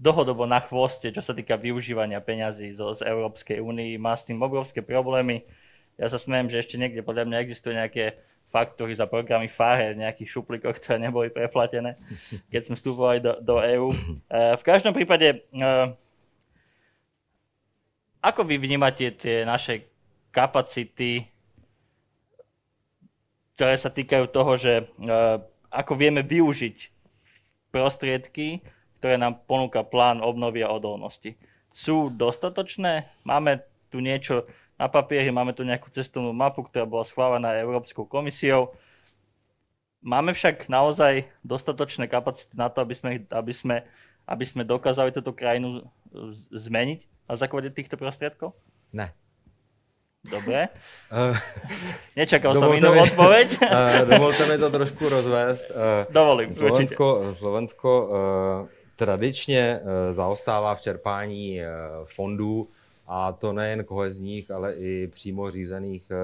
dlhodobo 0.00 0.44
na 0.44 0.60
chvoste, 0.64 1.12
čo 1.12 1.20
sa 1.20 1.32
týka 1.36 1.56
využívania 1.56 2.20
peňazí 2.24 2.76
zo, 2.76 2.96
z 2.96 3.04
Európskej 3.04 3.60
únie. 3.60 3.96
Má 4.00 4.16
s 4.16 4.24
tým 4.24 4.40
obrovské 4.40 4.84
problémy. 4.84 5.44
Ja 6.00 6.08
sa 6.08 6.16
smiem, 6.16 6.48
že 6.48 6.60
ešte 6.64 6.80
niekde 6.80 7.04
podľa 7.04 7.28
mňa 7.28 7.42
existujú 7.44 7.76
nejaké 7.76 8.16
faktúry 8.48 8.96
za 8.96 9.04
programy 9.04 9.52
FARE, 9.52 9.94
nejakých 9.94 10.40
šuplíkov, 10.40 10.80
ktoré 10.80 10.96
neboli 10.96 11.28
preplatené, 11.28 12.00
keď 12.52 12.60
sme 12.66 12.74
vstupovali 12.80 13.20
do, 13.20 13.32
do 13.40 13.56
EÚ. 13.60 13.88
E, 13.92 13.96
v 14.56 14.62
každom 14.64 14.96
prípade, 14.96 15.28
e, 15.28 15.68
ako 18.20 18.40
vy 18.44 18.56
vnímate 18.56 19.12
tie 19.16 19.44
naše 19.44 19.89
kapacity, 20.30 21.26
ktoré 23.54 23.76
sa 23.76 23.92
týkajú 23.92 24.24
toho, 24.32 24.52
že 24.56 24.72
e, 24.80 24.84
ako 25.70 25.92
vieme 25.94 26.24
využiť 26.24 26.76
prostriedky, 27.70 28.64
ktoré 28.98 29.16
nám 29.16 29.42
ponúka 29.46 29.86
plán 29.86 30.20
obnovy 30.20 30.64
a 30.64 30.72
odolnosti. 30.72 31.38
Sú 31.70 32.10
dostatočné? 32.10 33.06
Máme 33.22 33.62
tu 33.88 34.02
niečo 34.02 34.46
na 34.80 34.88
papieri, 34.88 35.28
máme 35.28 35.52
tu 35.52 35.62
nejakú 35.62 35.92
cestovnú 35.92 36.32
mapu, 36.32 36.64
ktorá 36.64 36.88
bola 36.88 37.04
schválená 37.04 37.52
Európskou 37.60 38.08
komisiou. 38.08 38.72
Máme 40.00 40.32
však 40.32 40.72
naozaj 40.72 41.28
dostatočné 41.44 42.08
kapacity 42.08 42.56
na 42.56 42.72
to, 42.72 42.80
aby 42.80 42.94
sme, 42.96 43.10
aby 43.28 43.52
sme, 43.52 43.76
aby 44.24 44.44
sme 44.48 44.62
dokázali 44.64 45.12
túto 45.12 45.36
krajinu 45.36 45.84
zmeniť 46.48 47.28
na 47.28 47.34
základe 47.36 47.68
týchto 47.70 48.00
prostriedkov? 48.00 48.56
Ne. 48.90 49.12
Dobre. 50.20 50.68
Uh, 51.08 51.32
Nečakal 52.12 52.52
som 52.52 52.70
inú 52.76 52.92
mi, 52.92 53.00
odpoveď. 53.00 53.48
uh, 53.56 54.04
dovolte 54.12 54.44
mi 54.46 54.60
to 54.60 54.68
trošku 54.70 55.08
rozvést. 55.08 55.64
Uh, 55.72 56.12
Dovolím, 56.12 56.54
Slovensko, 56.54 57.04
určite. 57.14 57.38
Slovensko 57.38 57.88
tradičně 59.00 59.80
eh, 59.80 60.12
zaostává 60.12 60.74
v 60.74 60.80
čerpání 60.80 61.60
eh, 61.60 61.68
fondů, 62.04 62.68
a 63.06 63.32
to 63.32 63.52
nejen 63.52 63.84
kohezních, 63.84 64.50
ale 64.50 64.74
i 64.74 65.06
přímo 65.06 65.50
řízených 65.50 66.10
eh, 66.10 66.16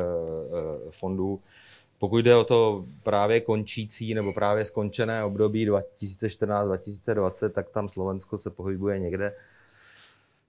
fondů. 0.90 1.40
Pokud 1.98 2.18
jde 2.18 2.36
o 2.36 2.44
to 2.44 2.84
právě 3.02 3.40
končící 3.40 4.14
nebo 4.14 4.32
právě 4.32 4.64
skončené 4.64 5.24
období 5.24 5.70
2014-2020, 5.70 7.50
tak 7.50 7.70
tam 7.70 7.88
Slovensko 7.88 8.38
se 8.38 8.50
pohybuje 8.50 8.98
někde 8.98 9.32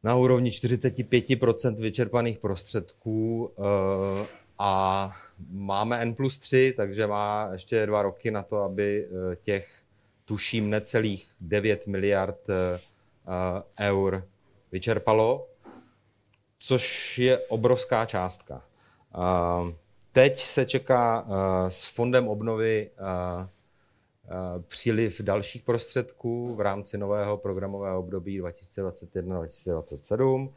na 0.08 0.16
úrovni 0.16 0.50
45% 0.50 1.76
vyčerpaných 1.76 2.40
prostředků 2.40 3.52
a 4.60 5.12
máme 5.50 6.02
N 6.02 6.16
plus 6.16 6.40
3, 6.40 6.74
takže 6.78 7.08
má 7.08 7.50
ještě 7.52 7.86
dva 7.86 8.02
roky 8.02 8.32
na 8.32 8.44
to, 8.44 8.58
aby 8.58 9.08
těch 9.42 9.88
tuším 10.26 10.70
necelých 10.70 11.28
9 11.42 11.88
miliard 11.88 12.50
eh, 12.50 12.80
eh, 13.80 13.90
eur 13.90 14.28
vyčerpalo, 14.72 15.48
což 16.60 17.18
je 17.20 17.38
obrovská 17.38 18.06
částka. 18.06 18.62
Eh, 19.16 19.74
teď 20.12 20.44
se 20.44 20.66
čeká 20.66 21.28
s 21.68 21.86
fondem 21.86 22.28
obnovy 22.28 22.90
příliv 24.68 25.22
dalších 25.22 25.64
prostředků 25.64 26.56
v 26.56 26.62
rámci 26.62 26.98
nového 26.98 27.38
programového 27.38 28.00
období 28.00 28.42
2021-2027. 28.42 30.54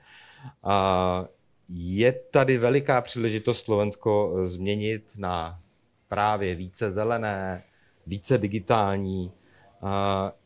Je 1.69 2.13
tady 2.13 2.59
veliká 2.59 3.01
příležitost 3.01 3.61
Slovensko 3.61 4.37
změnit 4.43 5.05
na 5.17 5.61
právě 6.09 6.55
více 6.55 6.91
zelené, 6.91 7.63
více 8.07 8.39
digitální, 8.39 9.33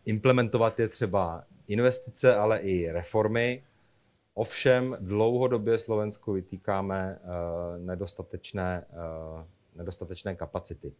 Implementovat 0.05 0.81
je 0.81 0.89
třeba 0.89 1.45
investice, 1.69 2.37
ale 2.37 2.59
i 2.59 2.93
reformy. 2.93 3.65
Ovšem 4.35 4.97
dlouhodobě 5.01 5.79
Slovensku 5.79 6.33
vytýkáme 6.33 7.19
eh, 7.19 7.79
nedostatečné, 7.79 8.87
eh, 8.91 9.45
nedostatečné 9.75 10.37
kapacity. 10.37 10.93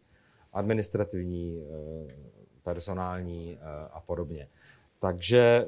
Administrativní, 0.55 1.59
eh, 1.59 2.13
personální 2.63 3.59
a 3.91 3.99
podobně. 4.01 4.47
Takže 4.99 5.65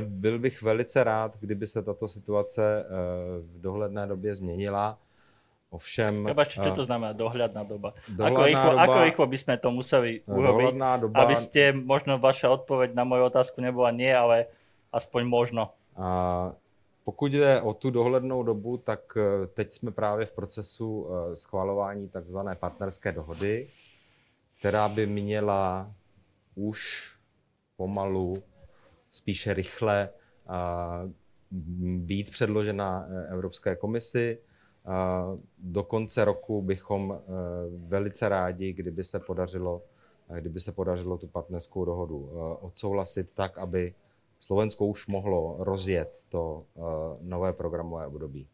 byl 0.00 0.38
bych 0.38 0.62
velice 0.62 1.04
rád, 1.04 1.36
kdyby 1.40 1.66
se 1.66 1.82
tato 1.82 2.08
situace 2.08 2.84
v 3.40 3.60
dohledné 3.60 4.06
době 4.06 4.34
změnila 4.34 4.98
Ovšem... 5.74 6.22
Prebačte, 6.22 6.62
čo 6.62 6.70
to 6.70 6.86
znamená 6.86 7.18
dohľadná 7.18 7.66
doba? 7.66 7.98
Ako 8.14 8.46
rýchlo, 8.46 8.70
doba, 8.78 8.82
ako 8.86 8.98
rýchlo 9.10 9.24
by 9.26 9.38
sme 9.42 9.54
to 9.58 9.68
museli 9.74 10.10
urobiť, 10.22 10.70
doba, 11.02 11.16
aby 11.26 11.34
ste, 11.34 11.74
možno 11.74 12.22
vaša 12.22 12.54
odpoveď 12.54 12.94
na 12.94 13.02
moju 13.02 13.26
otázku 13.26 13.58
nebola 13.58 13.90
nie, 13.90 14.06
ale 14.06 14.46
aspoň 14.94 15.22
možno. 15.26 15.74
A 15.98 16.54
pokud 17.04 17.32
jde 17.32 17.62
o 17.62 17.74
tu 17.74 17.90
dohlednou 17.90 18.42
dobu, 18.42 18.76
tak 18.76 19.16
e, 19.16 19.46
teď 19.46 19.72
jsme 19.72 19.90
právě 19.90 20.26
v 20.26 20.32
procesu 20.32 21.06
e, 21.08 21.36
schvalování 21.36 22.08
takzvané 22.08 22.54
partnerské 22.54 23.12
dohody, 23.12 23.68
která 24.58 24.88
by 24.88 25.06
měla 25.06 25.92
už 26.54 27.10
pomalu, 27.76 28.34
spíše 29.12 29.54
rychle 29.54 30.08
být 31.96 32.30
předložena 32.30 33.06
Evropské 33.30 33.76
komisi. 33.76 34.38
Do 35.58 35.82
konce 35.84 36.24
roku 36.24 36.62
bychom 36.62 37.12
eh, 37.12 37.20
velice 37.88 38.28
rádi, 38.28 38.72
kdyby 38.72 39.04
se 39.04 39.20
podařilo, 39.20 39.82
eh, 40.30 40.40
kdyby 40.40 40.60
se 40.60 40.72
podařilo 40.72 41.18
tu 41.18 41.26
partnerskou 41.26 41.84
dohodu 41.84 42.30
eh, 42.32 42.36
odsouhlasit 42.60 43.30
tak, 43.34 43.58
aby 43.58 43.94
Slovensko 44.44 44.86
už 44.86 45.06
mohlo 45.06 45.56
rozjet 45.58 46.24
to 46.28 46.64
nové 47.20 47.52
programové 47.52 48.06
období. 48.06 48.48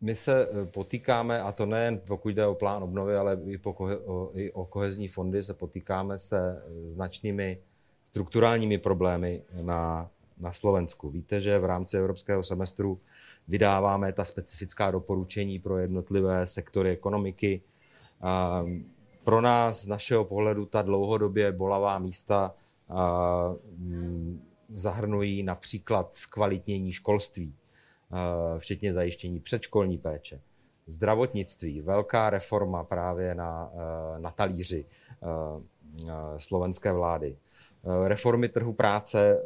My 0.00 0.16
se 0.16 0.48
potýkáme, 0.64 1.42
a 1.42 1.52
to 1.52 1.66
nejen 1.66 2.00
pokud 2.06 2.28
jde 2.28 2.46
o 2.46 2.54
plán 2.54 2.82
obnovy, 2.82 3.16
ale 3.16 3.40
i, 3.46 3.58
po, 3.58 3.76
i 4.34 4.52
o 4.52 4.64
kohezní 4.64 5.08
fondy, 5.08 5.42
se 5.42 5.54
potýkáme 5.54 6.18
se 6.18 6.62
značnými 6.86 7.58
strukturálními 8.04 8.78
problémy 8.78 9.42
na, 9.62 10.10
na 10.38 10.52
Slovensku. 10.52 11.10
Víte, 11.10 11.40
že 11.40 11.58
v 11.58 11.64
rámci 11.64 11.96
evropského 11.96 12.42
semestru 12.42 13.00
vydáváme 13.48 14.12
ta 14.12 14.24
specifická 14.24 14.90
doporučení 14.90 15.58
pro 15.58 15.78
jednotlivé 15.78 16.46
sektory 16.46 16.90
ekonomiky. 16.90 17.62
Pro 19.24 19.40
nás 19.40 19.84
z 19.84 19.88
našeho 19.88 20.24
pohledu 20.24 20.66
ta 20.66 20.82
dlouhodobě 20.82 21.52
bolavá 21.52 21.98
místa 21.98 22.54
zahrnují 24.68 25.42
například 25.42 26.16
zkvalitnění 26.16 26.92
školství, 26.92 27.54
včetně 28.58 28.92
zajištění 28.92 29.40
předškolní 29.40 29.98
péče, 29.98 30.40
Zdravotnictví, 30.86 31.80
velká 31.80 32.30
reforma 32.30 32.84
právě 32.84 33.34
na, 33.34 33.72
na 34.18 34.30
talíři 34.30 34.86
slovenské 36.38 36.92
vlády. 36.92 37.36
Reformy 38.04 38.48
trhu 38.48 38.72
práce, 38.72 39.42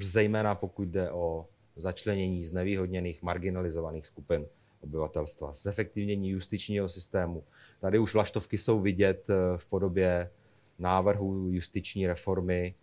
zejména 0.00 0.54
pokud 0.54 0.88
jde 0.88 1.10
o 1.10 1.46
začlenění 1.76 2.44
znevýhodněných, 2.44 3.22
marginalizovaných 3.22 4.06
skupin 4.06 4.46
obyvatelstva, 4.80 5.52
zefektivnění 5.52 6.30
justičního 6.30 6.88
systému. 6.88 7.44
Tady 7.80 7.98
už 7.98 8.14
vlaštovky 8.14 8.58
jsou 8.58 8.80
vidět 8.80 9.26
v 9.56 9.66
podobě 9.66 10.30
návrhu 10.78 11.48
justiční 11.48 12.06
reformy, 12.06 12.74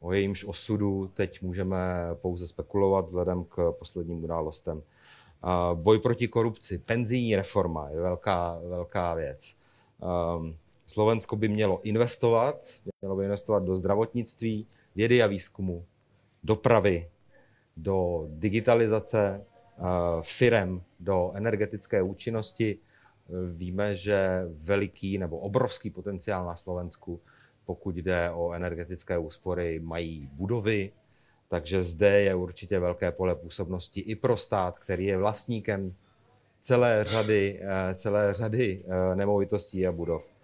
o 0.00 0.12
jejímž 0.12 0.44
osudu 0.44 1.10
teď 1.14 1.42
můžeme 1.42 1.78
pouze 2.14 2.46
spekulovat 2.46 3.04
vzhledem 3.04 3.44
k 3.44 3.72
posledním 3.78 4.24
událostem. 4.24 4.82
Boj 5.74 5.98
proti 5.98 6.28
korupci, 6.28 6.78
penzijní 6.78 7.36
reforma 7.36 7.88
je 7.90 8.00
velká, 8.00 8.58
velká 8.68 9.14
věc. 9.14 9.56
Ehm, 10.02 10.56
Slovensko 10.86 11.36
by 11.36 11.48
mělo 11.48 11.80
investovat, 11.82 12.68
mělo 13.00 13.16
by 13.16 13.24
investovat 13.24 13.62
do 13.64 13.76
zdravotnictví, 13.76 14.66
vědy 14.94 15.22
a 15.22 15.26
výzkumu, 15.26 15.84
dopravy, 16.44 17.08
do 17.76 18.26
digitalizace 18.28 19.44
eh, 19.78 19.82
firem, 20.22 20.82
do 21.00 21.32
energetické 21.34 22.02
účinnosti. 22.02 22.78
Víme, 23.54 23.94
že 23.94 24.42
veliký 24.62 25.18
nebo 25.18 25.38
obrovský 25.38 25.90
potenciál 25.90 26.46
na 26.46 26.56
Slovensku, 26.56 27.20
pokud 27.66 27.96
jde 27.96 28.30
o 28.30 28.52
energetické 28.52 29.18
úspory, 29.18 29.80
mají 29.80 30.28
budovy, 30.32 30.92
takže 31.48 31.82
zde 31.82 32.20
je 32.20 32.34
určitě 32.34 32.78
velké 32.78 33.12
pole 33.12 33.34
působnosti 33.34 34.00
i 34.00 34.14
pro 34.14 34.36
stát, 34.36 34.78
který 34.78 35.04
je 35.04 35.18
vlastníkem 35.18 35.94
celé 36.60 37.04
řady, 37.04 37.60
eh, 37.62 37.94
celé 37.94 38.34
řady 38.34 38.84
eh, 38.84 39.16
nemovitostí 39.16 39.86
a 39.86 39.92
budov. 39.92 40.34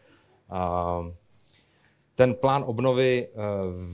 Ten 2.14 2.35
plán 2.35 2.64
obnovy 2.66 3.28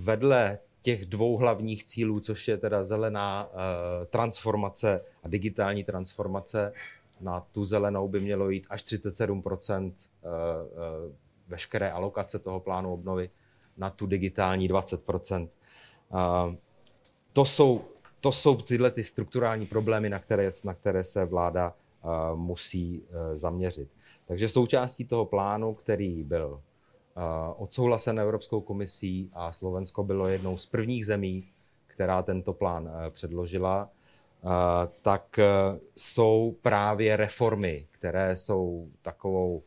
vedle 0.05 0.59
těch 0.87 1.07
dvou 1.07 1.37
hlavních 1.37 1.85
cílů, 1.85 2.21
což 2.21 2.49
je 2.49 2.57
teda 2.57 2.85
zelená 2.85 3.49
eh, 3.51 4.07
transformace 4.07 5.01
a 5.23 5.29
digitální 5.29 5.85
transformace. 5.85 6.73
Na 7.21 7.41
tu 7.41 7.65
zelenou 7.65 8.09
by 8.09 8.21
mělo 8.21 8.51
jít 8.51 8.67
až 8.71 8.83
37 8.83 9.43
eh, 9.49 9.73
eh, 9.75 9.91
veškeré 11.49 11.91
alokace 11.91 12.39
toho 12.39 12.61
plánu 12.61 12.93
obnovy, 12.93 13.31
na 13.77 13.91
tu 13.91 14.07
digitální 14.07 14.69
20 14.69 15.01
To 17.33 17.45
jsou, 17.45 17.85
to 18.21 18.33
jsou 18.33 18.57
tyhle 18.57 18.91
ty 18.91 19.05
strukturální 19.05 19.67
problémy, 19.67 20.09
na 20.09 20.19
které, 20.19 20.51
na 20.65 20.75
které 20.75 21.05
se 21.05 21.25
vláda 21.25 21.75
musí 22.35 23.03
zaměřit. 23.35 23.89
Takže 24.27 24.49
součástí 24.49 25.05
toho 25.05 25.25
plánu, 25.25 25.75
který 25.75 26.23
byl 26.25 26.61
odsouhlasen 27.57 28.21
Evropskou 28.21 28.61
komisí 28.61 29.31
a 29.33 29.53
Slovensko 29.53 30.05
bylo 30.05 30.29
jednou 30.29 30.59
z 30.59 30.67
prvních 30.67 31.07
zemí, 31.07 31.45
která 31.97 32.23
tento 32.23 32.53
plán 32.53 32.89
eh, 32.89 33.11
předložila, 33.11 33.91
eh, 33.91 34.06
tak 35.03 35.39
eh, 35.39 35.45
jsou 35.97 36.57
právě 36.63 37.17
reformy, 37.17 37.87
které 37.91 38.37
jsou 38.37 38.89
takovou, 39.03 39.63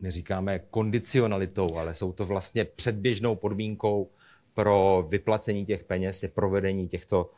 neříkáme 0.00 0.58
kondicionalitou, 0.58 1.76
ale 1.76 1.94
jsou 1.94 2.12
to 2.12 2.26
vlastně 2.26 2.64
předběžnou 2.64 3.36
podmínkou 3.36 4.10
pro 4.54 5.06
vyplacení 5.08 5.66
těch 5.66 5.84
peněz, 5.84 6.22
je 6.22 6.28
provedení 6.28 6.88
těchto, 6.88 7.30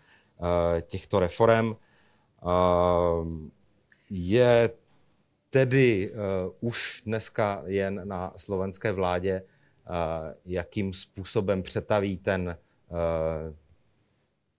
těchto 0.83 1.19
reform. 1.19 1.77
Je 4.11 4.71
tedy 5.51 6.13
už 6.61 7.03
dneska 7.07 7.63
jen 7.67 8.09
na 8.09 8.33
slovenské 8.37 8.93
vládě, 8.93 9.43
jakým 10.45 10.93
způsobem 10.95 11.63
přetaví 11.63 12.19
ten 12.19 12.57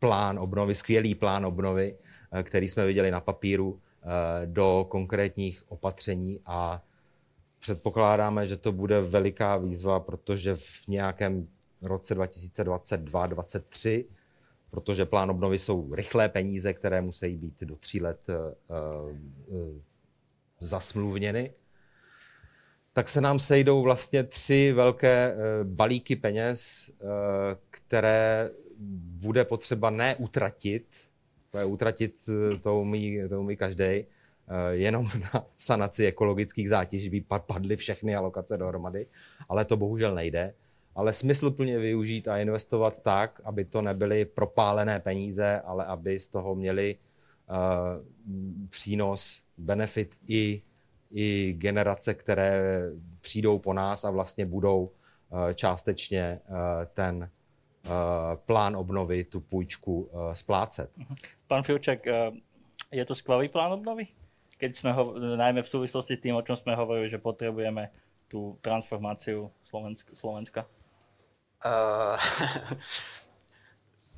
plán 0.04 0.40
obnovy, 0.40 0.76
skvělý 0.76 1.16
plán 1.16 1.46
obnovy, 1.46 1.96
uh, 2.34 2.40
který 2.40 2.70
jsme 2.70 2.86
viděli 2.86 3.12
na 3.12 3.22
papíru, 3.22 3.72
uh, 3.72 3.80
do 4.46 4.86
konkrétních 4.90 5.64
opatření 5.72 6.40
a 6.46 6.84
předpokládáme, 7.60 8.48
že 8.48 8.58
to 8.58 8.72
bude 8.72 9.02
veliká 9.02 9.58
výzva, 9.58 10.00
protože 10.00 10.56
v 10.56 10.88
nějakém 10.88 11.48
roce 11.82 12.16
2022-2023, 12.18 14.06
protože 14.72 15.06
plán 15.06 15.32
obnovy 15.32 15.60
jsou 15.60 15.96
rychlé 15.96 16.30
peníze, 16.30 16.74
které 16.74 17.02
musí 17.02 17.36
být 17.36 17.64
do 17.64 17.76
tří 17.76 18.02
let 18.02 18.20
uh, 18.30 18.36
zasmluvněny, 20.60 21.54
tak 22.94 23.10
se 23.10 23.22
nám 23.22 23.40
sejdou 23.40 23.82
vlastně 23.82 24.24
tři 24.24 24.72
velké 24.72 25.34
eh, 25.34 25.36
balíky 25.64 26.16
peněz, 26.16 26.90
eh, 26.90 27.06
které 27.70 28.50
bude 29.22 29.46
potřeba 29.46 29.90
neutratit, 29.90 30.88
to 31.50 31.58
je 31.58 31.66
utratit, 31.66 32.16
eh, 32.30 32.60
to 32.60 32.80
umí, 32.80 33.20
to 33.30 33.40
umí 33.40 33.58
každý, 33.58 34.06
jenom 34.72 35.10
na 35.34 35.46
sanaci 35.58 36.06
ekologických 36.06 36.70
zátěží 36.70 37.10
by 37.10 37.24
padly 37.48 37.76
všechny 37.76 38.16
alokace 38.16 38.58
dohromady, 38.58 39.08
ale 39.50 39.66
to 39.66 39.78
bohužel 39.78 40.16
nejde. 40.16 40.54
Ale 40.96 41.14
smysluplně 41.14 41.80
využít 41.80 42.28
a 42.28 42.38
investovat 42.38 43.02
tak, 43.02 43.42
aby 43.44 43.66
to 43.66 43.82
nebyly 43.82 44.26
propálené 44.26 45.00
peníze, 45.00 45.62
ale 45.66 45.86
aby 45.86 46.20
z 46.20 46.28
toho 46.28 46.56
měli 46.56 46.98
uh, 47.50 47.56
přínos 48.70 49.44
benefit 49.58 50.16
i, 50.28 50.62
i 51.12 51.54
generace, 51.54 52.14
které 52.14 52.62
přijdou 53.22 53.60
po 53.60 53.74
nás 53.74 54.06
a 54.06 54.12
vlastně 54.12 54.46
budou 54.46 54.92
eh, 55.50 55.54
částečně 55.54 56.20
eh, 56.22 56.42
ten 56.94 57.24
eh, 57.24 57.30
plán 58.46 58.76
obnovy, 58.76 59.24
tu 59.24 59.40
půjčku 59.40 60.10
splácet. 60.34 60.98
Mhm. 60.98 61.16
Pan 61.48 61.64
Filček, 61.64 62.06
je 62.92 63.06
to 63.06 63.16
skvělý 63.16 63.50
plán 63.50 63.74
obnovy? 63.74 64.08
Keď 64.58 64.78
jsme 64.78 64.92
ho, 64.94 65.14
najmä 65.36 65.64
v 65.64 65.70
souvislosti 65.70 66.18
s 66.18 66.22
tím, 66.22 66.36
o 66.36 66.42
čem 66.42 66.56
jsme 66.56 66.76
hovorili, 66.76 67.10
že 67.10 67.18
potřebujeme 67.18 67.90
tu 68.28 68.58
transformáciu 68.62 69.52
Slovenska? 69.70 70.16
Slovenska? 70.16 70.66
Uh, 71.66 72.20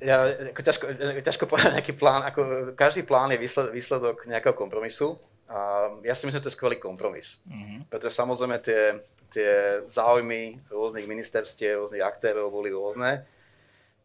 ja, 0.00 0.18
ako 0.52 0.60
ťažko, 0.62 0.84
ťažko 1.22 1.44
povedať 1.46 1.72
nejaký 1.78 1.94
plán, 1.96 2.22
ako 2.26 2.72
každý 2.76 3.02
plán 3.02 3.32
je 3.32 3.38
výsled, 3.38 3.72
výsledok 3.72 4.26
nejakého 4.26 4.52
kompromisu 4.52 5.16
a 5.46 5.88
ja 6.02 6.12
si 6.12 6.26
myslím, 6.26 6.42
že 6.42 6.44
to 6.44 6.50
je 6.50 6.58
skvelý 6.58 6.76
kompromis. 6.76 7.38
Mm-hmm. 7.46 7.86
Pretože 7.86 8.18
samozrejme 8.18 8.58
tie, 8.60 8.98
tie 9.30 9.52
záujmy 9.86 10.58
rôznych 10.68 11.06
ministerstiev, 11.06 11.86
rôznych 11.86 12.02
aktérov 12.02 12.50
boli 12.50 12.74
rôzne. 12.74 13.24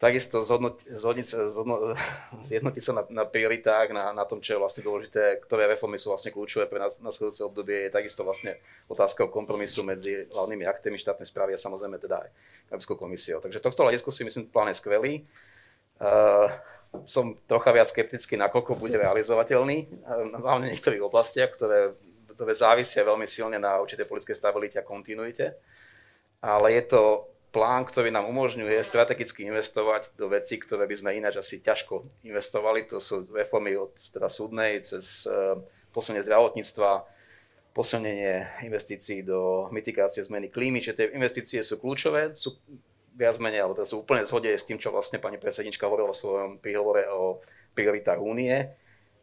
Takisto 0.01 0.41
zhodnot, 0.41 0.81
zhodniť, 0.89 1.53
zhodno, 1.53 1.93
sa 2.81 2.93
na, 2.97 3.03
na 3.13 3.23
prioritách, 3.29 3.93
na, 3.93 4.09
na 4.09 4.25
tom, 4.25 4.41
čo 4.41 4.57
je 4.57 4.61
vlastne 4.65 4.81
dôležité, 4.81 5.37
ktoré 5.45 5.69
reformy 5.69 6.01
sú 6.01 6.09
vlastne 6.09 6.33
kľúčové 6.33 6.65
pre 6.65 6.81
nás 6.81 6.97
na 6.97 7.13
nasledujúce 7.13 7.45
obdobie, 7.45 7.85
je 7.85 7.93
takisto 7.93 8.25
vlastne 8.25 8.57
otázka 8.89 9.29
o 9.29 9.29
kompromisu 9.29 9.85
medzi 9.85 10.25
hlavnými 10.33 10.65
aktérmi 10.65 10.97
štátnej 10.97 11.29
správy 11.29 11.53
a 11.53 11.61
samozrejme 11.61 12.01
teda 12.01 12.17
aj 12.17 12.29
Európskou 12.73 12.97
komisiou. 12.97 13.45
Takže 13.45 13.61
tohto 13.61 13.85
hľadisku 13.85 14.09
si 14.09 14.25
myslím, 14.25 14.49
plán 14.49 14.73
je 14.73 14.81
skvelý. 14.81 15.21
Uh, 16.01 16.49
som 17.05 17.37
trocha 17.45 17.69
viac 17.69 17.93
skeptický, 17.93 18.41
nakoľko 18.41 18.81
bude 18.81 18.97
realizovateľný, 18.97 19.85
uh, 20.01 20.33
hlavne 20.33 20.65
v 20.65 20.73
niektorých 20.73 21.05
oblastiach, 21.05 21.53
ktoré, 21.53 21.93
ktoré 22.33 22.57
závisia 22.57 23.05
veľmi 23.05 23.29
silne 23.29 23.61
na 23.61 23.77
určitej 23.77 24.09
politickej 24.09 24.33
stabilite 24.33 24.81
a 24.81 24.87
kontinuite. 24.87 25.61
Ale 26.41 26.73
je 26.73 26.89
to 26.89 27.30
plán, 27.51 27.83
ktorý 27.83 28.15
nám 28.15 28.31
umožňuje 28.31 28.79
strategicky 28.79 29.43
investovať 29.43 30.15
do 30.15 30.31
vecí, 30.31 30.55
ktoré 30.55 30.87
by 30.87 30.95
sme 30.95 31.19
ináč 31.19 31.35
asi 31.43 31.59
ťažko 31.59 32.07
investovali. 32.23 32.87
To 32.87 33.03
sú 33.03 33.27
reformy 33.27 33.75
od 33.75 33.91
teda 33.95 34.31
súdnej 34.31 34.79
cez 34.81 35.27
uh, 35.27 35.59
posilnenie 35.91 36.23
zdravotníctva, 36.23 37.03
posilnenie 37.75 38.63
investícií 38.63 39.23
do 39.23 39.67
mitigácie 39.71 40.23
zmeny 40.23 40.47
klímy, 40.47 40.79
čiže 40.79 40.97
tie 40.97 41.07
investície 41.11 41.59
sú 41.63 41.79
kľúčové, 41.79 42.35
sú 42.35 42.55
viac 43.15 43.35
menej, 43.39 43.63
alebo 43.67 43.75
teda 43.75 43.87
sú 43.87 44.03
úplne 44.03 44.23
zhode 44.23 44.51
s 44.51 44.63
tým, 44.63 44.79
čo 44.79 44.91
vlastne 44.91 45.19
pani 45.19 45.35
predsednička 45.35 45.83
hovorila 45.87 46.15
o 46.15 46.17
svojom 46.17 46.63
príhovore 46.63 47.03
o 47.11 47.43
prioritách 47.75 48.19
únie 48.19 48.71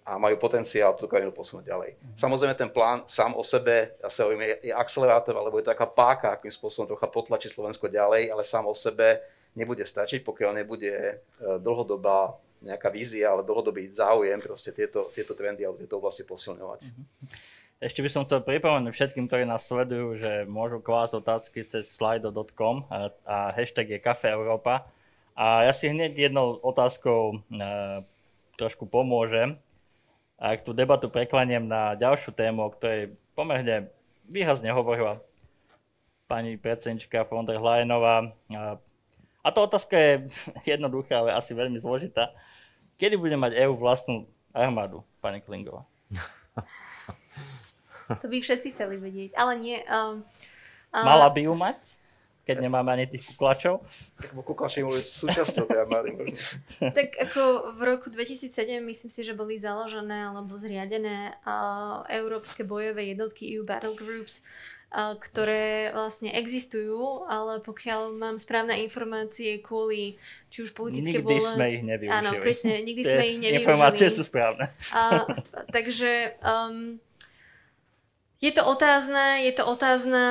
a 0.09 0.17
majú 0.17 0.41
potenciál 0.41 0.97
tú 0.97 1.05
krajinu 1.05 1.37
posunúť 1.37 1.69
ďalej. 1.69 1.91
Mm. 2.01 2.17
Samozrejme 2.17 2.55
ten 2.57 2.73
plán 2.73 3.05
sám 3.05 3.37
o 3.37 3.45
sebe, 3.45 3.93
ja 4.01 4.09
sa 4.09 4.25
hovorím, 4.25 4.49
je, 4.49 4.73
je 4.73 4.73
akcelerátor, 4.73 5.37
alebo 5.37 5.61
je 5.61 5.69
to 5.69 5.73
taká 5.77 5.85
páka, 5.85 6.33
akým 6.33 6.49
spôsobom 6.49 6.89
trocha 6.89 7.13
potlačí 7.13 7.53
Slovensko 7.53 7.93
ďalej, 7.93 8.33
ale 8.33 8.41
sám 8.41 8.65
o 8.65 8.73
sebe 8.73 9.21
nebude 9.53 9.85
stačiť, 9.85 10.25
pokiaľ 10.25 10.65
nebude 10.65 10.89
e, 10.97 11.15
dlhodobá 11.61 12.41
nejaká 12.65 12.89
vízia, 12.89 13.37
ale 13.37 13.45
dlhodobý 13.45 13.93
záujem 13.93 14.41
proste 14.41 14.73
tieto, 14.73 15.13
tieto 15.13 15.37
trendy 15.37 15.69
alebo 15.69 15.77
tieto 15.77 16.01
oblasti 16.01 16.25
posilňovať. 16.25 16.81
Mm-hmm. 16.89 17.05
Ešte 17.79 18.03
by 18.03 18.09
som 18.11 18.25
chcel 18.27 18.43
pripomenúť 18.43 18.91
všetkým, 18.91 19.31
ktorí 19.31 19.47
nás 19.47 19.63
sledujú, 19.69 20.19
že 20.19 20.49
môžu 20.51 20.83
klásť 20.83 21.23
otázky 21.23 21.63
cez 21.69 21.87
slido.com 21.95 22.89
a, 22.91 23.13
a 23.23 23.37
hashtag 23.55 23.95
je 23.95 24.01
Kafe 24.03 24.33
Európa. 24.33 24.89
A 25.39 25.69
ja 25.69 25.71
si 25.71 25.87
hneď 25.87 26.33
jednou 26.33 26.59
otázkou 26.59 27.39
e, 27.39 27.63
trošku 28.59 28.91
pomôžem. 28.91 29.55
A 30.39 30.55
ak 30.55 30.63
tú 30.63 30.71
debatu 30.71 31.11
preklaniem 31.11 31.67
na 31.67 31.99
ďalšiu 31.99 32.31
tému, 32.31 32.63
o 32.63 32.71
ktorej 32.71 33.11
pomerne 33.35 33.91
výrazne 34.31 34.71
hovorila 34.71 35.19
pani 36.31 36.55
predsednička 36.55 37.27
von 37.27 37.49
der 37.49 37.59
Leyenová. 37.59 38.31
A 39.43 39.49
tá 39.51 39.59
otázka 39.59 39.97
je 39.99 40.13
jednoduchá, 40.79 41.19
ale 41.19 41.35
asi 41.35 41.57
veľmi 41.57 41.83
zložitá. 41.83 42.31
Kedy 43.01 43.19
bude 43.19 43.35
mať 43.35 43.59
EU 43.67 43.75
vlastnú 43.75 44.31
armádu, 44.55 45.03
pani 45.19 45.43
Klingová? 45.43 45.83
To 48.09 48.25
by 48.25 48.41
všetci 48.41 48.73
chceli 48.73 48.97
vedieť, 48.97 49.37
ale 49.37 49.53
nie. 49.61 49.77
Um, 49.85 50.25
uh... 50.97 51.05
Mala 51.05 51.29
by 51.29 51.45
ju 51.45 51.53
mať? 51.53 51.77
Keď 52.49 52.65
nemáme 52.65 52.89
ani 52.97 53.05
tých 53.05 53.37
kuklačov. 53.37 53.85
Tak 54.17 54.33
kuklači 54.33 54.81
boli 54.81 55.05
súčasťou 55.05 55.69
tej 55.69 55.85
armády 55.85 56.11
tak 56.99 57.13
ako 57.29 57.77
v 57.77 57.81
roku 57.85 58.09
2007 58.09 58.81
myslím 58.81 59.11
si, 59.13 59.21
že 59.21 59.37
boli 59.37 59.61
založené 59.61 60.33
alebo 60.33 60.57
zriadené 60.57 61.37
uh, 61.45 62.09
európske 62.09 62.65
bojové 62.65 63.13
jednotky 63.13 63.53
EU 63.53 63.69
Battle 63.69 63.93
Groups, 63.93 64.41
uh, 64.41 65.21
ktoré 65.21 65.93
vlastne 65.93 66.33
existujú, 66.33 67.29
ale 67.29 67.61
pokiaľ 67.61 68.17
mám 68.17 68.41
správne 68.41 68.81
informácie 68.81 69.61
kvôli 69.61 70.17
či 70.49 70.65
už 70.65 70.73
politické 70.73 71.21
nikdy 71.21 71.37
vole... 71.37 71.53
sme 71.53 71.67
ich 71.69 71.83
nevyužili. 71.85 72.17
Áno, 72.17 72.31
presne, 72.41 72.73
nikdy 72.81 73.03
sme 73.05 73.25
ich 73.29 73.39
nevyužili. 73.45 73.65
Informácie 73.69 74.09
sú 74.09 74.25
správne. 74.25 74.73
Uh, 74.89 75.29
takže 75.77 76.41
um, 76.41 76.97
je 78.39 78.53
to 78.55 78.63
otázne, 78.63 79.43
je 79.43 79.53
to 79.59 79.67
otázna 79.67 80.27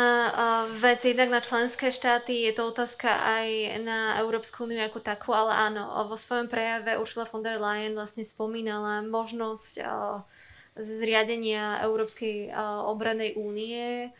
vec 0.80 1.04
jednak 1.04 1.28
na 1.28 1.44
členské 1.44 1.92
štáty, 1.92 2.48
je 2.48 2.56
to 2.56 2.72
otázka 2.72 3.12
aj 3.12 3.48
na 3.84 4.16
Európsku 4.24 4.64
úniu 4.64 4.80
ako 4.80 5.04
takú, 5.04 5.36
ale 5.36 5.52
áno, 5.52 5.92
vo 6.08 6.16
svojom 6.16 6.48
prejave 6.48 6.96
Ursula 6.96 7.28
von 7.28 7.44
der 7.44 7.60
Leyen 7.60 8.00
vlastne 8.00 8.24
spomínala 8.24 9.04
možnosť 9.04 9.84
zriadenia 10.80 11.84
Európskej 11.84 12.56
obranej 12.88 13.36
únie, 13.36 14.16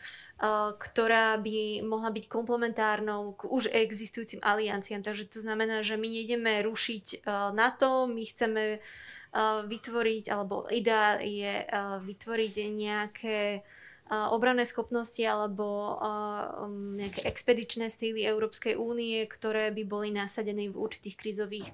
ktorá 0.76 1.40
by 1.40 1.80
mohla 1.80 2.12
byť 2.12 2.24
komplementárnou 2.28 3.40
k 3.40 3.48
už 3.48 3.72
existujúcim 3.72 4.44
alianciám. 4.44 5.00
Takže 5.00 5.32
to 5.32 5.40
znamená, 5.40 5.80
že 5.80 5.96
my 5.96 6.06
nejdeme 6.12 6.60
rušiť 6.60 7.24
NATO, 7.56 8.04
my 8.04 8.22
chceme 8.36 8.84
vytvoriť, 9.70 10.24
alebo 10.34 10.66
idea 10.66 11.22
je 11.22 11.62
vytvoriť 12.02 12.54
nejaké 12.74 13.62
obranné 14.08 14.64
schopnosti 14.64 15.20
alebo 15.20 16.00
um, 16.00 16.96
nejaké 16.96 17.28
expedičné 17.28 17.92
síly 17.92 18.24
Európskej 18.24 18.72
únie, 18.80 19.20
ktoré 19.28 19.68
by 19.68 19.84
boli 19.84 20.08
nasadené 20.08 20.72
v 20.72 20.80
určitých 20.80 21.16
krizových 21.20 21.68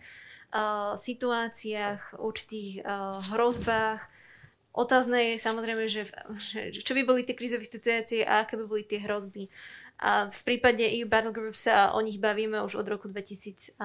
situáciách, 0.94 2.14
určitých 2.14 2.86
hrozbách. 3.34 4.06
Otázne 4.74 5.34
je 5.34 5.36
samozrejme, 5.38 5.86
že, 5.86 6.10
že 6.74 6.82
čo 6.82 6.94
by 6.94 7.02
boli 7.06 7.22
tie 7.26 7.38
krizové 7.38 7.66
situácie 7.66 8.26
a 8.26 8.42
aké 8.42 8.58
by 8.58 8.66
boli 8.66 8.82
tie 8.86 9.02
hrozby. 9.02 9.50
A 10.02 10.26
v 10.30 10.40
prípade 10.42 10.82
EU 10.82 11.06
Battle 11.06 11.30
Group 11.30 11.54
sa 11.54 11.94
o 11.94 12.02
nich 12.02 12.18
bavíme 12.18 12.58
už 12.66 12.82
od 12.82 12.86
roku 12.86 13.06
2007. 13.06 13.78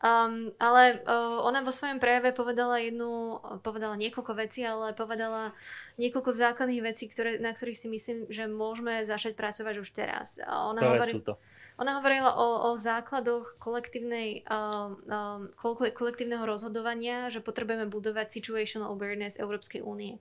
Um, 0.00 0.48
ale 0.56 1.04
uh, 1.04 1.44
ona 1.44 1.60
vo 1.60 1.68
svojom 1.68 2.00
prejave 2.00 2.32
povedala 2.32 2.80
jednu, 2.80 3.36
povedala 3.60 4.00
niekoľko 4.00 4.32
vecí, 4.32 4.64
ale 4.64 4.96
povedala 4.96 5.52
niekoľko 6.00 6.32
základných 6.32 6.80
vecí, 6.80 7.04
ktoré, 7.04 7.36
na 7.36 7.52
ktorých 7.52 7.84
si 7.84 7.88
myslím, 7.92 8.18
že 8.32 8.48
môžeme 8.48 9.04
začať 9.04 9.36
pracovať 9.36 9.84
už 9.84 9.92
teraz. 9.92 10.40
Ona, 10.40 10.80
hovorí, 10.80 11.20
to? 11.20 11.36
ona 11.76 12.00
hovorila 12.00 12.32
o, 12.32 12.72
o 12.72 12.80
základoch 12.80 13.60
kolektívnej, 13.60 14.48
um, 14.48 14.96
um, 15.04 15.92
kolektívneho 15.92 16.48
rozhodovania, 16.48 17.28
že 17.28 17.44
potrebujeme 17.44 17.84
budovať 17.84 18.40
situational 18.40 18.96
awareness 18.96 19.36
Európskej 19.36 19.84
únie. 19.84 20.16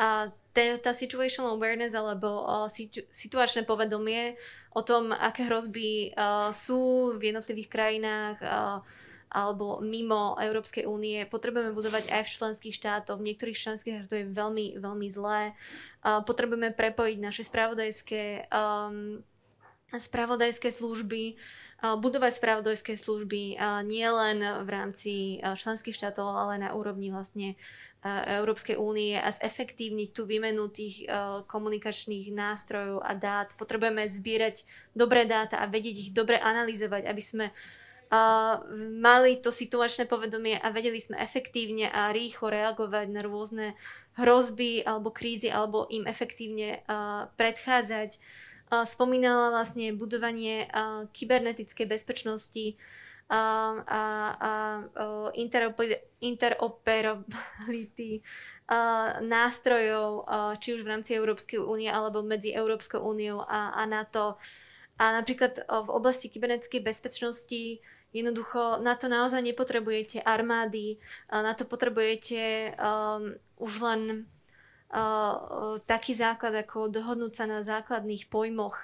A 0.00 0.32
tá 0.56 0.96
situational 0.96 1.60
awareness 1.60 1.92
alebo 1.92 2.40
uh, 2.40 2.72
situ, 2.72 3.04
situačné 3.12 3.68
povedomie 3.68 4.40
o 4.72 4.80
tom, 4.80 5.12
aké 5.12 5.44
hrozby 5.44 6.16
uh, 6.16 6.56
sú 6.56 7.12
v 7.20 7.36
jednotlivých 7.36 7.68
krajinách, 7.68 8.40
uh, 8.40 8.80
alebo 9.30 9.78
mimo 9.78 10.34
Európskej 10.36 10.90
únie 10.90 11.22
potrebujeme 11.30 11.70
budovať 11.70 12.10
aj 12.10 12.22
v 12.26 12.34
členských 12.34 12.74
štátoch. 12.74 13.22
V 13.22 13.30
niektorých 13.30 13.54
členských 13.54 13.92
štátoch 13.94 14.10
to 14.10 14.20
je 14.20 14.26
veľmi, 14.26 14.66
veľmi 14.82 15.08
zlé. 15.08 15.54
Potrebujeme 16.02 16.74
prepojiť 16.74 17.18
naše 17.22 17.46
spravodajské, 17.46 18.50
um, 18.50 19.22
spravodajské 19.94 20.74
služby, 20.74 21.38
budovať 21.80 22.36
spravodajské 22.36 22.92
služby 22.92 23.56
nie 23.88 24.04
len 24.04 24.38
v 24.66 24.68
rámci 24.68 25.12
členských 25.40 25.96
štátov, 25.96 26.28
ale 26.28 26.60
na 26.60 26.76
úrovni 26.76 27.08
vlastne 27.08 27.56
Európskej 28.04 28.80
únie 28.80 29.16
a 29.16 29.28
zefektívniť 29.28 30.08
tú 30.12 30.24
výmenu 30.24 30.68
tých 30.72 31.04
komunikačných 31.48 32.32
nástrojov 32.32 33.00
a 33.04 33.12
dát. 33.16 33.52
Potrebujeme 33.56 34.08
zbierať 34.08 34.64
dobré 34.92 35.24
dáta 35.24 35.60
a 35.60 35.68
vedieť 35.68 35.96
ich 36.08 36.10
dobre 36.12 36.36
analyzovať, 36.40 37.08
aby 37.08 37.22
sme 37.24 37.46
uh, 38.10 38.60
mali 38.98 39.40
to 39.40 39.54
situačné 39.54 40.04
povedomie 40.10 40.58
a 40.58 40.70
vedeli 40.74 41.00
sme 41.00 41.16
efektívne 41.16 41.90
a 41.90 42.10
rýchlo 42.10 42.50
reagovať 42.50 43.06
na 43.08 43.22
rôzne 43.24 43.74
hrozby 44.18 44.82
alebo 44.84 45.10
krízy 45.14 45.48
alebo 45.48 45.86
im 45.88 46.04
efektívne 46.04 46.82
uh, 46.84 47.30
predchádzať. 47.38 48.18
Uh, 48.70 48.86
spomínala 48.86 49.50
vlastne 49.54 49.92
budovanie 49.94 50.68
uh, 50.68 51.06
kybernetickej 51.10 51.86
bezpečnosti 51.86 52.74
uh, 52.74 52.78
a, 53.30 53.42
a 54.34 54.82
uh, 54.82 55.30
interoperability 56.20 58.22
nástrojov, 59.26 60.30
či 60.62 60.78
už 60.78 60.86
v 60.86 60.90
rámci 60.94 61.18
Európskej 61.18 61.58
únie 61.58 61.90
alebo 61.90 62.22
medzi 62.22 62.54
Európskou 62.54 63.02
úniou 63.02 63.42
a, 63.42 63.74
a 63.74 63.82
NATO. 63.82 64.38
A 64.94 65.10
napríklad 65.10 65.66
v 65.66 65.88
oblasti 65.90 66.30
kybernetickej 66.30 66.78
bezpečnosti 66.78 67.82
Jednoducho 68.10 68.82
na 68.82 68.98
to 68.98 69.06
naozaj 69.06 69.38
nepotrebujete 69.38 70.18
armády, 70.18 70.98
na 71.30 71.54
to 71.54 71.62
potrebujete 71.62 72.74
um, 72.74 73.38
už 73.62 73.72
len 73.86 74.26
uh, 74.90 75.78
taký 75.86 76.18
základ, 76.18 76.58
ako 76.58 76.90
dohodnúť 76.90 77.32
sa 77.38 77.46
na 77.46 77.62
základných 77.62 78.26
pojmoch, 78.26 78.74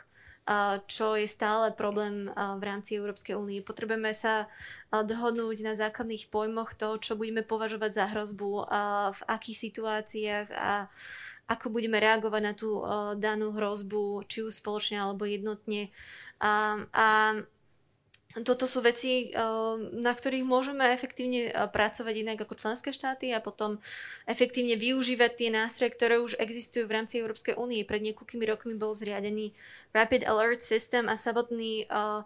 uh, 0.46 0.78
čo 0.86 1.18
je 1.18 1.26
stále 1.26 1.74
problém 1.74 2.30
uh, 2.30 2.54
v 2.54 2.70
rámci 2.70 2.94
Európskej 2.94 3.34
únie. 3.34 3.66
Potrebujeme 3.66 4.14
sa 4.14 4.46
uh, 4.46 5.02
dohodnúť 5.02 5.58
na 5.66 5.74
základných 5.74 6.30
pojmoch 6.30 6.78
toho, 6.78 7.02
čo 7.02 7.18
budeme 7.18 7.42
považovať 7.42 7.90
za 7.98 8.04
hrozbu, 8.14 8.50
uh, 8.62 9.10
v 9.10 9.20
akých 9.26 9.58
situáciách 9.58 10.48
a 10.54 10.86
ako 11.50 11.70
budeme 11.74 11.98
reagovať 11.98 12.42
na 12.42 12.54
tú 12.54 12.78
uh, 12.78 13.18
danú 13.18 13.50
hrozbu, 13.54 14.22
či 14.30 14.46
už 14.46 14.62
spoločne 14.62 15.02
alebo 15.02 15.26
jednotne. 15.26 15.90
Um, 16.38 16.86
a 16.94 17.38
toto 18.44 18.68
sú 18.68 18.84
veci, 18.84 19.32
eh, 19.32 19.40
na 19.96 20.12
ktorých 20.12 20.44
môžeme 20.44 20.84
efektívne 20.92 21.48
eh, 21.48 21.54
pracovať 21.64 22.14
inak 22.20 22.38
ako 22.44 22.60
členské 22.60 22.92
štáty 22.92 23.32
a 23.32 23.40
potom 23.40 23.80
efektívne 24.28 24.76
využívať 24.76 25.30
tie 25.40 25.48
nástroje, 25.48 25.96
ktoré 25.96 26.20
už 26.20 26.36
existujú 26.36 26.84
v 26.84 26.94
rámci 27.00 27.22
Európskej 27.22 27.56
únie. 27.56 27.86
Pred 27.88 28.12
niekoľkými 28.12 28.44
rokmi 28.44 28.74
bol 28.76 28.92
zriadený 28.92 29.56
Rapid 29.96 30.28
Alert 30.28 30.60
System 30.60 31.08
a 31.08 31.16
samotný 31.16 31.88
eh, 31.88 32.20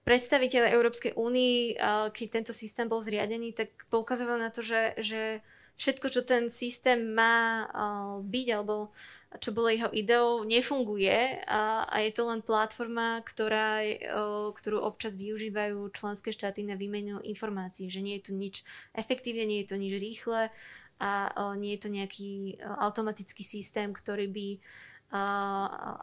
predstaviteľ 0.00 0.72
Európskej 0.74 1.12
únii, 1.12 1.76
keď 2.16 2.26
tento 2.32 2.52
systém 2.56 2.88
bol 2.88 3.04
zriadený, 3.04 3.52
tak 3.52 3.68
poukazoval 3.92 4.40
na 4.40 4.48
to, 4.48 4.64
že, 4.64 4.96
že 4.96 5.44
všetko, 5.76 6.06
čo 6.08 6.24
ten 6.24 6.48
systém 6.48 7.12
má 7.12 7.68
byť 8.24 8.46
alebo 8.48 8.96
čo 9.38 9.54
bolo 9.54 9.70
jeho 9.70 9.86
ideou, 9.94 10.42
nefunguje 10.42 11.46
a, 11.46 11.86
a 11.86 11.96
je 12.02 12.10
to 12.10 12.26
len 12.26 12.42
platforma, 12.42 13.22
ktorá, 13.22 13.78
ktorú 14.58 14.82
občas 14.82 15.14
využívajú 15.14 15.86
členské 15.94 16.34
štáty 16.34 16.66
na 16.66 16.74
výmenu 16.74 17.22
informácií, 17.22 17.86
že 17.86 18.02
nie 18.02 18.18
je 18.18 18.26
to 18.26 18.32
nič 18.34 18.66
efektívne, 18.90 19.46
nie 19.46 19.62
je 19.62 19.70
to 19.70 19.76
nič 19.78 19.94
rýchle 20.02 20.50
a 20.98 21.10
nie 21.54 21.78
je 21.78 21.80
to 21.80 21.88
nejaký 21.94 22.58
automatický 22.60 23.46
systém, 23.46 23.94
ktorý 23.94 24.26
by 24.26 24.48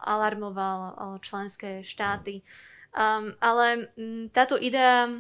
alarmoval 0.07 1.19
členské 1.19 1.83
štáty. 1.83 2.47
Um, 2.97 3.35
ale 3.43 3.93
m, 3.93 4.31
táto 4.33 4.57
idea 4.57 5.11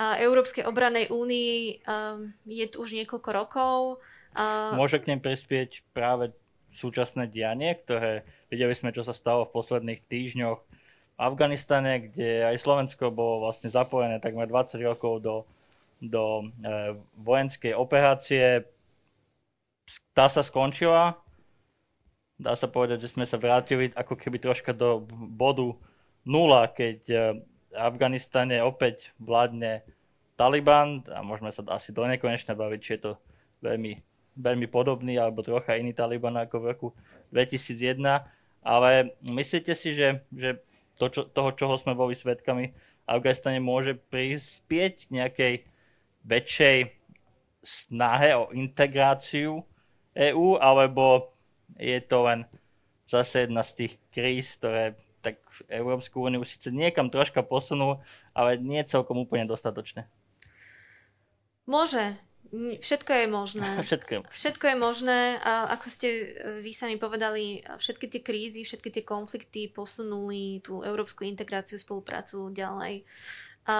Európskej 0.00 0.64
obranej 0.64 1.12
únii 1.12 1.84
um, 1.84 2.32
je 2.48 2.66
tu 2.72 2.80
už 2.80 2.96
niekoľko 2.96 3.30
rokov. 3.34 4.00
Uh, 4.32 4.72
Môže 4.72 4.96
k 5.02 5.12
nej 5.12 5.20
prispieť 5.20 5.84
práve 5.92 6.32
súčasné 6.72 7.28
dianie, 7.28 7.76
ktoré 7.76 8.24
videli 8.48 8.72
sme, 8.72 8.90
čo 8.90 9.04
sa 9.04 9.12
stalo 9.12 9.44
v 9.44 9.54
posledných 9.54 10.00
týždňoch 10.08 10.60
v 11.12 11.18
Afganistane, 11.20 12.08
kde 12.08 12.48
aj 12.48 12.56
Slovensko 12.58 13.12
bolo 13.12 13.44
vlastne 13.44 13.68
zapojené 13.68 14.18
takmer 14.18 14.48
20 14.48 14.80
rokov 14.82 15.20
do, 15.20 15.36
do 16.00 16.48
e, 16.48 16.96
vojenskej 17.20 17.76
operácie. 17.76 18.64
Tá 20.16 20.32
sa 20.32 20.40
skončila. 20.40 21.20
Dá 22.40 22.56
sa 22.56 22.66
povedať, 22.66 23.06
že 23.06 23.12
sme 23.12 23.28
sa 23.28 23.38
vrátili 23.38 23.92
ako 23.92 24.18
keby 24.18 24.40
troška 24.40 24.72
do 24.72 25.04
bodu 25.12 25.76
nula, 26.24 26.66
keď 26.72 26.98
e, 27.06 27.16
v 27.72 27.76
Afganistane 27.76 28.64
opäť 28.64 29.12
vládne 29.20 29.84
Taliban 30.36 31.04
a 31.12 31.20
môžeme 31.20 31.52
sa 31.52 31.62
asi 31.70 31.92
do 31.92 32.02
nekonečna 32.08 32.56
baviť, 32.56 32.80
či 32.80 32.90
je 32.96 33.00
to 33.04 33.12
veľmi, 33.62 34.00
veľmi 34.36 34.66
podobný 34.68 35.20
alebo 35.20 35.44
trocha 35.44 35.76
iný 35.76 35.92
Taliban 35.92 36.36
ako 36.40 36.56
v 36.60 36.68
roku 36.68 36.88
2001. 37.32 38.00
Ale 38.62 39.12
myslíte 39.26 39.74
si, 39.74 39.92
že, 39.92 40.22
že 40.30 40.62
to, 40.96 41.10
čo, 41.10 41.20
toho, 41.26 41.50
čoho 41.58 41.74
sme 41.76 41.98
boli 41.98 42.14
svetkami 42.14 42.70
v 42.70 43.06
Afganistane, 43.10 43.58
môže 43.58 43.98
prispieť 43.98 45.10
k 45.10 45.10
nejakej 45.10 45.54
väčšej 46.22 46.78
snahe 47.62 48.38
o 48.38 48.54
integráciu 48.54 49.66
EÚ, 50.14 50.62
alebo 50.62 51.34
je 51.78 51.98
to 52.06 52.18
len 52.22 52.46
zase 53.10 53.50
jedna 53.50 53.66
z 53.66 53.72
tých 53.74 53.92
kríz, 54.14 54.54
ktoré 54.58 54.94
tak 55.22 55.38
Európsku 55.70 56.18
úniu 56.18 56.42
síce 56.42 56.74
niekam 56.74 57.06
troška 57.10 57.46
posunú, 57.46 58.02
ale 58.34 58.58
nie 58.58 58.82
celkom 58.82 59.22
úplne 59.22 59.46
dostatočne. 59.46 60.10
Môže. 61.62 62.18
Všetko 62.52 63.12
je 63.16 63.26
možné. 63.32 63.68
Všetko 63.88 64.10
je. 64.12 64.20
Všetko 64.28 64.64
je 64.68 64.76
možné. 64.76 65.20
A 65.40 65.72
ako 65.72 65.86
ste 65.88 66.08
e, 66.08 66.24
vy 66.60 66.76
sami 66.76 67.00
povedali, 67.00 67.64
všetky 67.80 68.12
tie 68.12 68.20
krízy, 68.20 68.60
všetky 68.68 68.92
tie 68.92 69.04
konflikty 69.04 69.72
posunuli 69.72 70.60
tú 70.60 70.84
európsku 70.84 71.24
integráciu, 71.24 71.80
spoluprácu 71.80 72.52
ďalej. 72.52 73.08
A 73.62 73.76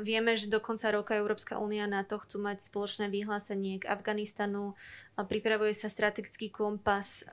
vieme, 0.00 0.38
že 0.38 0.46
do 0.46 0.62
konca 0.62 0.88
roka 0.94 1.12
Európska 1.12 1.58
únia 1.58 1.84
na 1.90 2.06
to 2.06 2.16
chcú 2.22 2.40
mať 2.40 2.70
spoločné 2.70 3.10
vyhlásenie 3.10 3.82
k 3.82 3.90
Afganistanu. 3.90 4.78
A 5.18 5.26
pripravuje 5.26 5.74
sa 5.74 5.90
strategický 5.90 6.48
kompas 6.48 7.26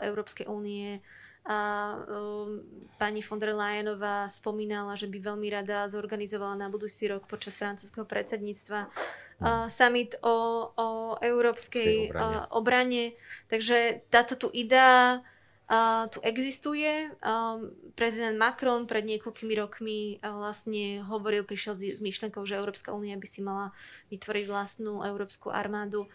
Európskej 0.00 0.46
únie. 0.46 1.02
A 1.40 1.96
um, 1.96 2.60
pani 3.00 3.24
von 3.24 3.40
der 3.40 3.56
Leyenová 3.56 4.28
spomínala, 4.28 4.92
že 4.92 5.08
by 5.08 5.18
veľmi 5.24 5.48
rada 5.48 5.88
zorganizovala 5.88 6.52
na 6.54 6.68
budúci 6.68 7.08
rok 7.08 7.24
počas 7.24 7.56
francúzského 7.56 8.04
predsedníctva 8.04 8.92
uh, 9.40 9.66
summit 9.68 10.14
o, 10.22 10.68
o 10.76 10.88
európskej 11.20 12.12
obrane. 12.12 12.36
Uh, 12.36 12.44
obrane. 12.52 13.04
Takže 13.48 14.06
táto 14.08 14.36
tu 14.36 14.48
idea 14.52 15.24
Uh, 15.70 16.10
tu 16.10 16.18
existuje. 16.26 17.14
Um, 17.22 17.70
prezident 17.94 18.34
Macron 18.34 18.90
pred 18.90 19.06
niekoľkými 19.06 19.54
rokmi 19.54 20.18
uh, 20.18 20.34
vlastne 20.34 20.98
hovoril, 21.06 21.46
prišiel 21.46 21.78
s, 21.78 21.82
s 21.94 22.00
myšlenkou, 22.02 22.42
že 22.42 22.58
Európska 22.58 22.90
únia 22.90 23.14
by 23.14 23.28
si 23.30 23.38
mala 23.38 23.70
vytvoriť 24.10 24.50
vlastnú 24.50 25.06
európsku 25.06 25.46
armádu. 25.54 26.10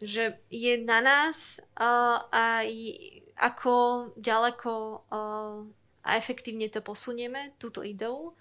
Že 0.00 0.40
je 0.48 0.80
na 0.88 1.04
nás 1.04 1.60
uh, 1.76 2.24
aj 2.32 2.72
ako 3.36 3.74
ďaleko 4.16 4.72
uh, 5.12 5.68
a 6.00 6.10
efektívne 6.16 6.72
to 6.72 6.80
posunieme, 6.80 7.52
túto 7.60 7.84
ideu. 7.84 8.32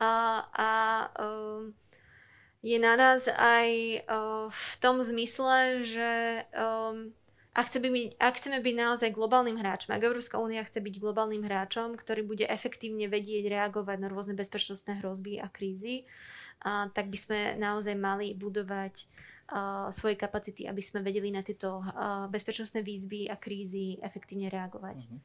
Uh, 0.00 0.40
a 0.48 0.70
uh, 1.12 1.68
je 2.64 2.78
na 2.80 2.94
nás 2.96 3.24
aj 3.28 3.68
uh, 4.08 4.48
v 4.48 4.72
tom 4.80 5.00
zmysle, 5.04 5.84
že 5.84 6.10
um, 6.56 7.12
ak 7.56 7.72
chceme, 7.72 7.88
byť, 7.88 8.06
ak 8.20 8.34
chceme 8.36 8.58
byť 8.60 8.74
naozaj 8.76 9.16
globálnym 9.16 9.56
hráčom, 9.56 9.96
ak 9.96 10.04
Európska 10.04 10.36
únia 10.36 10.60
chce 10.60 10.76
byť 10.76 11.00
globálnym 11.00 11.40
hráčom, 11.40 11.96
ktorý 11.96 12.20
bude 12.20 12.44
efektívne 12.44 13.08
vedieť 13.08 13.48
reagovať 13.48 13.96
na 13.96 14.12
rôzne 14.12 14.36
bezpečnostné 14.36 15.00
hrozby 15.00 15.40
a 15.40 15.48
krízy, 15.48 16.04
a, 16.60 16.92
tak 16.92 17.08
by 17.08 17.16
sme 17.16 17.38
naozaj 17.56 17.96
mali 17.96 18.36
budovať 18.36 19.08
a, 19.48 19.88
svoje 19.88 20.20
kapacity, 20.20 20.68
aby 20.68 20.84
sme 20.84 21.00
vedeli 21.00 21.32
na 21.32 21.40
tieto 21.40 21.80
a, 21.80 22.28
bezpečnostné 22.28 22.84
výzvy 22.84 23.32
a 23.32 23.40
krízy 23.40 23.96
efektívne 24.04 24.52
reagovať. 24.52 25.08
Mhm. 25.08 25.18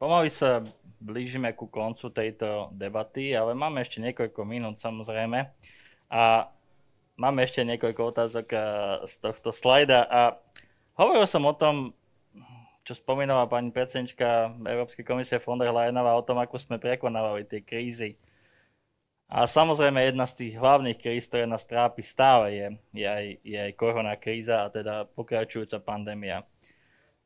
Pomaly 0.00 0.32
sa 0.32 0.64
blížime 1.04 1.52
ku 1.52 1.68
koncu 1.68 2.08
tejto 2.16 2.72
debaty, 2.72 3.36
ale 3.36 3.52
máme 3.52 3.84
ešte 3.84 4.00
niekoľko 4.00 4.40
minút 4.48 4.80
samozrejme. 4.80 5.52
A 6.14 6.46
máme 7.18 7.42
ešte 7.42 7.66
niekoľko 7.66 8.14
otázok 8.14 8.46
z 9.10 9.14
tohto 9.18 9.50
slajda. 9.50 10.06
A 10.06 10.20
Hovoril 10.94 11.26
som 11.26 11.42
o 11.42 11.54
tom, 11.54 11.90
čo 12.86 12.94
spomínala 12.94 13.50
pani 13.50 13.74
predsednička 13.74 14.54
Európskej 14.62 15.02
komisie 15.02 15.42
von 15.42 15.58
der 15.58 15.74
Leyenová 15.74 16.14
o 16.14 16.22
tom, 16.22 16.38
ako 16.38 16.54
sme 16.62 16.78
prekonávali 16.78 17.42
tie 17.50 17.66
krízy. 17.66 18.14
A 19.26 19.50
samozrejme 19.50 19.98
jedna 19.98 20.30
z 20.30 20.38
tých 20.38 20.54
hlavných 20.54 21.00
kríz, 21.00 21.26
ktoré 21.26 21.50
nás 21.50 21.66
trápi 21.66 22.06
stále, 22.06 22.54
je, 22.54 22.66
je, 23.02 23.06
aj, 23.08 23.26
je 23.42 23.58
aj 23.58 23.72
korona 23.74 24.14
kríza 24.14 24.68
a 24.68 24.70
teda 24.70 25.10
pokračujúca 25.18 25.82
pandémia. 25.82 26.46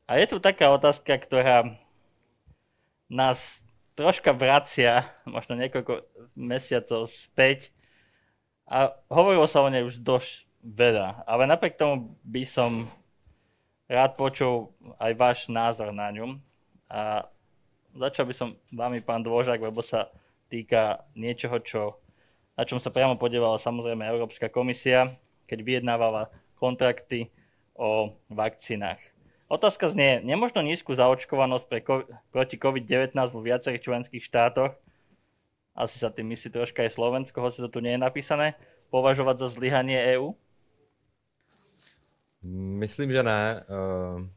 A 0.09 0.17
je 0.17 0.25
tu 0.25 0.41
taká 0.41 0.73
otázka, 0.73 1.13
ktorá 1.21 1.77
nás 3.05 3.61
troška 3.93 4.33
vracia, 4.33 5.05
možno 5.29 5.53
niekoľko 5.61 6.09
mesiacov 6.33 7.13
späť. 7.13 7.69
A 8.69 8.93
hovorilo 9.09 9.49
sa 9.49 9.65
o 9.65 9.69
nej 9.73 9.81
už 9.81 9.97
dosť 10.05 10.45
veľa, 10.61 11.25
ale 11.25 11.49
napriek 11.49 11.73
tomu 11.73 12.13
by 12.21 12.45
som 12.45 12.85
rád 13.89 14.13
počul 14.13 14.69
aj 15.01 15.11
váš 15.17 15.37
názor 15.49 15.89
na 15.89 16.13
ňom. 16.13 16.37
A 16.85 17.25
začal 17.97 18.29
by 18.29 18.33
som 18.37 18.49
vami, 18.69 19.01
pán 19.01 19.25
Dôžak, 19.25 19.57
lebo 19.57 19.81
sa 19.81 20.13
týka 20.53 21.01
niečoho, 21.17 21.57
čo, 21.65 21.81
na 22.53 22.61
čom 22.61 22.77
sa 22.77 22.93
priamo 22.93 23.17
podielala 23.17 23.57
samozrejme 23.57 24.05
Európska 24.05 24.53
komisia, 24.53 25.17
keď 25.49 25.59
vyjednávala 25.65 26.29
kontrakty 26.61 27.33
o 27.73 28.13
vakcínach. 28.29 29.01
Otázka 29.49 29.89
znie, 29.89 30.21
nemožno 30.21 30.61
nízku 30.61 30.93
zaočkovanosť 30.93 31.65
pre, 31.65 31.81
proti 32.29 32.55
COVID-19 32.61 33.17
vo 33.33 33.41
viacerých 33.41 33.81
členských 33.81 34.21
štátoch, 34.21 34.77
asi 35.79 35.95
sa 35.99 36.11
tým 36.11 36.27
myslí 36.35 36.51
troška 36.51 36.83
aj 36.83 36.99
Slovensko, 36.99 37.39
hoci 37.39 37.63
to 37.63 37.71
tu 37.71 37.79
nie 37.79 37.95
je 37.95 38.03
napísané, 38.03 38.59
považovať 38.91 39.39
za 39.39 39.47
zlyhanie 39.55 39.95
EÚ? 40.19 40.35
Myslím, 42.83 43.11
že 43.11 43.23
ne. 43.23 43.63
Eh, 43.63 44.29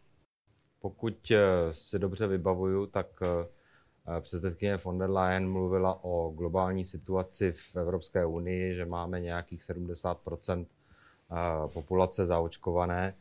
pokud 0.81 1.31
eh, 1.31 1.39
si 1.73 1.99
dobře 1.99 2.27
vybavuju, 2.27 2.87
tak 2.87 3.07
eh, 3.23 4.21
předsedkyně 4.21 4.77
von 4.77 4.99
der 4.99 5.11
Leyen 5.11 5.51
mluvila 5.51 6.05
o 6.05 6.31
globální 6.31 6.85
situaci 6.85 7.53
v 7.53 7.77
Evropské 7.77 8.27
unii, 8.27 8.75
že 8.75 8.85
máme 8.85 9.21
nějakých 9.21 9.61
70% 9.61 10.67
populace 11.67 12.27
zaočkované. 12.27 13.15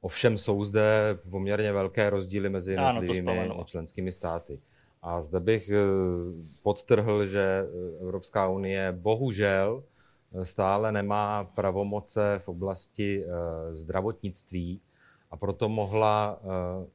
Ovšem 0.00 0.38
jsou 0.38 0.64
zde 0.64 1.18
poměrně 1.30 1.72
velké 1.72 2.10
rozdíly 2.10 2.48
mezi 2.48 2.72
jednotlivými 2.72 3.50
členskými 3.64 4.12
státy. 4.12 4.60
A 5.06 5.22
zde 5.22 5.40
bych 5.40 5.70
podtrhl, 6.62 7.26
že 7.26 7.64
Evropská 8.00 8.48
unie 8.48 8.92
bohužel 8.92 9.82
stále 10.42 10.92
nemá 10.92 11.44
pravomoce 11.44 12.40
v 12.44 12.48
oblasti 12.48 13.24
eh, 13.24 13.28
zdravotnictví. 13.74 14.80
A 15.30 15.36
proto 15.36 15.68
mohla 15.68 16.40
eh, 16.40 16.86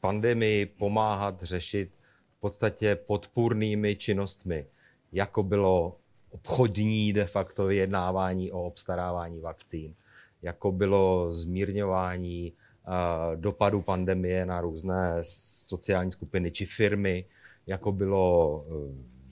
pandemii 0.00 0.66
pomáhat 0.66 1.42
řešit 1.42 1.90
v 2.36 2.40
podstatě 2.40 2.96
podpůrnými 2.96 3.96
činnostmi, 3.96 4.66
jako 5.12 5.42
bylo 5.42 5.96
obchodní 6.30 7.12
de 7.12 7.26
facto 7.26 7.66
vyjednávání 7.66 8.52
o 8.52 8.62
obstarávání 8.66 9.40
vakcín, 9.40 9.94
jako 10.42 10.72
bylo 10.72 11.32
zmírňování 11.32 12.52
eh, 12.52 12.65
dopadu 13.34 13.82
pandemie 13.82 14.46
na 14.46 14.60
různé 14.60 15.18
sociální 15.22 16.12
skupiny 16.12 16.50
či 16.50 16.66
firmy, 16.66 17.24
jako 17.66 17.92
bylo 17.92 18.64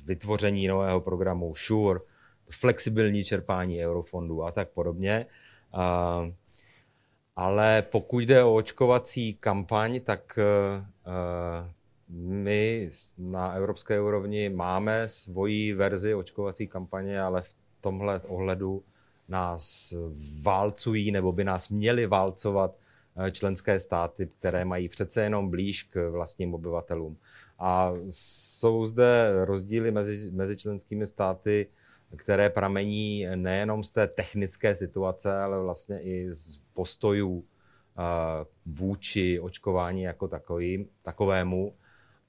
vytvoření 0.04 0.66
nového 0.66 1.00
programu 1.00 1.54
SURE, 1.54 2.00
flexibilní 2.50 3.24
čerpání 3.24 3.84
eurofondů 3.84 4.44
a 4.44 4.52
tak 4.52 4.68
podobně. 4.68 5.26
Ale 7.36 7.82
pokud 7.82 8.18
jde 8.20 8.44
o 8.44 8.54
očkovací 8.54 9.34
kampaň, 9.34 10.00
tak 10.00 10.38
my 12.08 12.90
na 13.18 13.52
evropské 13.52 14.00
úrovni 14.00 14.48
máme 14.48 15.08
svoji 15.08 15.74
verzi 15.74 16.14
očkovací 16.14 16.68
kampaně, 16.68 17.20
ale 17.20 17.42
v 17.42 17.54
tomhle 17.80 18.20
ohledu 18.20 18.82
nás 19.28 19.94
válcují 20.42 21.10
nebo 21.10 21.32
by 21.32 21.44
nás 21.44 21.68
měly 21.68 22.06
válcovat 22.06 22.74
členské 23.30 23.80
státy, 23.80 24.28
které 24.38 24.64
mají 24.64 24.88
přece 24.88 25.22
jenom 25.22 25.50
blíž 25.50 25.82
k 25.82 26.10
vlastním 26.10 26.54
obyvatelům. 26.54 27.16
A 27.58 27.92
jsou 28.08 28.86
zde 28.86 29.30
rozdíly 29.44 29.90
mezi, 29.90 30.30
mezi 30.30 30.56
členskými 30.56 31.06
státy 31.06 31.68
které 32.16 32.50
pramení 32.50 33.26
nejenom 33.34 33.84
z 33.84 33.90
té 33.90 34.06
technické 34.06 34.76
situace, 34.76 35.38
ale 35.38 35.60
vlastně 35.60 36.00
i 36.00 36.34
z 36.34 36.60
postojů 36.74 37.44
eh, 37.44 38.02
vůči 38.66 39.40
očkování 39.40 40.02
jako 40.02 40.28
takovým, 40.28 40.88
takovému. 41.02 41.74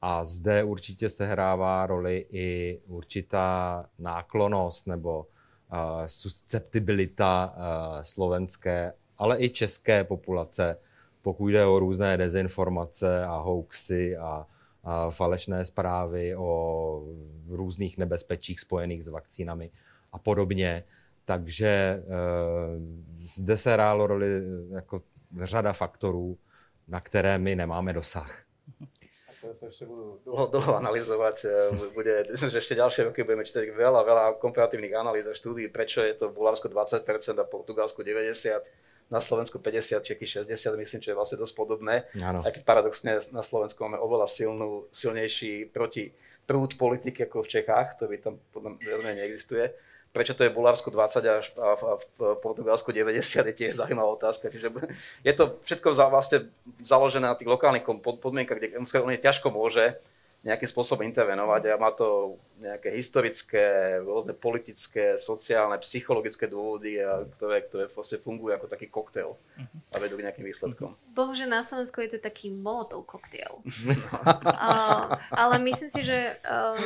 A 0.01 0.25
zde 0.25 0.63
určitě 0.63 1.09
sehrává 1.09 1.86
roli 1.86 2.25
i 2.29 2.79
určitá 2.88 3.86
náklonost 3.99 4.88
nebo 4.88 5.19
uh, 5.19 5.77
susceptibilita 6.07 7.55
slovenské, 8.03 8.93
ale 9.18 9.43
i 9.43 9.49
české 9.49 10.03
populace, 10.03 10.78
pokud 11.22 11.47
jde 11.47 11.66
o 11.66 11.80
různé 11.80 12.18
dezinformace 12.18 13.26
a 13.26 13.38
hoaxy 13.38 14.18
a 14.18 14.45
falešné 15.09 15.66
zprávy 15.66 16.36
o 16.36 17.03
různých 17.49 17.97
nebezpečích 17.97 18.59
spojených 18.59 19.05
s 19.05 19.07
vakcínami 19.07 19.72
a 20.11 20.20
podobně, 20.20 20.84
Takže 21.26 21.68
e, 21.68 22.01
zde 23.26 23.57
se 23.57 23.74
hrálo 23.74 24.07
roli 24.07 24.28
jako 24.72 25.01
řada 25.43 25.74
faktorů, 25.74 26.38
na 26.88 27.01
které 27.01 27.38
my 27.38 27.55
nemáme 27.55 27.93
dosah. 27.93 28.41
To 29.45 29.53
sa 29.53 29.70
ešte 29.70 29.86
budú 29.86 30.18
dlho, 30.26 30.49
dlho 30.49 30.74
analyzovať. 30.82 31.45
Bude, 31.93 32.26
myslím, 32.34 32.49
že 32.49 32.57
ešte 32.66 32.82
ďalšie 32.82 33.13
roky 33.13 33.22
budeme 33.22 33.45
čítať 33.45 33.78
veľa, 33.78 34.01
veľa 34.01 34.24
komparatívnych 34.41 34.97
analýz 34.97 35.30
a 35.30 35.38
štúdí, 35.38 35.70
prečo 35.70 36.01
je 36.01 36.18
to 36.18 36.34
v 36.34 36.41
Bulharsku 36.41 36.66
20% 36.66 37.05
a 37.38 37.45
Portugalsku 37.45 38.01
90% 38.01 38.66
na 39.09 39.21
Slovensku 39.21 39.61
50, 39.61 40.01
Čechy 40.01 40.25
60, 40.25 40.49
myslím, 40.81 40.99
čo 41.01 41.09
je 41.13 41.17
vlastne 41.17 41.37
dosť 41.37 41.53
podobné. 41.53 42.09
Ano. 42.17 42.41
Aj 42.41 42.49
keď 42.49 42.65
paradoxne 42.65 43.21
na 43.29 43.43
Slovensku 43.45 43.77
máme 43.85 44.01
oveľa 44.01 44.25
silnú, 44.25 44.89
silnejší 44.89 45.69
proti 45.69 46.09
prúd 46.45 46.77
politiky 46.77 47.25
ako 47.25 47.45
v 47.45 47.51
Čechách, 47.59 48.01
to 48.01 48.09
by 48.09 48.17
tam 48.17 48.41
podľa 48.53 48.81
mňa 48.81 49.13
neexistuje. 49.21 49.73
Prečo 50.15 50.31
to 50.31 50.47
je 50.47 50.51
v 50.53 50.57
Bulharsku 50.57 50.87
20 50.87 51.27
a 51.27 51.69
v 51.75 52.19
Portugalsku 52.39 52.95
90 52.95 53.19
je 53.19 53.53
tiež 53.53 53.75
zaujímavá 53.75 54.15
otázka. 54.15 54.47
Čiže 54.47 54.71
je 55.27 55.33
to 55.35 55.59
všetko 55.67 55.91
vlastne 56.07 56.47
založené 56.79 57.27
na 57.27 57.35
tých 57.35 57.51
lokálnych 57.51 57.83
podmienkach, 57.99 58.57
kde 58.57 58.79
Európska 58.79 59.03
únia 59.03 59.19
ťažko 59.19 59.51
môže 59.51 59.99
nejakým 60.45 60.69
spôsobom 60.69 61.01
intervenovať 61.09 61.73
a 61.73 61.81
má 61.81 61.89
to 61.89 62.37
nejaké 62.61 62.93
historické, 62.93 63.97
rôzne 64.05 64.37
politické, 64.37 65.17
sociálne, 65.17 65.81
psychologické 65.81 66.45
dôvody, 66.45 67.01
a 67.01 67.25
ktoré, 67.25 67.65
ktoré 67.65 67.83
vlastne 67.89 68.21
fungujú 68.21 68.53
ako 68.53 68.69
taký 68.69 68.85
koktail 68.85 69.33
a 69.89 69.95
vedú 69.97 70.21
k 70.21 70.29
nejakým 70.29 70.45
výsledkom. 70.45 70.93
Bohužiaľ 71.17 71.49
na 71.49 71.61
Slovensku 71.65 71.97
je 72.05 72.13
to 72.13 72.19
taký 72.21 72.53
molotov 72.53 73.09
koktail. 73.09 73.57
uh, 73.65 75.17
ale 75.33 75.55
myslím 75.65 75.89
si, 75.89 76.05
že 76.05 76.37
uh, 76.45 76.77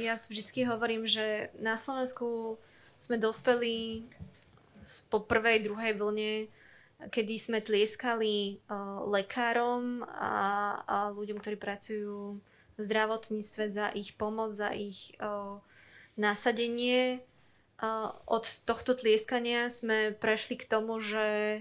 ja 0.00 0.16
vždycky 0.24 0.64
hovorím, 0.64 1.04
že 1.04 1.52
na 1.60 1.76
Slovensku 1.76 2.56
sme 2.96 3.20
dospeli 3.20 4.08
po 5.12 5.20
prvej, 5.20 5.68
druhej 5.68 5.92
vlne 6.00 6.48
kedy 7.10 7.34
sme 7.40 7.58
tlieskali 7.58 8.62
uh, 8.68 9.02
lekárom 9.10 10.06
a, 10.06 10.34
a 10.86 10.96
ľuďom, 11.10 11.42
ktorí 11.42 11.56
pracujú 11.58 12.38
v 12.76 12.80
zdravotníctve 12.80 13.64
za 13.72 13.86
ich 13.92 14.14
pomoc, 14.14 14.54
za 14.54 14.70
ich 14.70 15.16
uh, 15.18 15.58
nasadenie. 16.14 17.24
Uh, 17.82 18.14
od 18.30 18.46
tohto 18.62 18.94
tlieskania 18.94 19.66
sme 19.72 20.14
prešli 20.14 20.54
k 20.54 20.68
tomu, 20.70 21.02
že 21.02 21.60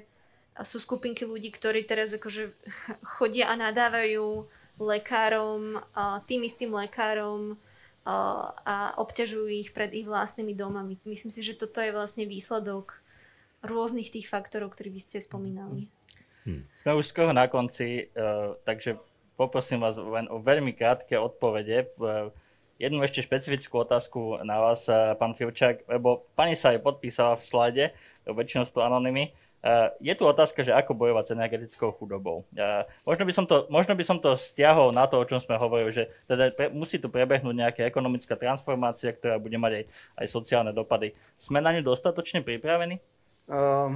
sú 0.62 0.78
skupinky 0.78 1.26
ľudí, 1.26 1.50
ktorí 1.50 1.88
teraz 1.90 2.14
akože 2.14 2.54
chodia 3.18 3.50
a 3.50 3.58
nadávajú 3.58 4.46
lekárom, 4.78 5.82
uh, 5.82 6.22
tým 6.30 6.46
istým 6.46 6.70
lekárom 6.70 7.58
uh, 7.58 8.46
a 8.62 8.94
obťažujú 9.02 9.50
ich 9.50 9.74
pred 9.74 9.90
ich 9.98 10.06
vlastnými 10.06 10.54
domami. 10.54 11.02
Myslím 11.06 11.34
si, 11.34 11.42
že 11.42 11.58
toto 11.58 11.82
je 11.82 11.90
vlastne 11.90 12.30
výsledok 12.30 13.01
rôznych 13.62 14.10
tých 14.10 14.28
faktorov, 14.28 14.74
ktorý 14.74 14.94
vy 14.98 15.02
ste 15.02 15.18
spomínali. 15.22 15.88
Hmm. 16.46 16.66
Sme 16.82 16.98
už 16.98 17.14
skoro 17.14 17.30
na 17.30 17.46
konci, 17.46 18.10
uh, 18.18 18.58
takže 18.66 18.98
poprosím 19.38 19.86
vás 19.86 19.94
len 19.98 20.26
o 20.34 20.42
veľmi 20.42 20.74
krátke 20.74 21.14
odpovede. 21.14 21.94
Uh, 22.02 22.34
jednu 22.82 23.06
ešte 23.06 23.22
špecifickú 23.22 23.86
otázku 23.86 24.42
na 24.42 24.58
vás, 24.58 24.90
uh, 24.90 25.14
pán 25.14 25.38
Filčák, 25.38 25.86
lebo 25.86 26.26
pani 26.34 26.58
sa 26.58 26.74
aj 26.74 26.82
podpísala 26.82 27.38
v 27.38 27.46
slajde, 27.46 27.86
väčšinou 28.26 28.66
sú 28.66 28.82
to 28.82 28.86
anonymy. 28.86 29.38
Uh, 29.62 29.94
je 30.02 30.10
tu 30.18 30.26
otázka, 30.26 30.66
že 30.66 30.74
ako 30.74 30.98
bojovať 30.98 31.30
s 31.30 31.34
energetickou 31.38 31.94
chudobou. 31.94 32.42
Uh, 32.58 32.82
možno, 33.06 33.30
by 33.30 33.34
som 33.38 33.46
to, 33.46 33.70
možno 33.70 33.94
by 33.94 34.02
som 34.02 34.18
to 34.18 34.34
stiahol 34.34 34.90
na 34.90 35.06
to, 35.06 35.22
o 35.22 35.28
čom 35.30 35.38
sme 35.38 35.54
hovorili, 35.62 35.94
že 35.94 36.10
teda 36.26 36.50
pre, 36.58 36.74
musí 36.74 36.98
tu 36.98 37.14
prebehnúť 37.14 37.54
nejaká 37.54 37.86
ekonomická 37.86 38.34
transformácia, 38.34 39.14
ktorá 39.14 39.38
bude 39.38 39.62
mať 39.62 39.72
aj, 39.78 39.84
aj 40.18 40.28
sociálne 40.34 40.74
dopady. 40.74 41.14
Sme 41.38 41.62
na 41.62 41.78
ňu 41.78 41.86
dostatočne 41.86 42.42
pripravení? 42.42 42.98
Uh, 43.52 43.92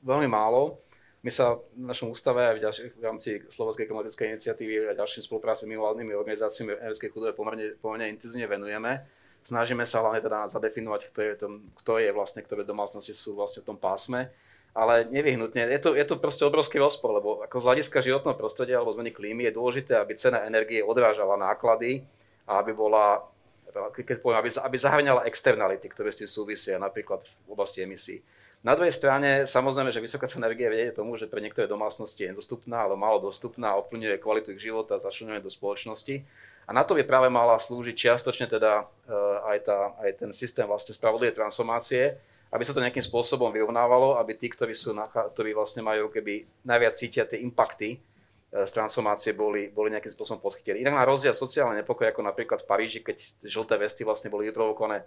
veľmi 0.00 0.24
málo. 0.24 0.80
My 1.20 1.28
sa 1.28 1.60
v 1.76 1.84
našom 1.84 2.08
ústave 2.16 2.40
aj 2.48 2.54
v, 2.56 2.60
ďalších, 2.64 2.88
v 2.96 3.04
rámci 3.04 3.30
Slovenskej 3.52 3.84
klimatickej 3.84 4.26
iniciatívy 4.32 4.88
a 4.88 4.96
ďalším 4.96 5.20
spolupráci 5.20 5.68
s 5.68 5.70
mimovládnymi 5.70 6.16
organizáciami 6.16 6.80
energetickej 6.80 7.12
chudobe 7.12 7.36
pomerne, 7.36 7.76
pomerne 7.76 8.08
intenzívne 8.08 8.48
venujeme. 8.48 9.04
Snažíme 9.44 9.84
sa 9.84 10.00
hlavne 10.00 10.24
teda 10.24 10.48
zadefinovať, 10.48 11.12
kto 11.12 11.20
je, 11.20 11.32
tom, 11.36 11.52
kto 11.76 12.00
je 12.00 12.08
vlastne, 12.08 12.40
ktoré 12.40 12.64
domácnosti 12.64 13.12
sú 13.12 13.36
vlastne 13.36 13.60
v 13.60 13.68
tom 13.68 13.76
pásme. 13.76 14.32
Ale 14.72 15.04
nevyhnutne, 15.12 15.68
je 15.68 15.80
to, 15.82 15.92
je 15.92 16.06
to 16.08 16.16
proste 16.16 16.40
obrovský 16.40 16.80
rozpor, 16.80 17.20
lebo 17.20 17.44
ako 17.44 17.60
z 17.60 17.66
hľadiska 17.68 18.00
životného 18.00 18.36
prostredia 18.38 18.80
alebo 18.80 18.96
zmeny 18.96 19.12
klímy 19.12 19.44
je 19.52 19.56
dôležité, 19.60 20.00
aby 20.00 20.16
cena 20.16 20.48
energie 20.48 20.80
odrážala 20.80 21.36
náklady 21.36 22.08
a 22.48 22.64
aby 22.64 22.72
bola 22.72 23.28
keď 23.70 24.18
poviem, 24.18 24.42
aby, 24.42 24.50
aby 24.50 24.76
zahrňala 24.76 25.26
externality, 25.30 25.86
ktoré 25.86 26.10
s 26.10 26.18
tým 26.18 26.30
súvisia, 26.30 26.74
napríklad 26.74 27.22
v 27.22 27.50
oblasti 27.50 27.86
emisí. 27.86 28.18
Na 28.60 28.76
druhej 28.76 28.92
strane, 28.92 29.48
samozrejme, 29.48 29.88
že 29.88 30.04
vysoká 30.04 30.28
cena 30.28 30.44
energie 30.44 30.68
vedie 30.68 30.92
tomu, 30.92 31.16
že 31.16 31.24
pre 31.24 31.40
niektoré 31.40 31.64
domácnosti 31.64 32.20
je 32.20 32.36
nedostupná, 32.36 32.84
ale 32.84 32.92
málo 32.92 33.16
dostupná, 33.16 33.72
ovplyvňuje 33.80 34.20
kvalitu 34.20 34.52
ich 34.52 34.60
života, 34.60 35.00
začlenuje 35.00 35.40
do 35.40 35.48
spoločnosti. 35.48 36.20
A 36.68 36.70
na 36.76 36.84
to 36.84 36.92
by 36.92 37.08
práve 37.08 37.32
mala 37.32 37.56
slúžiť 37.56 37.96
čiastočne 37.96 38.52
teda 38.52 38.84
uh, 38.84 39.48
aj, 39.48 39.58
tá, 39.64 39.78
aj 40.04 40.10
ten 40.20 40.30
systém 40.36 40.68
vlastne 40.68 40.92
spravodlivej 40.92 41.40
transformácie, 41.40 42.20
aby 42.52 42.60
sa 42.60 42.76
to 42.76 42.84
nejakým 42.84 43.00
spôsobom 43.00 43.48
vyrovnávalo, 43.48 44.20
aby 44.20 44.36
tí, 44.36 44.52
ktorí, 44.52 44.76
sú, 44.76 44.92
ktorí 45.08 45.56
vlastne 45.56 45.80
majú 45.80 46.12
keby 46.12 46.44
najviac 46.60 46.94
cítia 47.00 47.24
tie 47.24 47.40
impakty 47.40 47.96
z 48.50 48.70
transformácie 48.74 49.30
boli, 49.30 49.70
boli 49.70 49.94
nejakým 49.94 50.10
spôsobom 50.10 50.42
podchytení. 50.42 50.82
Inak 50.82 50.98
na 50.98 51.06
rozdiel 51.06 51.30
sociálne 51.30 51.78
nepokoj, 51.86 52.10
ako 52.10 52.26
napríklad 52.26 52.66
v 52.66 52.66
Paríži, 52.66 52.98
keď 52.98 53.22
žlté 53.46 53.78
vesty 53.78 54.02
vlastne 54.02 54.26
boli 54.26 54.50
vyprovokované 54.50 55.06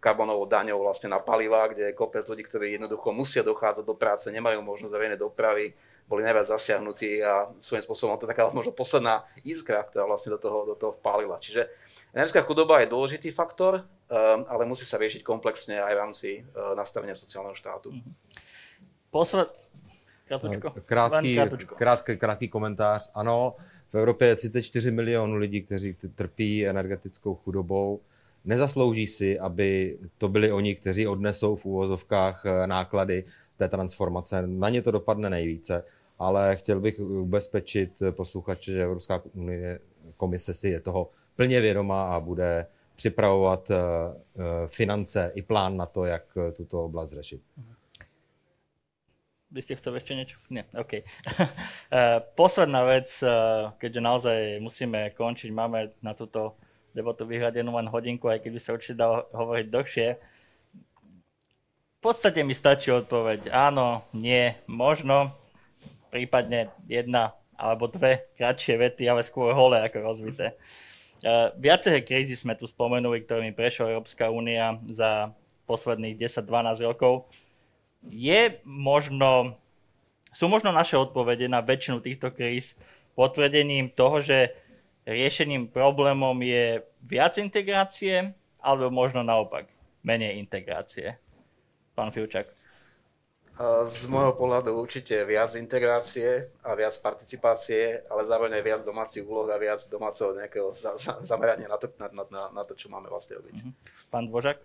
karbonovou 0.00 0.48
daňou 0.48 0.80
vlastne 0.80 1.12
na 1.12 1.20
paliva, 1.20 1.68
kde 1.68 1.92
je 1.92 1.98
kopec 1.98 2.24
ľudí, 2.24 2.48
ktorí 2.48 2.72
jednoducho 2.72 3.12
musia 3.12 3.44
dochádzať 3.44 3.84
do 3.84 3.92
práce, 3.92 4.32
nemajú 4.32 4.64
možnosť 4.64 4.96
verejnej 4.96 5.20
dopravy, 5.20 5.76
boli 6.08 6.24
najviac 6.24 6.48
zasiahnutí 6.48 7.20
a 7.20 7.52
svojím 7.60 7.84
spôsobom 7.84 8.16
to 8.16 8.24
taká 8.24 8.48
možno 8.48 8.72
posledná 8.72 9.28
iskra, 9.44 9.84
ktorá 9.84 10.08
vlastne 10.08 10.32
do 10.32 10.40
toho, 10.40 10.72
do 10.72 10.74
toho 10.74 10.96
vpálila. 10.96 11.36
Čiže 11.36 11.68
energetická 12.16 12.48
chudoba 12.48 12.80
je 12.80 12.88
dôležitý 12.88 13.28
faktor, 13.28 13.84
e, 14.08 14.16
ale 14.48 14.64
musí 14.64 14.88
sa 14.88 14.96
riešiť 14.96 15.20
komplexne 15.20 15.84
aj 15.84 15.92
v 15.92 16.00
rámci 16.00 16.28
e, 16.40 16.40
nastavenia 16.72 17.12
sociálneho 17.12 17.52
štátu. 17.52 17.92
Posled, 19.12 19.52
Krátký, 20.84 21.38
krátký, 21.76 22.16
krátký 22.16 22.48
komentář. 22.48 23.10
Ano, 23.14 23.54
v 23.92 23.94
Evropě 23.94 24.28
je 24.28 24.36
34 24.36 24.90
milionů 24.90 25.36
lidí, 25.36 25.62
kteří 25.62 25.96
trpí 26.14 26.66
energetickou 26.66 27.34
chudobou. 27.34 28.00
Nezaslouží 28.44 29.06
si, 29.06 29.38
aby 29.38 29.98
to 30.18 30.28
byli 30.28 30.52
oni, 30.52 30.74
kteří 30.74 31.06
odnesou 31.06 31.56
v 31.56 31.64
úvozovkách 31.64 32.46
eh, 32.46 32.66
náklady 32.66 33.24
té 33.56 33.68
transformace. 33.68 34.46
Na 34.46 34.68
ně 34.68 34.82
to 34.82 34.90
dopadne 34.90 35.30
nejvíce, 35.30 35.84
ale 36.18 36.56
chtěl 36.56 36.80
bych 36.80 37.00
ubezpečit 37.00 38.02
posluchače, 38.10 38.72
že 38.72 38.82
Evropská 38.82 39.22
unie, 39.34 39.78
komise 40.16 40.54
si 40.54 40.68
je 40.68 40.80
toho 40.80 41.10
plně 41.36 41.60
vědomá 41.60 42.14
a 42.14 42.20
bude 42.20 42.66
připravovat 42.96 43.70
eh, 43.70 43.76
eh, 43.76 44.42
finance 44.66 45.32
i 45.34 45.42
plán 45.42 45.76
na 45.76 45.86
to, 45.86 46.04
jak 46.04 46.24
tuto 46.56 46.84
oblast 46.84 47.12
řešit. 47.12 47.40
Vy 49.52 49.60
ste 49.60 49.76
chceli 49.76 50.00
ešte 50.00 50.16
niečo? 50.16 50.36
Nie, 50.48 50.64
OK. 50.72 50.92
Eh, 51.92 52.24
posledná 52.40 52.88
vec, 52.88 53.12
eh, 53.20 53.28
keďže 53.76 54.00
naozaj 54.00 54.38
musíme 54.64 55.12
končiť, 55.12 55.52
máme 55.52 55.92
na 56.00 56.16
túto 56.16 56.56
debatu 56.96 57.28
vyhľadenú 57.28 57.68
len 57.68 57.84
hodinku, 57.84 58.32
aj 58.32 58.40
keď 58.40 58.50
by 58.56 58.60
sa 58.64 58.72
určite 58.72 58.96
dalo 58.96 59.28
hovoriť 59.36 59.66
dlhšie. 59.68 60.08
V 61.92 62.00
podstate 62.00 62.40
mi 62.48 62.56
stačí 62.56 62.88
odpoveď 62.88 63.52
áno, 63.52 64.08
nie, 64.16 64.56
možno, 64.64 65.36
prípadne 66.08 66.72
jedna 66.88 67.36
alebo 67.60 67.92
dve 67.92 68.32
kratšie 68.40 68.80
vety, 68.80 69.04
ale 69.04 69.20
skôr 69.20 69.52
holé 69.52 69.84
ako 69.84 70.00
rozvité. 70.00 70.56
Uh, 71.22 71.54
viaceré 71.60 72.02
krízy 72.02 72.34
sme 72.34 72.58
tu 72.58 72.66
spomenuli, 72.66 73.22
ktorými 73.22 73.54
prešla 73.54 73.94
Európska 73.94 74.26
únia 74.26 74.80
za 74.90 75.30
posledných 75.70 76.18
10-12 76.18 76.82
rokov 76.82 77.30
je 78.08 78.58
možno, 78.66 79.54
sú 80.34 80.50
možno 80.50 80.74
naše 80.74 80.98
odpovede 80.98 81.46
na 81.46 81.62
väčšinu 81.62 82.02
týchto 82.02 82.34
kríz 82.34 82.74
potvrdením 83.14 83.92
toho, 83.92 84.24
že 84.24 84.56
riešením 85.06 85.70
problémom 85.70 86.34
je 86.42 86.82
viac 87.02 87.38
integrácie, 87.38 88.34
alebo 88.62 88.90
možno 88.94 89.26
naopak 89.26 89.66
menej 90.06 90.38
integrácie. 90.38 91.18
Pán 91.94 92.14
Filčak. 92.14 92.50
Z 93.86 94.08
môjho 94.08 94.32
pohľadu 94.32 94.72
určite 94.72 95.22
viac 95.28 95.52
integrácie 95.54 96.48
a 96.64 96.72
viac 96.72 96.96
participácie, 97.04 98.00
ale 98.08 98.24
zároveň 98.24 98.58
aj 98.58 98.64
viac 98.64 98.80
domácich 98.80 99.22
úloh 99.28 99.44
a 99.52 99.60
viac 99.60 99.84
domáceho 99.92 100.32
nejakého 100.32 100.72
zamerania 101.20 101.68
na 101.68 101.76
to, 101.76 101.86
na, 102.00 102.08
na, 102.10 102.42
na 102.48 102.62
to, 102.64 102.72
čo 102.72 102.88
máme 102.88 103.12
vlastne 103.12 103.38
robiť. 103.38 103.54
Mhm. 103.60 103.70
Pán 104.08 104.26
Dvořak? 104.26 104.58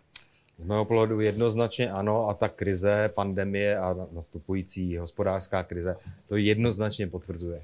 Z 0.58 0.66
mého 0.66 0.86
pohledu 0.86 1.20
jednoznačně 1.20 1.92
ano 1.92 2.30
a 2.30 2.34
ta 2.34 2.50
krize, 2.50 3.10
pandemie 3.14 3.78
a 3.78 3.96
nastupující 4.12 4.98
hospodářská 4.98 5.64
krize 5.64 5.96
to 6.28 6.38
jednoznačně 6.38 7.08
potvrzuje. 7.08 7.64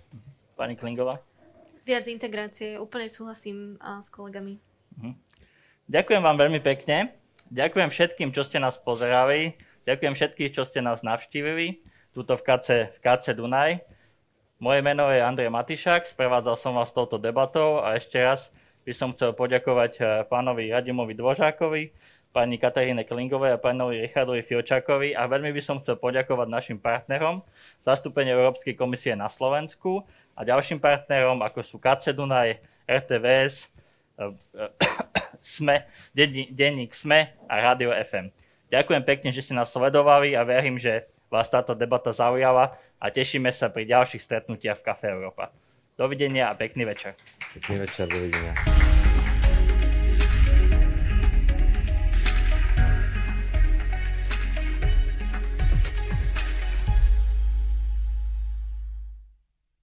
Pani 0.55 0.75
Klingová? 0.75 1.19
Viac 1.83 2.07
integrácie, 2.07 2.79
úplne 2.79 3.11
súhlasím 3.11 3.75
s 3.83 4.07
kolegami. 4.07 4.55
Uh-huh. 4.95 5.11
Ďakujem 5.91 6.21
vám 6.23 6.39
veľmi 6.39 6.63
pekne. 6.63 7.11
Ďakujem 7.51 7.89
všetkým, 7.91 8.29
čo 8.31 8.47
ste 8.47 8.63
nás 8.63 8.79
pozerali. 8.79 9.59
Ďakujem 9.83 10.13
všetkým, 10.15 10.49
čo 10.55 10.63
ste 10.63 10.79
nás 10.79 11.03
navštívili 11.03 11.83
tuto 12.15 12.39
v 12.39 12.45
KC, 12.45 12.95
v 12.95 12.99
KC 13.03 13.35
Dunaj. 13.35 13.83
Moje 14.63 14.79
meno 14.79 15.11
je 15.11 15.19
Andrej 15.19 15.51
Matišák, 15.51 16.07
sprevádzal 16.07 16.55
som 16.55 16.77
vás 16.77 16.93
touto 16.95 17.19
debatou 17.19 17.83
a 17.83 17.99
ešte 17.99 18.15
raz 18.15 18.47
by 18.87 18.93
som 18.95 19.11
chcel 19.11 19.35
poďakovať 19.35 19.93
eh, 19.99 20.05
pánovi 20.31 20.71
Radimovi 20.71 21.19
Dvožákovi, 21.19 21.91
pani 22.33 22.57
Kataríne 22.57 23.05
Klingovej 23.05 23.53
a 23.53 23.61
pánovi 23.61 24.01
Richardovi 24.01 24.41
Filčákovi 24.41 25.13
a 25.13 25.29
veľmi 25.29 25.53
by 25.53 25.61
som 25.61 25.77
chcel 25.79 26.01
poďakovať 26.01 26.49
našim 26.49 26.77
partnerom, 26.81 27.45
zastúpenie 27.85 28.33
Európskej 28.33 28.73
komisie 28.73 29.13
na 29.13 29.29
Slovensku 29.29 30.01
a 30.33 30.41
ďalším 30.41 30.81
partnerom, 30.81 31.45
ako 31.45 31.61
sú 31.61 31.77
KC 31.77 32.17
Dunaj, 32.17 32.57
RTVS, 32.89 33.69
eh, 34.17 34.33
SME, 35.53 35.85
denník 36.49 36.97
SME 36.97 37.37
a 37.45 37.53
Radio 37.61 37.93
FM. 37.93 38.33
Ďakujem 38.73 39.03
pekne, 39.05 39.29
že 39.29 39.45
ste 39.45 39.53
nás 39.53 39.69
sledovali 39.69 40.33
a 40.33 40.41
verím, 40.41 40.81
že 40.81 41.05
vás 41.29 41.45
táto 41.45 41.77
debata 41.77 42.09
zaujala 42.09 42.73
a 42.97 43.05
tešíme 43.13 43.53
sa 43.53 43.69
pri 43.69 43.85
ďalších 43.85 44.25
stretnutiach 44.25 44.81
v 44.81 44.85
Café 44.89 45.13
Európa. 45.13 45.53
Dovidenia 45.93 46.49
a 46.49 46.57
pekný 46.57 46.89
večer. 46.89 47.13
Pekný 47.53 47.85
večer, 47.85 48.09
dovidenia. 48.09 48.72